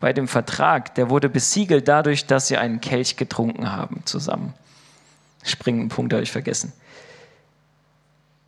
bei 0.00 0.12
dem 0.12 0.26
Vertrag, 0.26 0.96
der 0.96 1.08
wurde 1.08 1.28
besiegelt 1.28 1.86
dadurch, 1.86 2.26
dass 2.26 2.48
sie 2.48 2.56
einen 2.56 2.80
Kelch 2.80 3.16
getrunken 3.16 3.70
haben 3.70 4.02
zusammen. 4.06 4.54
Springenden 5.44 5.88
Punkt 5.88 6.12
habe 6.14 6.24
ich 6.24 6.32
vergessen. 6.32 6.72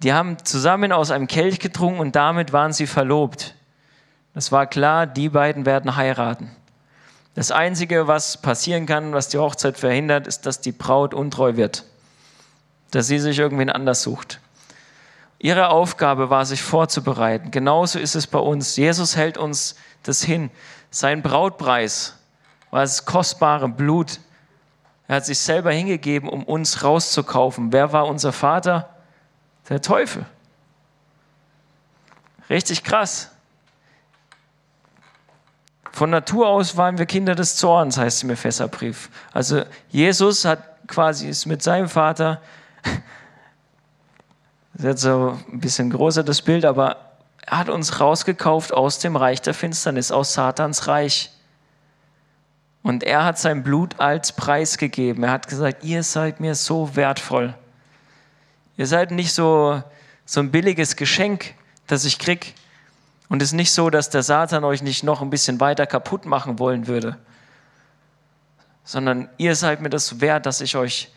Die 0.03 0.13
haben 0.13 0.43
zusammen 0.45 0.93
aus 0.93 1.11
einem 1.11 1.27
Kelch 1.27 1.59
getrunken 1.59 2.01
und 2.01 2.17
damit 2.17 2.53
waren 2.53 2.73
sie 2.73 2.87
verlobt. 2.87 3.55
Es 4.35 4.51
war 4.51 4.67
klar, 4.67 5.07
die 5.07 5.29
beiden 5.29 5.67
werden 5.67 5.97
heiraten. 5.97 6.51
Das 7.35 7.51
Einzige, 7.51 8.09
was 8.09 8.39
passieren 8.39 8.87
kann, 8.87 9.13
was 9.13 9.29
die 9.29 9.39
Hochzeit 9.39 9.79
verhindert, 9.79 10.27
ist, 10.27 10.47
dass 10.47 10.61
die 10.61 10.73
Braut 10.73 11.15
untreu 11.15 11.57
wird, 11.57 11.85
dass 12.91 13.07
sie 13.07 13.19
sich 13.19 13.39
irgendwen 13.39 13.71
anders 13.71 14.03
sucht. 14.03 14.41
Ihre 15.39 15.69
Aufgabe 15.69 16.29
war, 16.29 16.45
sich 16.45 16.63
vorzubereiten. 16.63 17.51
Genauso 17.51 17.99
ist 17.99 18.15
es 18.15 18.27
bei 18.27 18.39
uns. 18.39 18.77
Jesus 18.77 19.17
hält 19.17 19.39
uns 19.39 19.75
das 20.03 20.23
hin. 20.23 20.51
Sein 20.91 21.23
Brautpreis 21.23 22.15
war 22.71 22.83
das 22.83 23.07
kostbare 23.07 23.69
Blut. 23.69 24.21
Er 25.09 25.17
hat 25.17 25.25
sich 25.25 25.39
selber 25.39 25.73
hingegeben, 25.73 26.29
um 26.29 26.45
uns 26.45 26.85
rauszukaufen. 26.85 27.73
Wer 27.73 27.93
war 27.93 28.07
unser 28.07 28.33
Vater? 28.33 28.90
Der 29.71 29.81
Teufel. 29.81 30.27
Richtig 32.51 32.85
krass. 32.85 33.31
Von 35.93 36.11
Natur 36.11 36.49
aus 36.49 36.77
waren 36.77 36.99
wir 36.99 37.07
Kinder 37.07 37.35
des 37.35 37.57
Zorns, 37.57 37.97
heißt 37.97 38.25
im 38.25 38.31
Epheserbrief. 38.31 39.11
Also 39.33 39.63
Jesus 39.89 40.45
hat 40.45 40.87
quasi 40.89 41.29
ist 41.29 41.47
mit 41.47 41.63
seinem 41.63 41.89
Vater, 41.89 42.41
das 44.73 44.83
ist 44.83 44.85
jetzt 44.85 45.03
so 45.03 45.39
ein 45.53 45.61
bisschen 45.61 45.91
größer 45.91 46.25
das 46.25 46.43
Bild, 46.43 46.65
aber 46.65 46.97
er 47.47 47.59
hat 47.59 47.69
uns 47.69 48.01
rausgekauft 48.01 48.73
aus 48.73 48.99
dem 48.99 49.15
Reich 49.15 49.41
der 49.41 49.55
Finsternis, 49.55 50.11
aus 50.11 50.35
Satans 50.35 50.89
Reich. 50.89 51.31
Und 52.83 53.05
er 53.05 53.25
hat 53.25 53.39
sein 53.39 53.63
Blut 53.63 54.01
als 54.01 54.33
Preis 54.33 54.79
gegeben. 54.79 55.23
Er 55.23 55.33
hat 55.33 55.49
gesagt, 55.49 55.85
ihr 55.85 56.03
seid 56.03 56.41
mir 56.41 56.55
so 56.55 56.97
wertvoll. 56.97 57.55
Ihr 58.81 58.87
seid 58.87 59.11
nicht 59.11 59.35
so, 59.35 59.83
so 60.25 60.41
ein 60.41 60.51
billiges 60.51 60.97
Geschenk, 60.97 61.53
das 61.87 62.07
ich 62.07 62.19
krieg. 62.19 62.55
Und 63.29 63.43
es 63.43 63.51
ist 63.51 63.53
nicht 63.53 63.73
so, 63.73 63.91
dass 63.91 64.09
der 64.09 64.23
Satan 64.23 64.65
euch 64.65 64.81
nicht 64.81 65.05
noch 65.05 65.21
ein 65.21 65.29
bisschen 65.29 65.61
weiter 65.61 65.87
kaputt 65.87 66.25
machen 66.25 66.59
wollen 66.59 66.87
würde, 66.87 67.19
sondern 68.83 69.29
ihr 69.37 69.55
seid 69.55 69.83
mir 69.83 69.91
das 69.91 70.23
wert, 70.23 70.47
dass 70.47 70.63
ich 70.63 70.77
euch 70.77 71.11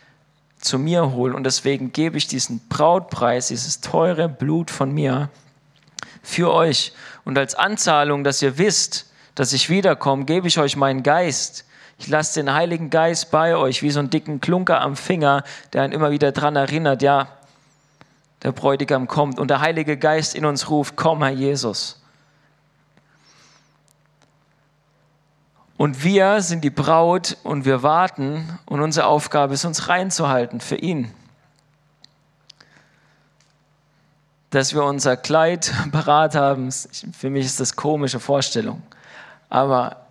zu 0.60 0.78
mir 0.78 1.14
hole. 1.14 1.34
Und 1.34 1.46
deswegen 1.46 1.94
gebe 1.94 2.18
ich 2.18 2.28
diesen 2.28 2.60
Brautpreis, 2.68 3.48
dieses 3.48 3.80
teure 3.80 4.28
Blut 4.28 4.70
von 4.70 4.92
mir 4.92 5.30
für 6.22 6.52
euch. 6.52 6.92
Und 7.24 7.38
als 7.38 7.56
Anzahlung, 7.56 8.26
dass 8.26 8.42
ihr 8.42 8.58
wisst, 8.58 9.10
dass 9.36 9.54
ich 9.54 9.70
wiederkomme, 9.70 10.26
gebe 10.26 10.50
ich 10.50 10.60
euch 10.60 10.76
meinen 10.76 11.02
Geist. 11.02 11.64
Ich 11.98 12.10
lasse 12.10 12.42
den 12.42 12.54
Heiligen 12.54 12.90
Geist 12.90 13.32
bei 13.32 13.56
euch, 13.56 13.82
wie 13.84 13.92
so 13.92 14.00
einen 14.00 14.10
dicken 14.10 14.42
Klunker 14.42 14.82
am 14.82 14.98
Finger, 14.98 15.46
der 15.72 15.84
einen 15.84 15.94
immer 15.94 16.12
wieder 16.12 16.34
daran 16.34 16.58
erinnert, 16.58 17.02
ja, 17.02 17.30
der 18.44 18.52
Bräutigam 18.52 19.08
kommt 19.08 19.40
und 19.40 19.48
der 19.48 19.62
Heilige 19.62 19.98
Geist 19.98 20.36
in 20.36 20.46
uns 20.46 20.70
ruft, 20.70 20.96
komm 20.98 21.24
Herr 21.24 21.32
Jesus. 21.32 22.02
Und 25.78 26.04
wir 26.04 26.42
sind 26.42 26.64
die 26.64 26.70
Braut 26.70 27.38
und 27.44 27.66
wir 27.66 27.84
warten 27.84 28.60
und 28.66 28.82
unsere 28.82 29.08
Aufgabe 29.08 29.54
ist, 29.54 29.66
uns 29.66 29.88
reinzuhalten 29.88 30.60
für 30.60 30.76
ihn. 30.76 31.12
Dass 34.50 34.74
wir 34.74 34.84
unser 34.84 35.18
Kleid 35.18 35.74
parat 35.92 36.36
haben, 36.36 36.70
für 36.72 37.30
mich 37.30 37.46
ist 37.46 37.60
das 37.60 37.76
komische 37.76 38.20
Vorstellung. 38.20 38.84
Aber 39.50 40.06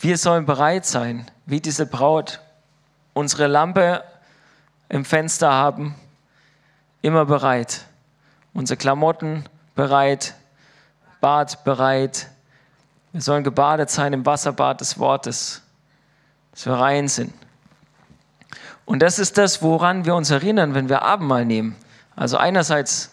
wir 0.00 0.18
sollen 0.18 0.44
bereit 0.44 0.86
sein, 0.86 1.30
wie 1.46 1.60
diese 1.60 1.86
Braut, 1.86 2.40
unsere 3.14 3.46
Lampe 3.46 4.04
im 4.88 5.04
Fenster 5.04 5.52
haben 5.52 5.94
immer 7.02 7.24
bereit. 7.24 7.84
Unsere 8.52 8.76
Klamotten 8.76 9.44
bereit, 9.74 10.34
Bad 11.20 11.64
bereit. 11.64 12.28
Wir 13.12 13.20
sollen 13.20 13.44
gebadet 13.44 13.90
sein 13.90 14.12
im 14.12 14.26
Wasserbad 14.26 14.80
des 14.80 14.98
Wortes, 14.98 15.62
dass 16.52 16.66
wir 16.66 16.74
rein 16.74 17.08
sind. 17.08 17.32
Und 18.84 19.00
das 19.00 19.18
ist 19.18 19.36
das, 19.36 19.62
woran 19.62 20.04
wir 20.04 20.14
uns 20.14 20.30
erinnern, 20.30 20.74
wenn 20.74 20.88
wir 20.88 21.02
Abendmahl 21.02 21.44
nehmen. 21.44 21.76
Also 22.16 22.36
einerseits 22.36 23.10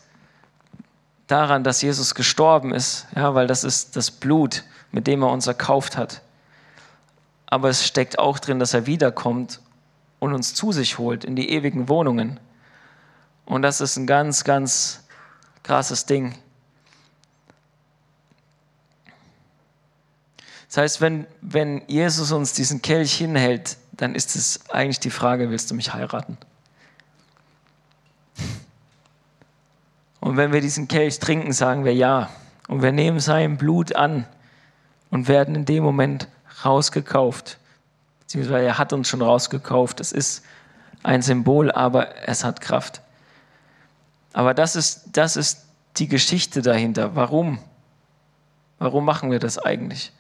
daran, 1.28 1.63
dass 1.63 1.82
Jesus 1.82 2.15
gestorben 2.15 2.74
ist, 2.74 3.08
ja, 3.15 3.36
weil 3.36 3.48
das 3.48 3.63
ist 3.63 3.95
das 3.95 4.12
Blut, 4.12 4.63
mit 4.91 5.08
dem 5.08 5.21
er 5.24 5.30
uns 5.30 5.48
erkauft 5.48 5.98
hat. 5.98 6.21
Aber 7.48 7.69
es 7.69 7.86
steckt 7.86 8.19
auch 8.19 8.40
drin, 8.40 8.60
dass 8.60 8.73
er 8.73 8.86
wiederkommt 8.86 9.60
und 10.19 10.33
uns 10.33 10.54
zu 10.54 10.71
sich 10.71 10.98
holt 10.98 11.23
in 11.23 11.36
die 11.36 11.50
ewigen 11.52 11.90
Wohnungen. 11.90 12.40
Und 13.46 13.62
das 13.62 13.81
ist 13.81 13.98
ein 13.98 14.08
ganz, 14.08 14.43
ganz 14.43 15.04
krasses 15.63 16.06
Ding. 16.06 16.35
Das 20.67 20.77
heißt, 20.77 21.02
wenn, 21.02 21.25
wenn 21.41 21.83
Jesus 21.87 22.31
uns 22.31 22.54
diesen 22.54 22.81
Kelch 22.81 23.13
hinhält, 23.13 23.77
dann 23.93 24.13
ist 24.13 24.35
es 24.35 24.69
eigentlich 24.69 25.00
die 25.00 25.10
Frage, 25.10 25.50
willst 25.50 25.71
du 25.71 25.75
mich 25.75 25.93
heiraten? 25.93 26.37
Und 30.19 30.37
wenn 30.37 30.52
wir 30.52 30.60
diesen 30.60 30.87
Kelch 30.87 31.19
trinken, 31.19 31.54
sagen 31.54 31.85
wir 31.85 31.93
ja. 31.93 32.29
Und 32.67 32.81
wir 32.81 32.91
nehmen 32.91 33.19
sein 33.19 33.58
Blut 33.58 33.96
an 33.96 34.25
und 35.12 35.27
werden 35.27 35.56
in 35.56 35.65
dem 35.65 35.83
Moment 35.83 36.27
rausgekauft. 36.65 37.60
Beziehungsweise 38.21 38.65
er 38.65 38.77
hat 38.79 38.91
uns 38.91 39.08
schon 39.08 39.21
rausgekauft. 39.21 40.00
Es 40.00 40.12
ist 40.12 40.43
ein 41.04 41.21
Symbol, 41.21 41.71
aber 41.71 42.27
es 42.27 42.43
hat 42.43 42.60
Kraft. 42.60 43.02
Aber 44.36 44.54
das 44.54 44.75
ist, 44.75 45.06
das 45.13 45.38
ist 45.38 45.63
die 45.96 46.10
Geschichte 46.10 46.62
dahinter. 46.62 47.15
Warum? 47.15 47.58
Warum 48.79 49.06
machen 49.06 49.31
wir 49.31 49.40
das 49.40 49.58
eigentlich? 49.58 50.12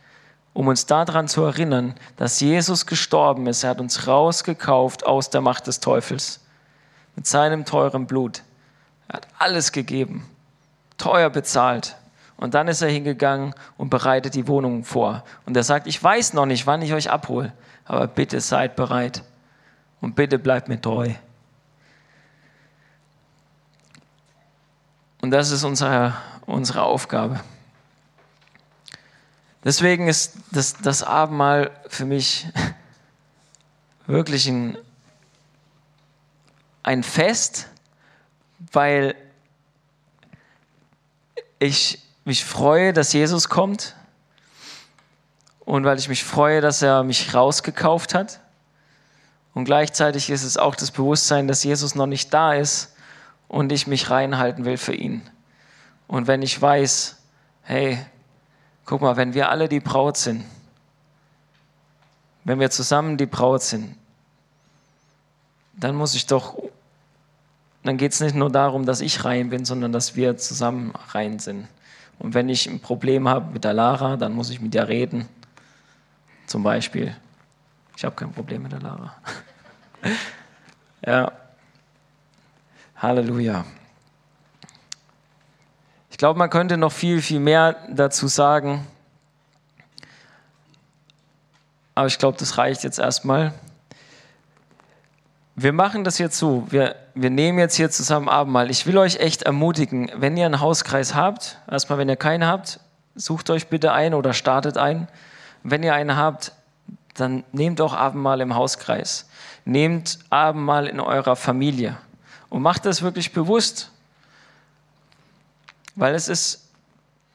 Um 0.53 0.69
uns 0.69 0.85
daran 0.85 1.27
zu 1.27 1.43
erinnern, 1.43 1.95
dass 2.15 2.39
Jesus 2.39 2.85
gestorben 2.85 3.45
ist. 3.45 3.65
Er 3.65 3.71
hat 3.71 3.81
uns 3.81 4.07
rausgekauft 4.07 5.05
aus 5.05 5.31
der 5.31 5.41
Macht 5.41 5.67
des 5.67 5.81
Teufels. 5.81 6.39
Mit 7.17 7.27
seinem 7.27 7.65
teuren 7.65 8.07
Blut. 8.07 8.43
Er 9.09 9.17
hat 9.17 9.27
alles 9.37 9.73
gegeben. 9.73 10.25
Teuer 10.97 11.29
bezahlt. 11.29 11.97
Und 12.37 12.53
dann 12.53 12.69
ist 12.69 12.81
er 12.81 12.87
hingegangen 12.87 13.53
und 13.75 13.89
bereitet 13.89 14.33
die 14.33 14.47
Wohnung 14.47 14.85
vor. 14.85 15.25
Und 15.45 15.57
er 15.57 15.63
sagt, 15.63 15.87
ich 15.87 16.01
weiß 16.01 16.31
noch 16.31 16.45
nicht, 16.45 16.65
wann 16.65 16.81
ich 16.81 16.93
euch 16.93 17.11
abhole, 17.11 17.51
aber 17.83 18.07
bitte 18.07 18.39
seid 18.39 18.77
bereit. 18.77 19.23
Und 19.99 20.15
bitte 20.15 20.39
bleibt 20.39 20.69
mir 20.69 20.79
treu. 20.79 21.09
Und 25.25 25.31
das 25.31 25.49
ist 25.49 25.63
unsere, 25.63 26.13
unsere 26.45 26.83
Aufgabe. 26.83 27.39
Deswegen 29.63 30.07
ist 30.07 30.33
das, 30.51 30.75
das 30.77 31.01
Abendmahl 31.01 31.71
für 31.87 32.05
mich 32.05 32.45
wirklich 34.05 34.47
ein, 34.47 34.77
ein 36.83 37.01
Fest, 37.01 37.69
weil 38.71 39.15
ich 41.57 42.03
mich 42.23 42.45
freue, 42.45 42.93
dass 42.93 43.11
Jesus 43.11 43.49
kommt 43.49 43.95
und 45.61 45.85
weil 45.85 45.97
ich 45.97 46.07
mich 46.07 46.23
freue, 46.23 46.61
dass 46.61 46.83
er 46.83 47.01
mich 47.01 47.33
rausgekauft 47.33 48.13
hat. 48.13 48.41
Und 49.55 49.65
gleichzeitig 49.65 50.29
ist 50.29 50.43
es 50.43 50.55
auch 50.55 50.75
das 50.75 50.91
Bewusstsein, 50.91 51.47
dass 51.47 51.63
Jesus 51.63 51.95
noch 51.95 52.05
nicht 52.05 52.31
da 52.31 52.53
ist 52.53 52.91
und 53.47 53.71
ich 53.71 53.87
mich 53.87 54.09
reinhalten 54.09 54.65
will 54.65 54.77
für 54.77 54.93
ihn. 54.93 55.21
Und 56.07 56.27
wenn 56.27 56.41
ich 56.41 56.61
weiß, 56.61 57.17
hey, 57.63 57.97
guck 58.85 59.01
mal, 59.01 59.17
wenn 59.17 59.33
wir 59.33 59.49
alle 59.49 59.67
die 59.67 59.79
Braut 59.79 60.17
sind, 60.17 60.45
wenn 62.43 62.59
wir 62.59 62.69
zusammen 62.69 63.17
die 63.17 63.25
Braut 63.25 63.63
sind, 63.63 63.95
dann 65.73 65.95
muss 65.95 66.15
ich 66.15 66.25
doch, 66.25 66.57
dann 67.83 67.97
geht 67.97 68.13
es 68.13 68.21
nicht 68.21 68.35
nur 68.35 68.51
darum, 68.51 68.85
dass 68.85 69.01
ich 69.01 69.25
rein 69.25 69.49
bin, 69.49 69.65
sondern 69.65 69.91
dass 69.91 70.15
wir 70.15 70.37
zusammen 70.37 70.93
rein 71.09 71.39
sind. 71.39 71.67
Und 72.19 72.33
wenn 72.33 72.47
ich 72.47 72.67
ein 72.67 72.79
Problem 72.79 73.27
habe 73.27 73.51
mit 73.51 73.63
der 73.63 73.73
Lara, 73.73 74.15
dann 74.15 74.33
muss 74.33 74.49
ich 74.49 74.61
mit 74.61 74.73
der 74.73 74.87
reden. 74.87 75.27
Zum 76.45 76.63
Beispiel. 76.63 77.15
Ich 77.97 78.05
habe 78.05 78.15
kein 78.15 78.31
Problem 78.31 78.63
mit 78.63 78.71
der 78.71 78.79
Lara. 78.79 79.15
ja. 81.05 81.31
Halleluja. 82.97 83.65
Ich 86.09 86.17
glaube, 86.17 86.39
man 86.39 86.49
könnte 86.49 86.77
noch 86.77 86.93
viel, 86.93 87.21
viel 87.21 87.41
mehr 87.41 87.75
dazu 87.89 88.27
sagen. 88.27 88.87
Aber 91.93 92.07
ich 92.07 92.17
glaube, 92.17 92.37
das 92.37 92.57
reicht 92.57 92.83
jetzt 92.83 92.99
erstmal. 92.99 93.53
Wir 95.55 95.73
machen 95.73 96.05
das 96.05 96.19
jetzt 96.19 96.37
so. 96.37 96.65
Wir, 96.69 96.95
wir 97.15 97.29
nehmen 97.29 97.59
jetzt 97.59 97.75
hier 97.75 97.89
zusammen 97.89 98.29
Abendmahl. 98.29 98.71
Ich 98.71 98.85
will 98.87 98.97
euch 98.97 99.17
echt 99.17 99.43
ermutigen, 99.43 100.09
wenn 100.15 100.37
ihr 100.37 100.45
einen 100.45 100.61
Hauskreis 100.61 101.15
habt, 101.15 101.59
erstmal, 101.69 101.99
wenn 101.99 102.07
ihr 102.07 102.15
keinen 102.15 102.47
habt, 102.47 102.79
sucht 103.15 103.49
euch 103.49 103.67
bitte 103.67 103.91
ein 103.91 104.13
oder 104.13 104.31
startet 104.31 104.77
ein. 104.77 105.09
Wenn 105.63 105.83
ihr 105.83 105.93
einen 105.93 106.15
habt, 106.15 106.53
dann 107.13 107.43
nehmt 107.51 107.81
auch 107.81 107.93
Abendmahl 107.93 108.39
im 108.39 108.55
Hauskreis. 108.55 109.29
Nehmt 109.65 110.19
Abendmahl 110.29 110.87
in 110.87 111.01
eurer 111.01 111.35
Familie 111.35 111.97
und 112.49 112.61
macht 112.61 112.85
das 112.85 113.01
wirklich 113.01 113.33
bewusst. 113.33 113.91
Weil 115.95 116.15
es 116.15 116.27
ist 116.27 116.69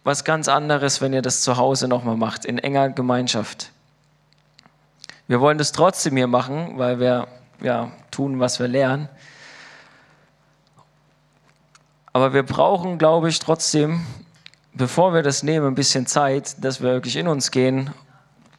was 0.05 0.25
ganz 0.25 0.49
anderes, 0.49 1.01
wenn 1.01 1.13
ihr 1.13 1.23
das 1.23 1.43
zu 1.43 1.57
Hause 1.57 1.89
nochmal 1.89 2.17
macht, 2.17 2.45
in 2.45 2.59
enger 2.59 2.91
Gemeinschaft. 2.91 3.71
Wir 5.29 5.41
wollen 5.41 5.59
das 5.59 5.73
trotzdem 5.73 6.17
hier 6.17 6.27
machen, 6.27 6.79
weil 6.79 6.99
wir 6.99 7.29
ja, 7.61 7.93
tun, 8.11 8.41
was 8.41 8.59
wir 8.59 8.69
lernen. 8.69 9.09
Aber 12.13 12.33
wir 12.33 12.43
brauchen, 12.43 12.99
glaube 12.99 13.29
ich, 13.29 13.39
trotzdem, 13.39 14.05
bevor 14.73 15.15
wir 15.15 15.23
das 15.23 15.43
nehmen, 15.43 15.69
ein 15.69 15.75
bisschen 15.75 16.07
Zeit, 16.07 16.65
dass 16.65 16.81
wir 16.81 16.91
wirklich 16.91 17.17
in 17.17 17.29
uns 17.29 17.51
gehen. 17.51 17.91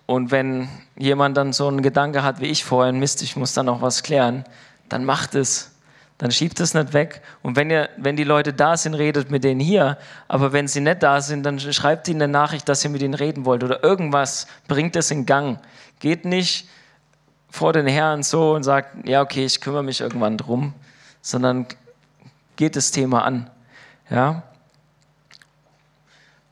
Und 0.06 0.32
wenn 0.32 0.70
jemand 0.95 1.36
dann 1.36 1.52
so 1.52 1.68
einen 1.68 1.82
Gedanke 1.82 2.24
hat 2.24 2.39
wie 2.39 2.45
ich 2.45 2.64
vorhin, 2.64 2.99
Mist, 2.99 3.22
ich 3.22 3.36
muss 3.36 3.54
dann 3.54 3.66
noch 3.66 3.82
was 3.82 4.04
klären, 4.04 4.45
dann 4.88 5.04
macht 5.04 5.36
es 5.36 5.72
dann 6.22 6.30
schiebt 6.30 6.59
es 6.59 6.76
nicht 6.76 6.93
weg. 6.93 7.24
Und 7.41 7.55
wenn, 7.55 7.72
ihr, 7.72 7.89
wenn 7.97 8.15
die 8.15 8.24
Leute 8.24 8.53
da 8.53 8.78
sind, 8.78 8.93
redet 8.93 9.32
mit 9.32 9.43
denen 9.43 9.59
hier. 9.59 9.97
Aber 10.28 10.53
wenn 10.53 10.67
sie 10.67 10.80
nicht 10.80 11.01
da 11.01 11.19
sind, 11.19 11.43
dann 11.43 11.59
schreibt 11.59 12.07
ihnen 12.07 12.22
eine 12.22 12.32
Nachricht, 12.32 12.69
dass 12.69 12.84
ihr 12.84 12.91
mit 12.91 13.01
ihnen 13.01 13.15
reden 13.15 13.43
wollt 13.43 13.63
oder 13.63 13.84
irgendwas. 13.84 14.45
Bringt 14.67 14.95
es 14.95 15.09
in 15.09 15.26
Gang. 15.26 15.57
Geht 15.99 16.26
nicht 16.26 16.69
vor 17.49 17.74
den 17.74 17.88
Herrn 17.88 18.22
so 18.22 18.53
und 18.53 18.61
sagt, 18.61 19.07
ja, 19.07 19.24
okay, 19.24 19.45
ich 19.45 19.61
kümmere 19.61 19.82
mich 19.82 19.99
irgendwann 19.99 20.38
drum, 20.38 20.76
sondern 21.24 21.65
geht 22.55 22.76
das 22.76 22.91
Thema 22.91 23.26
an. 23.26 23.49
Ja? 24.11 24.43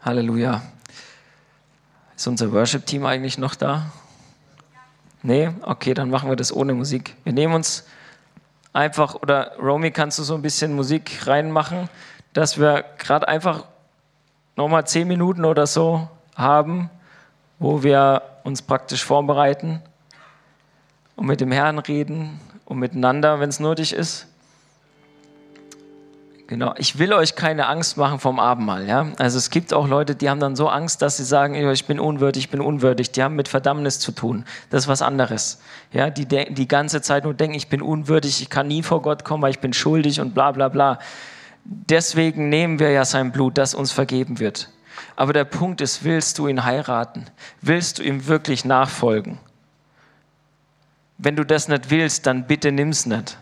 Halleluja. 0.01 0.63
Ist 2.15 2.27
unser 2.27 2.51
Worship-Team 2.51 3.05
eigentlich 3.05 3.37
noch 3.37 3.53
da? 3.53 3.91
Nee? 5.21 5.51
Okay, 5.61 5.93
dann 5.93 6.09
machen 6.09 6.27
wir 6.27 6.35
das 6.35 6.51
ohne 6.51 6.73
Musik. 6.73 7.15
Wir 7.23 7.33
nehmen 7.33 7.53
uns 7.53 7.85
einfach, 8.73 9.15
oder 9.15 9.55
Romy, 9.57 9.91
kannst 9.91 10.19
du 10.19 10.23
so 10.23 10.35
ein 10.35 10.41
bisschen 10.41 10.75
Musik 10.75 11.27
reinmachen, 11.27 11.89
dass 12.33 12.59
wir 12.59 12.85
gerade 12.97 13.27
einfach 13.27 13.65
nochmal 14.55 14.85
zehn 14.85 15.07
Minuten 15.07 15.45
oder 15.45 15.67
so 15.67 16.07
haben, 16.35 16.89
wo 17.59 17.83
wir 17.83 18.21
uns 18.43 18.61
praktisch 18.61 19.03
vorbereiten 19.03 19.81
und 21.15 21.25
mit 21.25 21.41
dem 21.41 21.51
Herrn 21.51 21.79
reden 21.79 22.39
und 22.65 22.79
miteinander, 22.79 23.39
wenn 23.39 23.49
es 23.49 23.59
nötig 23.59 23.93
ist. 23.93 24.27
Genau, 26.49 26.73
ich 26.79 26.97
will 26.97 27.13
euch 27.13 27.35
keine 27.35 27.67
Angst 27.67 27.95
machen 27.95 28.17
vom 28.17 28.39
Abendmahl. 28.39 28.87
Ja? 28.87 29.11
Also 29.19 29.37
es 29.37 29.51
gibt 29.51 29.71
auch 29.71 29.87
Leute, 29.87 30.15
die 30.15 30.31
haben 30.31 30.39
dann 30.39 30.55
so 30.55 30.67
Angst, 30.67 31.03
dass 31.03 31.17
sie 31.17 31.23
sagen, 31.23 31.53
ich 31.53 31.85
bin 31.85 31.99
unwürdig, 31.99 32.45
ich 32.45 32.49
bin 32.49 32.59
unwürdig. 32.59 33.11
Die 33.11 33.21
haben 33.21 33.35
mit 33.35 33.47
Verdammnis 33.47 33.99
zu 33.99 34.11
tun. 34.11 34.45
Das 34.71 34.85
ist 34.85 34.87
was 34.87 35.03
anderes. 35.03 35.61
Ja? 35.93 36.09
Die 36.09 36.25
die 36.25 36.67
ganze 36.67 37.03
Zeit 37.03 37.25
nur 37.25 37.35
denken, 37.35 37.55
ich 37.55 37.69
bin 37.69 37.83
unwürdig, 37.83 38.41
ich 38.41 38.49
kann 38.49 38.67
nie 38.67 38.81
vor 38.81 39.03
Gott 39.03 39.23
kommen, 39.25 39.43
weil 39.43 39.51
ich 39.51 39.59
bin 39.59 39.73
schuldig 39.73 40.21
und 40.21 40.33
bla 40.33 40.51
bla 40.51 40.69
bla. 40.69 40.97
Deswegen 41.65 42.49
nehmen 42.49 42.79
wir 42.79 42.89
ja 42.89 43.05
sein 43.05 43.31
Blut, 43.31 43.59
das 43.59 43.75
uns 43.75 43.91
vergeben 43.91 44.39
wird. 44.39 44.71
Aber 45.15 45.33
der 45.33 45.45
Punkt 45.45 45.81
ist, 45.81 46.03
willst 46.03 46.39
du 46.39 46.47
ihn 46.47 46.63
heiraten? 46.63 47.27
Willst 47.61 47.99
du 47.99 48.01
ihm 48.01 48.25
wirklich 48.25 48.65
nachfolgen? 48.65 49.37
Wenn 51.19 51.35
du 51.35 51.45
das 51.45 51.67
nicht 51.67 51.91
willst, 51.91 52.25
dann 52.25 52.47
bitte 52.47 52.71
nimm's 52.71 53.05
nicht. 53.05 53.37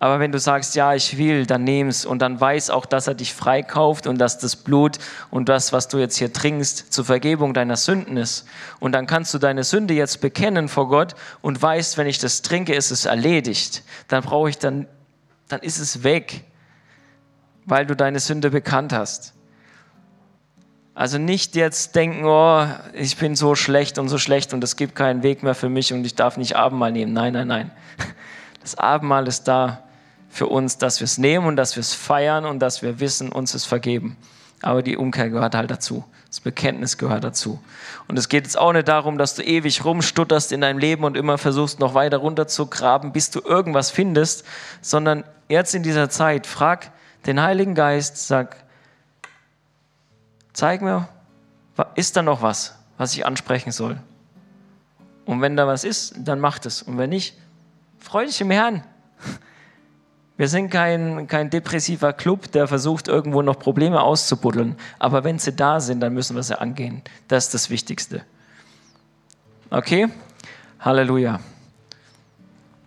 Aber 0.00 0.20
wenn 0.20 0.30
du 0.30 0.38
sagst, 0.38 0.76
ja, 0.76 0.94
ich 0.94 1.18
will, 1.18 1.44
dann 1.44 1.64
nimm's 1.64 2.04
und 2.04 2.22
dann 2.22 2.40
weiß 2.40 2.70
auch, 2.70 2.86
dass 2.86 3.08
er 3.08 3.14
dich 3.14 3.34
freikauft 3.34 4.06
und 4.06 4.18
dass 4.18 4.38
das 4.38 4.54
Blut 4.54 4.98
und 5.30 5.48
das, 5.48 5.72
was 5.72 5.88
du 5.88 5.98
jetzt 5.98 6.16
hier 6.16 6.32
trinkst, 6.32 6.92
zur 6.92 7.04
Vergebung 7.04 7.52
deiner 7.52 7.76
Sünden 7.76 8.16
ist. 8.16 8.46
Und 8.78 8.92
dann 8.92 9.08
kannst 9.08 9.34
du 9.34 9.38
deine 9.38 9.64
Sünde 9.64 9.94
jetzt 9.94 10.20
bekennen 10.20 10.68
vor 10.68 10.88
Gott 10.88 11.16
und 11.42 11.60
weißt, 11.60 11.98
wenn 11.98 12.06
ich 12.06 12.18
das 12.18 12.42
trinke, 12.42 12.74
ist 12.74 12.92
es 12.92 13.06
erledigt. 13.06 13.82
Dann 14.06 14.22
brauche 14.22 14.48
ich 14.50 14.58
dann, 14.58 14.86
dann 15.48 15.60
ist 15.60 15.78
es 15.78 16.04
weg, 16.04 16.44
weil 17.64 17.84
du 17.84 17.96
deine 17.96 18.20
Sünde 18.20 18.50
bekannt 18.50 18.92
hast. 18.92 19.34
Also 20.94 21.18
nicht 21.18 21.56
jetzt 21.56 21.96
denken, 21.96 22.24
oh, 22.24 22.66
ich 22.92 23.16
bin 23.16 23.34
so 23.34 23.56
schlecht 23.56 23.98
und 23.98 24.08
so 24.08 24.18
schlecht 24.18 24.52
und 24.52 24.62
es 24.62 24.76
gibt 24.76 24.94
keinen 24.94 25.24
Weg 25.24 25.42
mehr 25.42 25.54
für 25.54 25.68
mich 25.68 25.92
und 25.92 26.04
ich 26.04 26.14
darf 26.14 26.36
nicht 26.36 26.54
Abendmahl 26.54 26.92
nehmen. 26.92 27.12
Nein, 27.12 27.32
nein, 27.32 27.48
nein. 27.48 27.70
Das 28.60 28.76
Abendmahl 28.76 29.26
ist 29.28 29.44
da, 29.44 29.87
für 30.28 30.46
uns, 30.46 30.78
dass 30.78 31.00
wir 31.00 31.04
es 31.04 31.18
nehmen 31.18 31.46
und 31.46 31.56
dass 31.56 31.76
wir 31.76 31.80
es 31.80 31.94
feiern 31.94 32.44
und 32.44 32.60
dass 32.60 32.82
wir 32.82 33.00
wissen, 33.00 33.32
uns 33.32 33.54
ist 33.54 33.64
vergeben. 33.64 34.16
Aber 34.60 34.82
die 34.82 34.96
Umkehr 34.96 35.30
gehört 35.30 35.54
halt 35.54 35.70
dazu. 35.70 36.04
Das 36.28 36.40
Bekenntnis 36.40 36.98
gehört 36.98 37.24
dazu. 37.24 37.58
Und 38.06 38.18
es 38.18 38.28
geht 38.28 38.44
jetzt 38.44 38.58
auch 38.58 38.72
nicht 38.72 38.88
darum, 38.88 39.16
dass 39.16 39.34
du 39.34 39.42
ewig 39.42 39.84
rumstutterst 39.84 40.52
in 40.52 40.60
deinem 40.60 40.78
Leben 40.78 41.04
und 41.04 41.16
immer 41.16 41.38
versuchst, 41.38 41.80
noch 41.80 41.94
weiter 41.94 42.18
runter 42.18 42.46
zu 42.46 42.66
graben, 42.66 43.12
bis 43.12 43.30
du 43.30 43.40
irgendwas 43.40 43.90
findest, 43.90 44.44
sondern 44.82 45.24
jetzt 45.48 45.74
in 45.74 45.82
dieser 45.82 46.10
Zeit 46.10 46.46
frag 46.46 46.90
den 47.24 47.40
Heiligen 47.40 47.74
Geist, 47.74 48.28
sag, 48.28 48.56
zeig 50.52 50.82
mir, 50.82 51.08
ist 51.94 52.16
da 52.16 52.22
noch 52.22 52.42
was, 52.42 52.74
was 52.98 53.14
ich 53.14 53.24
ansprechen 53.24 53.72
soll? 53.72 53.98
Und 55.24 55.40
wenn 55.40 55.56
da 55.56 55.66
was 55.66 55.84
ist, 55.84 56.14
dann 56.18 56.40
mach 56.40 56.58
es. 56.64 56.82
Und 56.82 56.98
wenn 56.98 57.10
nicht, 57.10 57.36
freu 57.98 58.26
dich 58.26 58.40
im 58.40 58.50
Herrn. 58.50 58.82
Wir 60.38 60.46
sind 60.46 60.70
kein, 60.70 61.26
kein 61.26 61.50
depressiver 61.50 62.12
Club, 62.12 62.52
der 62.52 62.68
versucht, 62.68 63.08
irgendwo 63.08 63.42
noch 63.42 63.58
Probleme 63.58 64.00
auszubuddeln. 64.00 64.76
Aber 65.00 65.24
wenn 65.24 65.40
sie 65.40 65.52
da 65.52 65.80
sind, 65.80 65.98
dann 66.00 66.14
müssen 66.14 66.36
wir 66.36 66.44
sie 66.44 66.58
angehen. 66.58 67.02
Das 67.26 67.46
ist 67.46 67.54
das 67.54 67.70
Wichtigste. 67.70 68.22
Okay? 69.68 70.08
Halleluja. 70.78 71.40